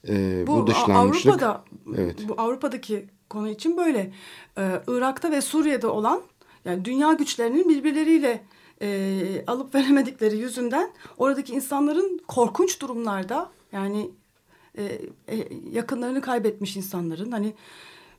e, 0.08 0.44
bu, 0.48 0.62
Bu, 0.62 0.68
dışlanmışlık 0.68 1.44
Avrupa'da 1.44 1.66
evet. 1.98 2.16
bu 2.28 2.34
Avrupa'daki 2.38 3.06
konu 3.30 3.50
için 3.50 3.78
böyle. 3.78 4.14
Ee, 4.58 4.82
Irak'ta 4.88 5.32
ve 5.32 5.42
Suriye'de 5.42 5.88
olan 5.88 6.22
yani 6.66 6.86
dünya 6.86 7.14
güçlerinin 7.14 7.70
birbirleriyle 7.70 8.44
e, 8.82 9.46
alıp 9.48 9.76
veremedikleri 9.76 10.38
yüzünden 10.38 10.92
oradaki 11.18 11.54
insanların 11.54 12.22
korkunç 12.28 12.82
durumlarda 12.82 13.52
yani 13.72 14.12
e, 14.78 14.84
e, 15.28 15.48
yakınlarını 15.72 16.22
kaybetmiş 16.22 16.78
insanların 16.78 17.32
hani 17.32 17.54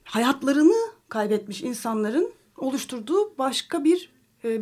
hayatlarını 0.05 0.77
kaybetmiş 1.09 1.63
insanların 1.63 2.33
oluşturduğu 2.57 3.39
başka 3.39 3.85
bir 3.85 4.13
e, 4.45 4.61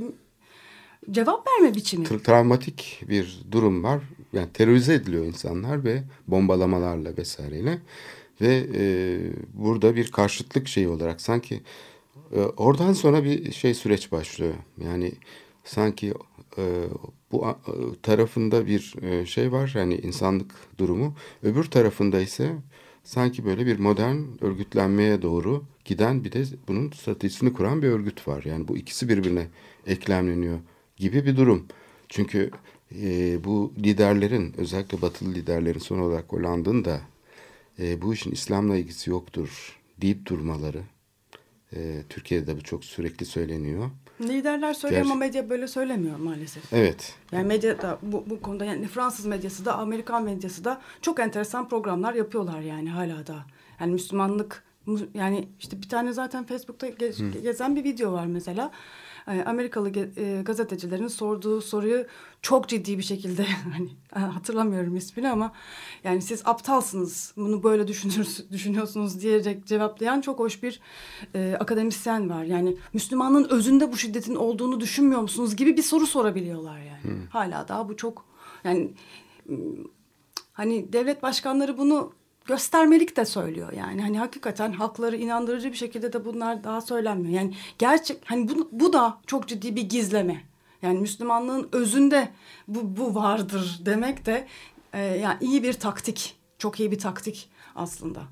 cevap 1.11 1.49
verme 1.49 1.75
biçimi. 1.75 2.07
tra- 2.07 2.23
travmatik 2.23 3.03
bir 3.09 3.43
durum 3.53 3.85
var. 3.85 4.03
Yani 4.33 4.49
terörize 4.53 4.95
ediliyor 4.95 5.25
insanlar 5.25 5.85
ve 5.85 6.03
bombalamalarla 6.29 7.17
vesaireyle 7.17 7.79
ve 8.41 8.67
e, 8.75 8.85
burada 9.55 9.97
bir 9.97 10.11
karşıtlık 10.11 10.69
şeyi 10.69 10.89
olarak 10.89 11.21
sanki 11.21 11.61
e, 12.33 12.41
oradan 12.41 12.93
sonra 12.93 13.25
bir 13.25 13.53
şey 13.53 13.75
süreç 13.75 14.13
başlıyor. 14.13 14.55
Yani 14.85 15.13
sanki 15.65 16.15
e, 16.59 16.85
bu 17.33 17.47
e, 17.47 17.53
tarafında 18.03 18.67
bir 18.67 18.95
e, 19.03 19.27
şey 19.27 19.53
var 19.53 19.73
yani 19.75 19.95
insanlık 19.95 20.55
durumu. 20.79 21.15
Öbür 21.43 21.65
tarafında 21.65 22.21
ise 22.21 22.53
sanki 23.05 23.45
böyle 23.45 23.67
bir 23.67 23.79
modern 23.79 24.19
örgütlenmeye 24.41 25.23
doğru 25.23 25.65
giden 25.85 26.25
bir 26.25 26.33
de 26.33 26.45
bunun 26.69 26.91
stratejisini 26.91 27.53
kuran 27.53 27.83
bir 27.83 27.89
örgüt 27.89 28.29
var. 28.29 28.43
Yani 28.45 28.69
bu 28.69 28.77
ikisi 28.77 29.09
birbirine 29.09 29.47
eklemleniyor 29.87 30.59
gibi 30.97 31.27
bir 31.27 31.37
durum. 31.37 31.67
Çünkü 32.09 32.51
e, 33.03 33.45
bu 33.45 33.73
liderlerin 33.79 34.55
özellikle 34.59 35.03
batılı 35.03 35.35
liderlerin 35.35 35.79
son 35.79 35.99
olarak 35.99 36.33
Hollanda'nın 36.33 36.85
da 36.85 37.01
e, 37.79 38.03
bu 38.03 38.15
işin 38.15 38.31
İslam'la 38.31 38.77
ilgisi 38.77 39.11
yoktur 39.11 39.79
deyip 40.01 40.27
durmaları. 40.27 40.83
E, 41.77 42.03
Türkiye'de 42.09 42.57
bu 42.57 42.61
çok 42.63 42.85
sürekli 42.85 43.27
söyleniyor. 43.27 43.91
Liderler 44.21 44.75
söylüyor 44.75 45.03
ama 45.03 45.15
Gerçi- 45.15 45.19
medya 45.19 45.51
böyle 45.51 45.69
söylemiyor 45.69 46.17
maalesef. 46.17 46.73
Evet. 46.73 47.15
Yani 47.33 47.47
medya 47.47 47.83
da 47.83 47.99
bu, 48.03 48.25
bu 48.31 48.41
konuda 48.43 48.65
yani 48.65 48.87
Fransız 48.87 49.27
medyası 49.27 49.65
da 49.65 49.77
Amerikan 49.79 50.23
medyası 50.25 50.65
da 50.65 50.81
çok 51.03 51.21
enteresan 51.21 51.69
programlar 51.69 52.15
yapıyorlar 52.15 52.61
yani 52.61 52.91
hala 52.91 53.27
da. 53.27 53.37
Yani 53.81 53.93
Müslümanlık 53.93 54.65
yani 55.15 55.49
işte 55.61 55.83
bir 55.83 55.89
tane 55.89 56.13
zaten 56.13 56.45
Facebook'ta 56.47 56.89
ge- 56.89 57.41
gezen 57.43 57.77
bir 57.77 57.85
video 57.85 58.13
var 58.13 58.27
mesela. 58.27 58.71
Ee, 59.29 59.43
Amerikalı 59.47 59.91
e, 60.17 60.43
gazetecilerin 60.43 61.09
sorduğu 61.09 61.61
soruyu 61.61 62.07
çok 62.43 62.69
ciddi 62.69 62.99
bir 62.99 63.03
şekilde 63.03 63.47
hani 63.73 63.91
hatırlamıyorum 64.33 64.97
ismini 64.97 65.31
ama 65.31 65.53
yani 66.05 66.23
siz 66.23 66.43
aptalsınız 66.45 67.33
bunu 67.37 67.63
böyle 67.63 67.89
düşünür, 67.89 68.29
düşünüyorsunuz 68.53 69.21
diyerek 69.21 69.67
cevaplayan 69.67 70.21
çok 70.21 70.39
hoş 70.39 70.63
bir 70.63 70.81
e, 71.35 71.57
akademisyen 71.61 72.31
var. 72.31 72.45
Yani 72.45 72.77
Müslümanlığın 72.93 73.49
özünde 73.51 73.93
bu 73.93 73.97
şiddetin 73.97 74.35
olduğunu 74.35 74.81
düşünmüyor 74.81 75.21
musunuz 75.21 75.57
gibi 75.57 75.77
bir 75.77 75.83
soru 75.83 76.07
sorabiliyorlar 76.07 76.79
yani. 76.79 77.27
Hala 77.31 77.69
daha 77.69 77.89
bu 77.89 77.97
çok 77.97 78.25
yani 78.65 78.91
hani 80.53 80.93
devlet 80.93 81.23
başkanları 81.23 81.79
bunu 81.79 82.13
göstermelik 82.45 83.17
de 83.17 83.25
söylüyor 83.25 83.73
yani 83.73 84.03
hani 84.03 84.19
hakikaten 84.19 84.73
halkları 84.73 85.17
inandırıcı 85.17 85.73
bir 85.73 85.77
şekilde 85.77 86.13
de 86.13 86.25
bunlar 86.25 86.65
daha 86.65 86.81
söylenmiyor 86.81 87.35
yani 87.35 87.55
gerçek 87.79 88.23
hani 88.25 88.49
bu, 88.49 88.69
bu 88.73 88.93
da 88.93 89.19
çok 89.27 89.49
ciddi 89.49 89.77
bir 89.77 89.89
gizleme 89.89 90.45
yani 90.83 90.99
Müslümanlığın 90.99 91.69
özünde 91.73 92.29
bu, 92.69 92.97
bu 92.97 93.15
vardır 93.15 93.81
demek 93.85 94.27
de 94.27 94.47
e, 94.93 95.01
yani 95.03 95.37
iyi 95.41 95.63
bir 95.63 95.73
taktik 95.73 96.37
çok 96.59 96.81
iyi 96.81 96.91
bir 96.91 96.99
taktik 96.99 97.49
aslında. 97.75 98.23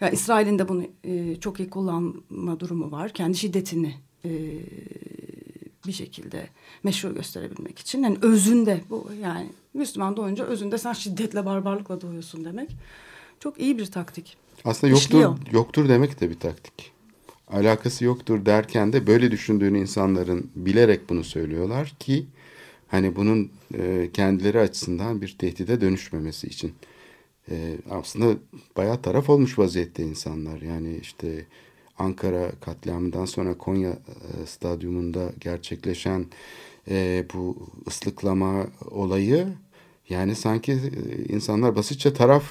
Ya 0.00 0.10
İsrail'in 0.10 0.58
de 0.58 0.68
bunu 0.68 0.84
e, 1.04 1.40
çok 1.40 1.60
iyi 1.60 1.70
kullanma 1.70 2.60
durumu 2.60 2.90
var. 2.90 3.12
Kendi 3.12 3.38
şiddetini 3.38 3.94
e, 4.24 4.30
bir 5.86 5.92
şekilde 5.92 6.48
meşru 6.82 7.14
gösterebilmek 7.14 7.78
için. 7.78 8.02
Yani 8.02 8.18
özünde 8.22 8.80
bu 8.90 9.10
yani 9.22 9.48
Müslüman 9.74 10.16
doğunca 10.16 10.44
özünde 10.44 10.78
sen 10.78 10.92
şiddetle 10.92 11.46
barbarlıkla 11.46 12.00
doğuyorsun 12.00 12.44
demek. 12.44 12.70
Çok 13.40 13.60
iyi 13.60 13.78
bir 13.78 13.86
taktik. 13.86 14.36
Aslında 14.64 14.90
yoktur, 14.90 15.06
İşliyor. 15.06 15.36
yoktur 15.52 15.88
demek 15.88 16.20
de 16.20 16.30
bir 16.30 16.40
taktik. 16.40 16.92
Alakası 17.48 18.04
yoktur 18.04 18.46
derken 18.46 18.92
de 18.92 19.06
böyle 19.06 19.30
düşündüğünü 19.30 19.78
insanların 19.78 20.50
bilerek 20.56 21.08
bunu 21.08 21.24
söylüyorlar 21.24 21.94
ki 21.98 22.26
hani 22.88 23.16
bunun 23.16 23.50
e, 23.74 24.10
kendileri 24.12 24.60
açısından 24.60 25.20
bir 25.22 25.36
tehdide 25.38 25.80
dönüşmemesi 25.80 26.46
için. 26.46 26.74
E, 27.50 27.76
aslında 27.90 28.38
bayağı 28.76 29.02
taraf 29.02 29.30
olmuş 29.30 29.58
vaziyette 29.58 30.02
insanlar. 30.02 30.60
Yani 30.60 30.98
işte 31.02 31.46
Ankara 31.98 32.50
katliamından 32.60 33.24
sonra 33.24 33.58
Konya 33.58 33.90
e, 33.90 34.46
stadyumunda 34.46 35.32
gerçekleşen 35.40 36.26
e, 36.90 37.24
bu 37.34 37.68
ıslıklama 37.88 38.66
olayı 38.90 39.46
yani 40.08 40.34
sanki 40.34 40.72
e, 40.72 41.32
insanlar 41.32 41.76
basitçe 41.76 42.14
taraf 42.14 42.44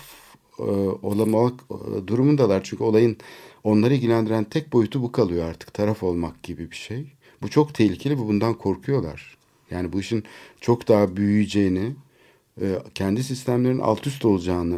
olamak 1.02 1.54
e, 1.72 2.08
durumundalar. 2.08 2.64
Çünkü 2.64 2.84
olayın 2.84 3.18
onları 3.64 3.94
ilgilendiren 3.94 4.44
tek 4.44 4.74
boyutu 4.74 5.04
bu 5.04 5.12
kalıyor 5.12 5.50
artık. 5.50 5.74
Taraf 5.74 6.04
olmak 6.04 6.44
gibi 6.44 6.72
bir 6.72 6.76
şey. 6.76 7.06
Bu 7.42 7.50
çok 7.50 7.74
tehlikeli 7.74 8.14
ve 8.14 8.28
bundan 8.28 8.54
korkuyorlar. 8.54 9.38
Yani 9.72 9.94
bu 9.94 10.00
işin 10.00 10.24
çok 10.62 10.88
daha 10.88 11.18
büyüyeceğini, 11.18 11.96
e, 12.62 12.66
kendi 12.96 13.24
sistemlerin 13.24 13.80
alt 13.80 14.08
üst 14.08 14.26
olacağını 14.26 14.78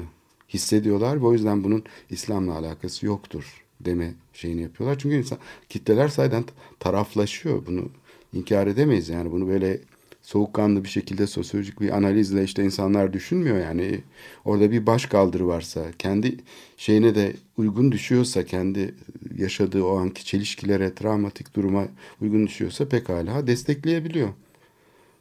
hissediyorlar 0.49 1.21
ve 1.21 1.25
o 1.25 1.33
yüzden 1.33 1.63
bunun 1.63 1.83
İslam'la 2.09 2.57
alakası 2.57 3.05
yoktur 3.05 3.63
deme 3.81 4.13
şeyini 4.33 4.61
yapıyorlar. 4.61 4.99
Çünkü 4.99 5.15
insan, 5.15 5.37
kitleler 5.69 6.07
sayeden 6.07 6.43
taraflaşıyor. 6.79 7.65
Bunu 7.65 7.89
inkar 8.33 8.67
edemeyiz 8.67 9.09
yani 9.09 9.31
bunu 9.31 9.47
böyle 9.47 9.79
soğukkanlı 10.27 10.83
bir 10.83 10.89
şekilde 10.89 11.27
sosyolojik 11.27 11.81
bir 11.81 11.97
analizle 11.97 12.43
işte 12.43 12.63
insanlar 12.63 13.13
düşünmüyor 13.13 13.57
yani 13.57 14.01
orada 14.45 14.71
bir 14.71 14.85
baş 14.85 15.05
kaldırı 15.05 15.47
varsa 15.47 15.85
kendi 15.99 16.37
şeyine 16.77 17.15
de 17.15 17.33
uygun 17.57 17.91
düşüyorsa 17.91 18.45
kendi 18.45 18.95
yaşadığı 19.37 19.83
o 19.83 19.97
anki 19.97 20.25
çelişkilere 20.25 20.95
travmatik 20.95 21.55
duruma 21.55 21.85
uygun 22.21 22.47
düşüyorsa 22.47 22.89
pekala 22.89 23.47
destekleyebiliyor. 23.47 24.29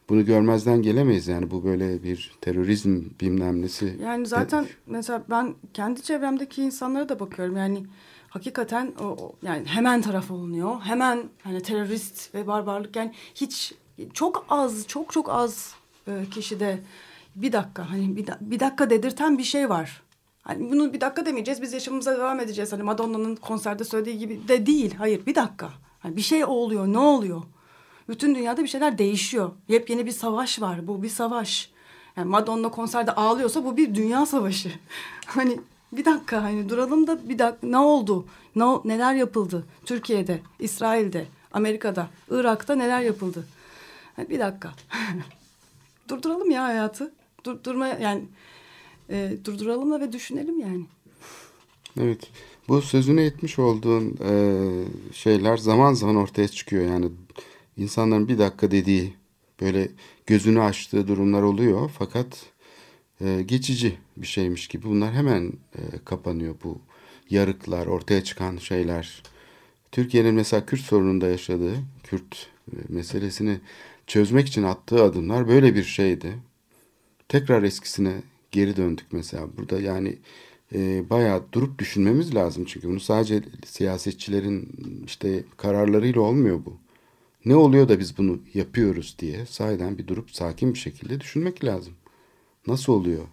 Bunu 0.08 0.24
görmezden 0.24 0.82
gelemeyiz 0.82 1.28
yani 1.28 1.50
bu 1.50 1.64
böyle 1.64 2.02
bir 2.02 2.32
terörizm 2.40 3.02
bilmem 3.20 3.62
nesi. 3.62 3.96
Yani 4.02 4.26
zaten 4.26 4.66
mesela 4.86 5.24
ben 5.30 5.54
kendi 5.74 6.02
çevremdeki 6.02 6.62
insanlara 6.62 7.08
da 7.08 7.20
bakıyorum. 7.20 7.56
Yani 7.56 7.86
hakikaten 8.28 8.92
o, 9.00 9.04
o- 9.04 9.32
yani 9.42 9.66
hemen 9.66 10.02
taraf 10.02 10.30
olunuyor. 10.30 10.80
Hemen 10.80 11.24
hani 11.42 11.60
terörist 11.62 12.34
ve 12.34 12.46
barbarlık 12.46 12.96
yani 12.96 13.12
hiç 13.34 13.74
çok 14.14 14.46
az 14.48 14.86
çok 14.88 15.12
çok 15.12 15.30
az 15.30 15.74
e, 16.08 16.24
kişide 16.30 16.82
bir 17.36 17.52
dakika 17.52 17.90
hani 17.90 18.16
bir, 18.16 18.26
da- 18.26 18.38
bir 18.40 18.60
dakika 18.60 18.90
dedirten 18.90 19.38
bir 19.38 19.44
şey 19.44 19.68
var. 19.70 20.02
Hani 20.42 20.70
bunu 20.70 20.92
bir 20.92 21.00
dakika 21.00 21.26
demeyeceğiz 21.26 21.62
biz 21.62 21.72
yaşamımıza 21.72 22.18
devam 22.18 22.40
edeceğiz. 22.40 22.72
Hani 22.72 22.82
Madonna'nın 22.82 23.36
konserde 23.36 23.84
söylediği 23.84 24.18
gibi 24.18 24.48
de 24.48 24.66
değil. 24.66 24.94
Hayır 24.94 25.26
bir 25.26 25.34
dakika. 25.34 25.70
Hani 26.00 26.16
bir 26.16 26.22
şey 26.22 26.44
oluyor 26.44 26.86
ne 26.86 26.98
oluyor? 26.98 27.42
Bütün 28.08 28.34
dünyada 28.34 28.62
bir 28.62 28.68
şeyler 28.68 28.98
değişiyor. 28.98 29.50
Yepyeni 29.68 30.06
bir 30.06 30.12
savaş 30.12 30.60
var. 30.60 30.86
Bu 30.86 31.02
bir 31.02 31.08
savaş. 31.08 31.70
Yani 32.16 32.28
Madonna 32.30 32.70
konserde 32.70 33.12
ağlıyorsa 33.12 33.64
bu 33.64 33.76
bir 33.76 33.94
dünya 33.94 34.26
savaşı. 34.26 34.72
hani 35.26 35.60
bir 35.92 36.04
dakika 36.04 36.42
hani 36.42 36.68
duralım 36.68 37.06
da 37.06 37.28
bir 37.28 37.38
dakika 37.38 37.66
ne 37.66 37.78
oldu? 37.78 38.26
Ne, 38.56 38.64
neler 38.84 39.14
yapıldı? 39.14 39.64
Türkiye'de, 39.84 40.40
İsrail'de, 40.58 41.26
Amerika'da, 41.52 42.06
Irak'ta 42.30 42.74
neler 42.74 43.00
yapıldı? 43.00 43.46
Bir 44.18 44.38
dakika. 44.38 44.74
Durduralım 46.08 46.50
ya 46.50 46.64
hayatı. 46.64 47.12
Dur, 47.44 47.64
durma 47.64 47.86
yani 47.86 48.24
e, 49.10 49.36
durduralım 49.44 49.92
da 49.92 50.00
ve 50.00 50.12
düşünelim 50.12 50.60
yani. 50.60 50.86
Evet. 52.00 52.30
Bu 52.68 52.82
sözünü 52.82 53.22
etmiş 53.22 53.58
olduğun 53.58 54.18
e, 54.28 54.34
şeyler 55.12 55.56
zaman 55.56 55.94
zaman 55.94 56.16
ortaya 56.16 56.48
çıkıyor. 56.48 56.86
Yani 56.86 57.08
insanların 57.76 58.28
bir 58.28 58.38
dakika 58.38 58.70
dediği 58.70 59.14
böyle 59.60 59.88
gözünü 60.26 60.60
açtığı 60.62 61.08
durumlar 61.08 61.42
oluyor. 61.42 61.90
Fakat 61.98 62.46
e, 63.20 63.42
geçici 63.42 63.98
bir 64.16 64.26
şeymiş 64.26 64.68
gibi 64.68 64.86
bunlar 64.86 65.12
hemen 65.12 65.52
e, 65.74 65.80
kapanıyor 66.04 66.54
bu 66.64 66.78
yarıklar, 67.30 67.86
ortaya 67.86 68.24
çıkan 68.24 68.56
şeyler. 68.56 69.22
Türkiye'nin 69.92 70.34
mesela 70.34 70.66
Kürt 70.66 70.80
sorununda 70.80 71.26
yaşadığı, 71.26 71.74
Kürt 72.02 72.46
e, 72.72 72.76
meselesini 72.88 73.60
çözmek 74.06 74.48
için 74.48 74.62
attığı 74.62 75.02
adımlar 75.02 75.48
böyle 75.48 75.74
bir 75.74 75.84
şeydi. 75.84 76.38
Tekrar 77.28 77.62
eskisine 77.62 78.14
geri 78.50 78.76
döndük 78.76 79.06
mesela. 79.12 79.46
Burada 79.56 79.80
yani 79.80 80.16
e, 80.74 81.10
bayağı 81.10 81.42
durup 81.52 81.78
düşünmemiz 81.78 82.34
lazım. 82.34 82.64
Çünkü 82.64 82.88
bunu 82.88 83.00
sadece 83.00 83.42
siyasetçilerin 83.66 84.68
işte 85.06 85.44
kararlarıyla 85.56 86.20
olmuyor 86.20 86.64
bu. 86.66 86.76
Ne 87.44 87.56
oluyor 87.56 87.88
da 87.88 87.98
biz 87.98 88.18
bunu 88.18 88.38
yapıyoruz 88.54 89.16
diye 89.18 89.46
sahiden 89.46 89.98
bir 89.98 90.06
durup 90.06 90.30
sakin 90.30 90.74
bir 90.74 90.78
şekilde 90.78 91.20
düşünmek 91.20 91.64
lazım. 91.64 91.92
Nasıl 92.66 92.92
oluyor? 92.92 93.24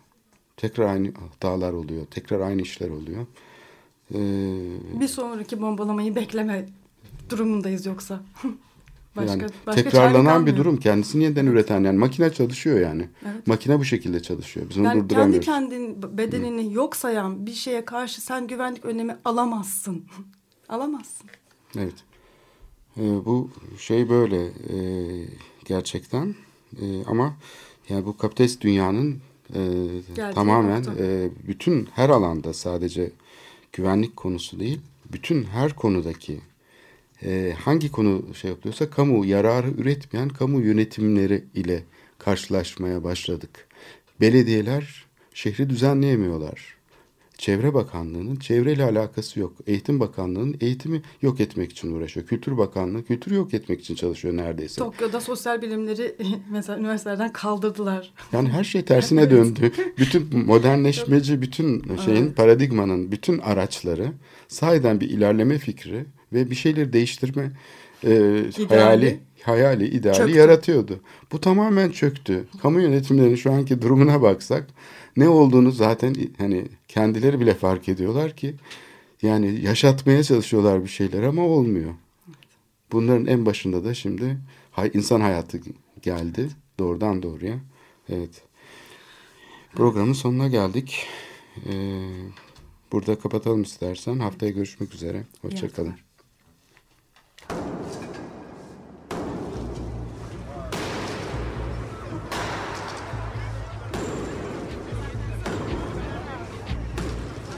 Tekrar 0.57 0.85
aynı 0.85 1.11
hatalar 1.13 1.73
oluyor. 1.73 2.05
Tekrar 2.05 2.39
aynı 2.39 2.61
işler 2.61 2.89
oluyor. 2.89 3.25
Ee, 4.13 4.99
Bir 4.99 5.07
sonraki 5.07 5.61
bombalamayı 5.61 6.15
bekleme 6.15 6.65
durumundayız 7.29 7.85
yoksa. 7.85 8.23
başka, 9.15 9.31
yani 9.31 9.43
başka 9.67 9.83
tekrarlanan 9.83 10.45
bir 10.45 10.57
durum. 10.57 10.77
Kendisini 10.77 11.23
yeniden 11.23 11.45
üreten 11.45 11.83
yani 11.83 11.97
makine 11.97 12.33
çalışıyor 12.33 12.79
yani. 12.79 13.09
Evet. 13.25 13.47
Makine 13.47 13.79
bu 13.79 13.85
şekilde 13.85 14.19
çalışıyor. 14.21 14.65
Biz 14.69 14.77
onu 14.77 14.85
Yani 14.87 15.07
kendi 15.07 15.39
kendin 15.39 16.17
bedenini 16.17 16.73
yok 16.73 16.95
sayan 16.95 17.45
bir 17.45 17.53
şeye 17.53 17.85
karşı 17.85 18.21
sen 18.21 18.47
güvenlik 18.47 18.85
önlemi 18.85 19.17
alamazsın. 19.25 20.03
alamazsın. 20.69 21.29
Evet. 21.77 21.95
Ee, 22.97 23.25
bu 23.25 23.49
şey 23.79 24.09
böyle 24.09 24.45
e, 24.45 24.77
gerçekten 25.65 26.35
E, 26.81 27.05
ama 27.05 27.37
yani 27.89 28.05
bu 28.05 28.17
kapitalist 28.17 28.61
dünyanın 28.61 29.21
e, 29.55 29.61
tamamen 30.33 30.83
nokta. 30.83 31.03
e, 31.03 31.29
bütün 31.47 31.85
her 31.85 32.09
alanda 32.09 32.53
sadece 32.53 33.11
güvenlik 33.73 34.17
konusu 34.17 34.59
değil 34.59 34.81
bütün 35.11 35.43
her 35.43 35.75
konudaki 35.75 36.41
e, 37.25 37.55
hangi 37.59 37.91
konu 37.91 38.35
şey 38.35 38.51
yapılıyorsa 38.51 38.89
kamu 38.89 39.25
yararı 39.25 39.69
üretmeyen 39.69 40.29
kamu 40.29 40.61
yönetimleri 40.61 41.43
ile 41.53 41.83
karşılaşmaya 42.19 43.03
başladık. 43.03 43.67
Belediyeler 44.21 45.05
şehri 45.33 45.69
düzenleyemiyorlar. 45.69 46.83
Çevre 47.37 47.73
Bakanlığı'nın 47.73 48.35
çevreyle 48.35 48.83
alakası 48.83 49.39
yok. 49.39 49.53
Eğitim 49.67 49.99
Bakanlığı'nın 49.99 50.57
eğitimi 50.61 51.01
yok 51.21 51.39
etmek 51.39 51.71
için 51.71 51.91
uğraşıyor. 51.95 52.27
Kültür 52.27 52.57
Bakanlığı 52.57 53.05
kültürü 53.05 53.35
yok 53.35 53.53
etmek 53.53 53.81
için 53.81 53.95
çalışıyor 53.95 54.37
neredeyse. 54.37 54.75
Tokyo'da 54.75 55.21
sosyal 55.21 55.61
bilimleri 55.61 56.15
mesela 56.51 56.79
üniversitelerden 56.79 57.33
kaldırdılar. 57.33 58.13
Yani 58.31 58.49
her 58.49 58.63
şey 58.63 58.85
tersine 58.85 59.29
döndü. 59.31 59.71
Bütün 59.97 60.45
modernleşmeci, 60.45 61.41
bütün 61.41 61.97
şeyin 62.05 62.31
paradigmanın 62.31 63.11
bütün 63.11 63.39
araçları 63.39 64.11
sahiden 64.47 65.01
bir 65.01 65.09
ilerleme 65.09 65.57
fikri 65.57 66.05
ve 66.33 66.49
bir 66.49 66.55
şeyleri 66.55 66.93
değiştirme 66.93 67.51
e, 68.03 68.43
hayali, 68.69 69.19
hayali, 69.43 69.87
ideali 69.87 70.17
Çöktü. 70.17 70.37
yaratıyordu. 70.37 70.99
Bu 71.31 71.41
tamamen 71.41 71.91
çöktü. 71.91 72.45
Kamu 72.61 72.81
yönetimlerinin 72.81 73.35
şu 73.35 73.51
anki 73.51 73.81
durumuna 73.81 74.21
baksak 74.21 74.67
ne 75.17 75.29
olduğunu 75.29 75.71
zaten 75.71 76.15
hani 76.37 76.65
kendileri 76.87 77.39
bile 77.39 77.53
fark 77.53 77.89
ediyorlar 77.89 78.35
ki 78.35 78.55
yani 79.21 79.61
yaşatmaya 79.61 80.23
çalışıyorlar 80.23 80.83
bir 80.83 80.89
şeyler 80.89 81.23
ama 81.23 81.41
olmuyor. 81.45 81.93
Bunların 82.91 83.25
en 83.25 83.45
başında 83.45 83.83
da 83.83 83.93
şimdi 83.93 84.37
insan 84.93 85.21
hayatı 85.21 85.59
geldi 86.01 86.49
doğrudan 86.79 87.23
doğruya. 87.23 87.55
Evet. 88.09 88.41
Programın 89.75 90.13
sonuna 90.13 90.47
geldik. 90.47 91.05
Ee, 91.69 91.73
burada 92.91 93.19
kapatalım 93.19 93.61
istersen. 93.61 94.19
Haftaya 94.19 94.51
görüşmek 94.51 94.93
üzere. 94.93 95.23
Hoşçakalın. 95.41 95.93